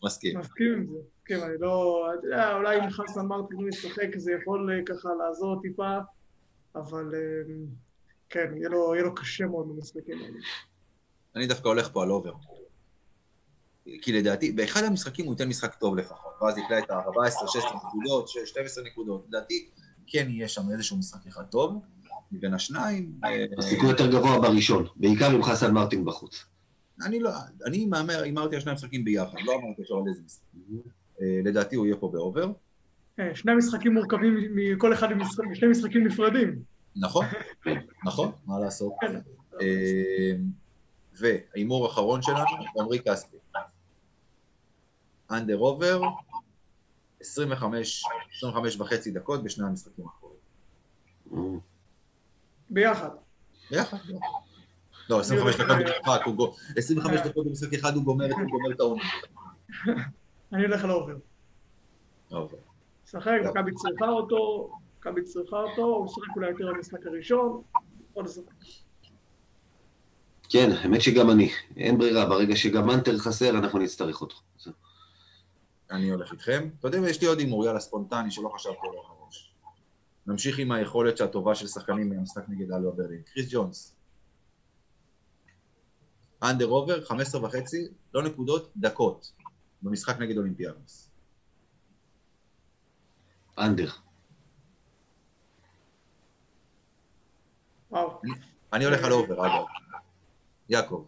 מסכים. 0.04 0.38
מסכים 0.38 0.72
עם 0.72 0.86
זה. 0.86 0.98
כן, 1.24 1.40
אני 1.40 1.58
לא... 1.60 2.06
אתה 2.18 2.26
יודע, 2.26 2.56
אולי 2.56 2.80
אם 2.80 2.90
חסן 2.90 3.26
מרטין 3.26 3.68
ישחק 3.68 4.16
זה 4.16 4.32
יכול 4.32 4.70
אה, 4.72 4.84
ככה 4.86 5.08
לעזור 5.18 5.60
טיפה, 5.62 5.98
אבל 6.74 7.14
אה, 7.14 7.54
כן, 8.28 8.56
יהיה 8.56 8.68
לו, 8.68 8.94
יהיה 8.94 9.04
לו 9.04 9.14
קשה 9.14 9.46
מאוד 9.46 9.68
במשחקים 9.68 10.18
האלה. 10.18 10.38
אני 11.36 11.46
דווקא 11.46 11.68
הולך 11.68 11.88
פה 11.92 12.02
על 12.02 12.10
over. 12.10 12.32
כי 14.02 14.12
לדעתי, 14.12 14.52
באחד 14.52 14.84
המשחקים 14.84 15.24
הוא 15.24 15.34
ייתן 15.34 15.48
משחק 15.48 15.74
טוב 15.74 15.96
לפחות, 15.96 16.32
ואז 16.40 16.58
יקלע 16.58 16.78
את 16.78 16.90
ה-14, 16.90 17.46
16 17.46 17.76
נקודות, 17.76 18.28
12 18.28 18.84
נקודות. 18.84 19.24
לדעתי, 19.28 19.70
כן 20.06 20.26
יהיה 20.30 20.48
שם 20.48 20.62
איזשהו 20.72 20.96
משחק 20.96 21.26
אחד 21.26 21.44
טוב, 21.44 21.82
מבין 22.32 22.54
השניים. 22.54 23.12
אה, 23.24 23.44
הסיכוי 23.58 23.88
יותר 23.88 24.10
גבוה 24.10 24.40
בראשון, 24.40 24.86
בעיקר 24.96 25.30
עם 25.30 25.42
חסן 25.42 25.72
מרטין 25.72 26.04
בחוץ. 26.04 26.44
אני 27.02 27.20
לא, 27.20 27.30
אני 27.66 27.86
מהמר, 27.86 28.22
הימרתי 28.22 28.54
על 28.54 28.60
שני 28.60 28.72
משחקים 28.72 29.04
ביחד, 29.04 29.38
לא 29.44 29.52
אמרתי 29.54 29.82
עכשיו 29.82 29.98
על 29.98 30.04
איזה 30.08 30.22
משחק. 30.24 30.44
אה, 31.20 31.40
לדעתי 31.44 31.76
הוא 31.76 31.86
יהיה 31.86 31.96
פה 31.96 32.08
ב 32.12 32.19
over. 32.19 32.52
כן, 33.16 33.34
שני 33.34 33.54
משחקים 33.54 33.94
מורכבים 33.94 34.34
מכל 34.54 34.92
אחד 34.92 35.08
משני 35.50 35.68
משחקים 35.68 36.06
נפרדים. 36.06 36.62
נכון, 36.96 37.26
נכון, 38.04 38.32
מה 38.46 38.58
לעשות. 38.58 38.92
כן. 39.00 39.20
אה, 39.60 40.32
וההימור 41.12 41.86
האחרון 41.86 42.22
שלנו, 42.22 42.44
עמרי 42.80 42.98
כספי. 42.98 43.36
under 45.30 45.56
over, 45.56 46.00
25, 47.20 48.04
25 48.36 48.80
וחצי 48.80 49.10
דקות 49.10 49.44
בשני 49.44 49.66
המשחקים 49.66 50.04
האחרונים. 50.06 51.60
ביחד. 52.70 53.10
ביחד, 53.70 53.98
לא, 55.10 55.20
25 55.20 55.56
דקות 55.56 56.36
במשחק, 56.36 56.76
25 56.76 57.20
דקות 57.20 57.46
במשחק 57.46 57.74
אחד 57.74 57.94
הוא 57.94 58.04
גומר 58.04 58.26
את 58.74 58.80
העונה. 58.80 59.02
אני 60.52 60.62
הולך 60.62 60.84
על 60.84 60.90
ה 60.90 60.94
over. 60.94 61.16
ה 62.30 62.34
over. 62.34 62.56
משחק, 63.04 63.38
מכבי 63.44 63.72
צריכה 63.74 64.08
אותו, 64.08 64.70
מכבי 64.98 65.22
צריכה 65.22 65.56
אותו, 65.56 65.82
הוא 65.82 66.04
משחק 66.04 66.36
אולי 66.36 66.50
יותר 66.50 66.72
במשחק 66.74 67.06
הראשון, 67.06 67.62
עוד 68.12 68.26
לשחק. 68.26 68.52
כן, 70.48 70.70
האמת 70.70 71.00
שגם 71.00 71.30
אני. 71.30 71.50
אין 71.76 71.98
ברירה, 71.98 72.26
ברגע 72.26 72.56
שגם 72.56 72.90
אנטה 72.90 73.18
חסר, 73.18 73.50
אנחנו 73.50 73.78
נצטרך 73.78 74.20
אותו. 74.20 74.36
אני 75.90 76.10
הולך 76.10 76.32
איתכם. 76.32 76.68
אתה 76.80 76.88
יודע, 76.88 77.08
יש 77.08 77.20
לי 77.20 77.26
עוד 77.26 77.38
הימור, 77.38 77.64
יאללה, 77.64 77.80
ספונטני, 77.80 78.30
שלא 78.30 78.48
חשבתי 78.48 78.86
עליו 78.88 79.00
מראש. 79.00 79.52
נמשיך 80.26 80.58
עם 80.58 80.72
היכולת 80.72 81.20
הטובה 81.20 81.54
של 81.54 81.66
שחקנים 81.66 82.10
במשחק 82.10 82.42
נגד 82.48 82.72
אלבה 82.72 82.92
ברלין. 82.92 83.22
קריס 83.32 83.46
ג'ונס. 83.50 83.93
under 86.50 86.66
over, 86.66 87.04
15 87.04 87.44
וחצי, 87.44 87.88
לא 88.14 88.22
נקודות, 88.22 88.72
דקות, 88.76 89.32
במשחק 89.82 90.18
נגד 90.18 90.36
אולימפיאקוס. 90.36 91.10
under. 93.58 93.88
וואו. 97.90 98.20
אני 98.72 98.84
הולך 98.84 99.04
על 99.04 99.12
over, 99.12 99.46
אגב. 99.46 99.64
יעקב. 100.68 101.04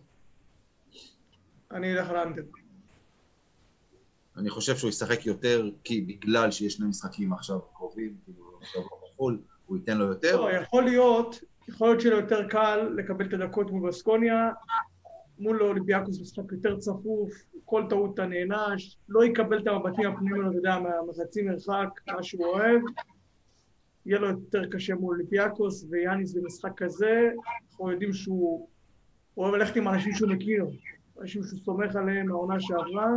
אני 1.71 1.93
אלך 1.93 2.11
על 2.11 2.17
under. 2.17 2.43
אני 4.37 4.51
חושב 4.51 4.77
שהוא 4.77 4.91
ישחק 4.91 5.27
יותר, 5.27 5.71
כי 5.85 6.01
בגלל 6.01 6.51
שיש 6.51 6.75
שני 6.75 6.87
משחקים 6.87 7.33
עכשיו 7.33 7.61
קרובים, 7.61 8.17
כאילו, 8.25 8.59
עכשיו 8.61 8.83
בחו"ל, 8.83 9.43
הוא 9.67 9.77
ייתן 9.77 9.99
לו 9.99 10.05
יותר. 10.05 10.41
לא, 10.41 10.51
יכול 10.51 10.85
להיות, 10.85 11.41
יכול 11.69 11.89
להיות 11.89 12.01
שיהיה 12.01 12.15
לו 12.15 12.21
יותר 12.21 12.49
קל 12.49 12.91
לקבל 12.97 13.27
את 13.27 13.33
הדקות 13.33 13.71
מול 13.71 13.89
בסקוניה, 13.89 14.51
מול 15.39 15.63
אולימפיאקוס 15.63 16.21
משחק 16.21 16.53
יותר 16.53 16.79
צפוף, 16.79 17.33
כל 17.65 17.85
טעות 17.89 18.15
אתה 18.15 18.27
נענש, 18.27 18.97
לא 19.09 19.25
יקבל 19.25 19.63
את 19.63 19.67
המבטים 19.67 20.11
הפנימיים, 20.11 20.49
אתה 20.49 20.57
יודע, 20.57 20.79
מהחצי 21.07 21.43
מרחק, 21.43 21.89
מה 22.09 22.23
שהוא 22.23 22.47
אוהב. 22.47 22.81
יהיה 24.07 24.19
לו 24.19 24.29
יותר 24.29 24.63
קשה 24.71 24.95
מול 24.95 25.15
אולימפיאקוס, 25.15 25.87
ויאניס 25.91 26.35
במשחק 26.35 26.71
כזה, 26.77 27.31
אנחנו 27.71 27.91
יודעים 27.91 28.13
שהוא 28.13 28.69
אוהב 29.37 29.55
ללכת 29.55 29.77
עם 29.77 29.89
אנשים 29.89 30.13
שהוא 30.13 30.31
מכיר, 30.31 30.67
אנשים 31.21 31.43
שהוא 31.43 31.61
סומך 31.65 31.97
עליהם 31.97 32.27
מהעונה 32.27 32.61
שעברה, 32.61 33.11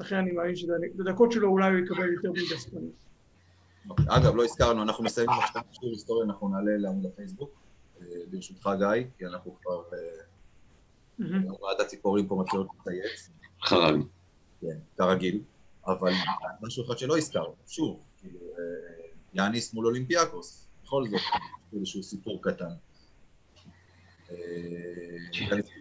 לכן 0.00 0.16
אני 0.16 0.32
מאמין 0.32 0.56
שבדקות 0.56 1.32
שלו 1.32 1.48
אולי 1.48 1.70
הוא 1.70 1.78
יקבל 1.78 2.12
יותר 2.12 2.30
מבספניס. 2.30 3.06
אגב, 4.08 4.36
לא 4.36 4.44
הזכרנו, 4.44 4.82
אנחנו 4.82 5.04
מסיימים 5.04 5.38
עכשיו 5.38 5.62
שיעור 5.72 5.92
היסטוריה, 5.92 6.24
אנחנו 6.24 6.48
נעלה 6.48 6.76
לעמוד 6.76 7.06
הפייסבוק, 7.06 7.50
אה, 8.00 8.06
ברשותך 8.30 8.70
גיא, 8.78 9.04
כי 9.18 9.26
אנחנו 9.26 9.56
כבר... 9.62 9.82
רעד 11.62 11.80
הציפורים 11.80 12.28
פה 12.28 12.36
מתחילות 12.40 12.66
לצייץ. 12.80 13.30
חרג. 13.62 14.00
כן, 14.60 14.78
כרגיל. 14.96 15.40
אבל 15.86 16.12
משהו 16.62 16.84
אחד 16.86 16.98
שלא 16.98 17.18
הזכרנו, 17.18 17.54
שוב, 17.66 18.00
כאילו, 18.18 18.40
אה, 18.40 19.06
יאניס 19.34 19.74
מול 19.74 19.86
אולימפיאקוס, 19.86 20.66
בכל 20.84 21.04
זאת, 21.08 21.20
איזשהו 21.72 22.02
סיפור 22.02 22.42
קטן. 22.42 22.64
אה, 24.30 24.36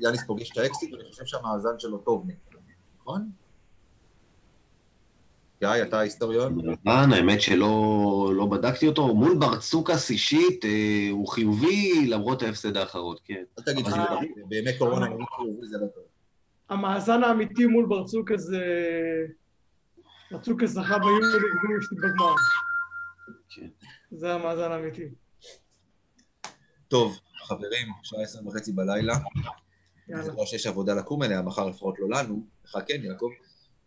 יאניס 0.02 0.24
פוגש 0.28 0.52
את 0.52 0.58
האקסית, 0.58 0.94
ואני 0.94 1.10
חושב 1.12 1.26
שהמאזן 1.26 1.80
שלו 1.80 1.98
טוב 1.98 2.28
נכון? 3.00 3.32
גיא, 5.60 5.84
אתה 5.84 6.00
היסטוריון? 6.00 6.58
נכון, 6.86 7.14
האמת 7.14 7.42
שלא 7.42 8.32
לא 8.36 8.46
בדקתי 8.46 8.88
אותו. 8.88 9.16
מול 9.16 9.38
ברצוקאס 9.38 10.10
אישית 10.10 10.66
אה, 10.66 11.08
הוא 11.12 11.28
חיובי 11.28 12.08
למרות 12.08 12.44
ההפסד 12.44 12.78
האחרון, 12.78 13.16
כן. 13.26 13.44
אל 13.60 13.64
תגיד 13.64 13.86
שזה 13.86 13.98
בימי 14.46 14.78
קורונה 14.78 15.08
הוא 15.08 15.26
חיובי, 15.36 15.68
זה 15.68 15.78
לא 15.78 15.86
טוב. 15.96 16.04
המאזן 16.70 17.24
האמיתי 17.24 17.66
מול 17.66 17.86
ברצוקס 17.86 18.40
זה... 18.42 18.62
ברצוקס 20.32 20.70
זכה 20.70 20.96
הפסיד 20.96 21.98
בגמר. 21.98 22.36
כן. 23.50 23.68
זה 24.12 24.34
המאזן 24.34 24.72
האמיתי. 24.72 25.06
טוב, 26.88 27.20
חברים, 27.48 27.88
שעה 28.04 28.22
עשר 28.22 28.48
וחצי 28.48 28.72
בלילה. 28.72 29.14
יאללה. 30.10 30.24
זה 30.24 30.32
לא 30.32 30.46
שיש 30.46 30.68
עבודה 30.68 30.94
לקום 30.94 31.24
אליה, 31.24 31.42
מחר 31.42 31.66
לפחות 31.66 31.96
לא 32.00 32.08
לנו, 32.10 32.44
לך 32.66 32.78
כן, 32.88 33.04
יעקב. 33.04 33.30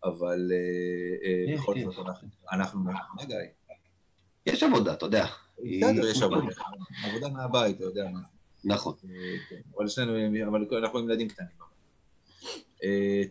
אבל 0.03 0.51
אה, 0.51 1.51
אה, 1.51 1.57
בכל 1.57 1.75
זאת 1.79 2.05
אנחנו 2.51 2.79
גיא. 3.27 3.37
יש 4.45 4.63
עבודה, 4.63 4.93
אתה 4.93 5.05
יודע. 5.05 5.25
בסדר, 5.57 6.07
יש 6.09 6.21
עבודה. 6.21 6.53
עבודה 7.03 7.29
מהבית, 7.29 7.75
אתה 7.75 7.83
יודע 7.83 8.09
מה. 8.13 8.19
נכון. 8.63 8.93
אה, 9.03 9.35
כן, 9.49 9.61
אבל 9.77 9.87
שנינו, 9.87 10.47
אבל 10.47 10.77
אנחנו 10.77 10.99
עם 10.99 11.09
ילדים 11.09 11.27
קטנים. 11.27 11.63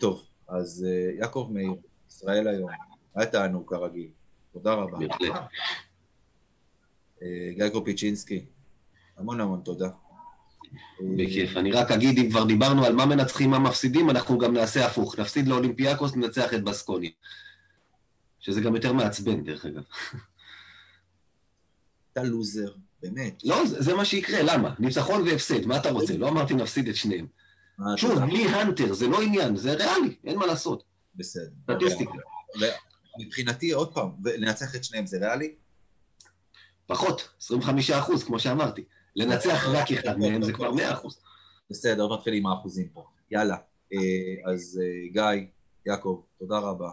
טוב, 0.01 0.27
אז 0.49 0.87
יעקב 1.19 1.49
מאיר, 1.53 1.75
ישראל 2.09 2.49
היום, 2.49 2.71
היה 3.15 3.27
תענוג 3.27 3.69
כרגיל. 3.69 4.11
תודה 4.53 4.75
רבה. 4.75 4.99
גיא 7.55 7.69
קופיצ'ינסקי, 7.73 8.45
המון 9.17 9.41
המון 9.41 9.61
תודה. 9.65 9.89
בכיף. 11.17 11.57
אני 11.57 11.73
רק 11.73 11.91
אגיד, 11.91 12.19
אם 12.19 12.31
כבר 12.31 12.45
דיברנו 12.45 12.85
על 12.85 12.93
מה 12.93 13.07
מנצחים, 13.07 13.51
מה 13.51 13.59
מפסידים, 13.59 14.11
אנחנו 14.11 14.39
גם 14.39 14.55
נעשה 14.55 14.87
הפוך. 14.87 15.19
נפסיד 15.19 15.49
לאולימפיאקוס, 15.49 16.17
ננצח 16.17 16.55
את 16.55 16.65
בסקוני. 16.65 17.13
שזה 18.41 18.61
גם 18.61 18.75
יותר 18.75 18.93
מעצבן, 18.93 19.45
דרך 19.45 19.67
אגב. 19.67 19.83
אתה 22.13 22.23
לוזר, 22.23 22.73
באמת. 23.03 23.45
לא, 23.45 23.67
זה, 23.67 23.83
זה 23.83 23.95
מה 23.95 24.05
שיקרה, 24.05 24.43
למה? 24.43 24.75
ניצחון 24.79 25.23
והפסד, 25.23 25.67
מה 25.67 25.77
אתה 25.77 25.91
רוצה? 25.91 26.17
לא 26.17 26.29
אמרתי 26.29 26.55
נפסיד 26.55 26.89
את 26.89 26.97
שניהם. 26.97 27.27
אה, 27.81 27.97
שוב, 27.97 28.19
בלי 28.19 28.49
הנטר, 28.49 28.93
זה 28.93 29.09
לא 29.09 29.23
עניין, 29.23 29.57
זה 29.57 29.73
ריאלי, 29.73 30.17
אין 30.25 30.39
מה 30.39 30.47
לעשות. 30.47 30.83
בסדר. 31.15 31.51
סטטיסטיקה. 31.63 32.13
מבחינתי, 33.21 33.73
עוד 33.73 33.95
פעם, 33.95 34.11
לנצח 34.25 34.77
את 34.77 34.85
שניהם 34.85 35.07
זה 35.07 35.19
ריאלי? 35.19 35.55
פחות, 36.87 37.29
25 37.41 37.91
אחוז, 37.91 38.25
כמו 38.25 38.39
שאמרתי. 38.41 38.85
לנצח 39.17 39.69
רק 39.69 39.93
אחד 39.93 40.19
מהם 40.19 40.43
זה 40.43 40.53
כבר 40.53 40.73
100 40.73 40.93
אחוז. 40.93 41.21
בסדר, 41.71 42.03
עוד 42.03 42.19
נתחיל 42.19 42.35
עם 42.35 42.47
האחוזים 42.47 42.89
פה. 42.89 43.05
יאללה. 43.31 43.57
אה, 43.93 44.53
אז 44.53 44.81
אה, 44.83 45.09
גיא, 45.13 45.47
יעקב, 45.87 46.23
תודה 46.39 46.59
רבה. 46.59 46.91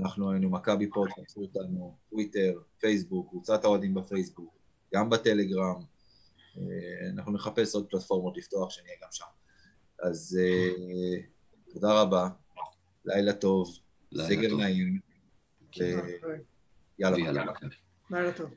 אנחנו 0.00 0.30
היינו 0.30 0.50
מכבי 0.50 0.90
פה, 0.90 1.04
תעשו 1.16 1.40
אותנו, 1.40 1.96
טוויטר, 2.10 2.60
פייסבוק, 2.78 3.30
קבוצת 3.30 3.64
האוהדים 3.64 3.94
בפייסבוק, 3.94 4.54
גם 4.94 5.10
בטלגרם. 5.10 5.82
אה, 6.58 7.10
אנחנו 7.14 7.32
נחפש 7.32 7.74
עוד 7.74 7.86
פלטפורמות 7.90 8.36
לפתוח, 8.36 8.70
שנהיה 8.70 8.94
גם 9.02 9.08
שם. 9.10 9.24
אז 10.02 10.38
תודה 11.72 12.02
רבה, 12.02 12.28
לילה 13.04 13.32
טוב, 13.32 13.78
סגר 14.14 14.48
טוב. 14.48 14.60
נעים, 14.60 15.00
כן, 15.72 15.98
יאללה. 16.98 17.16
ויאללה, 17.16 17.44
מכבי. 17.44 17.74
לילה 18.10 18.32
טוב. 18.32 18.50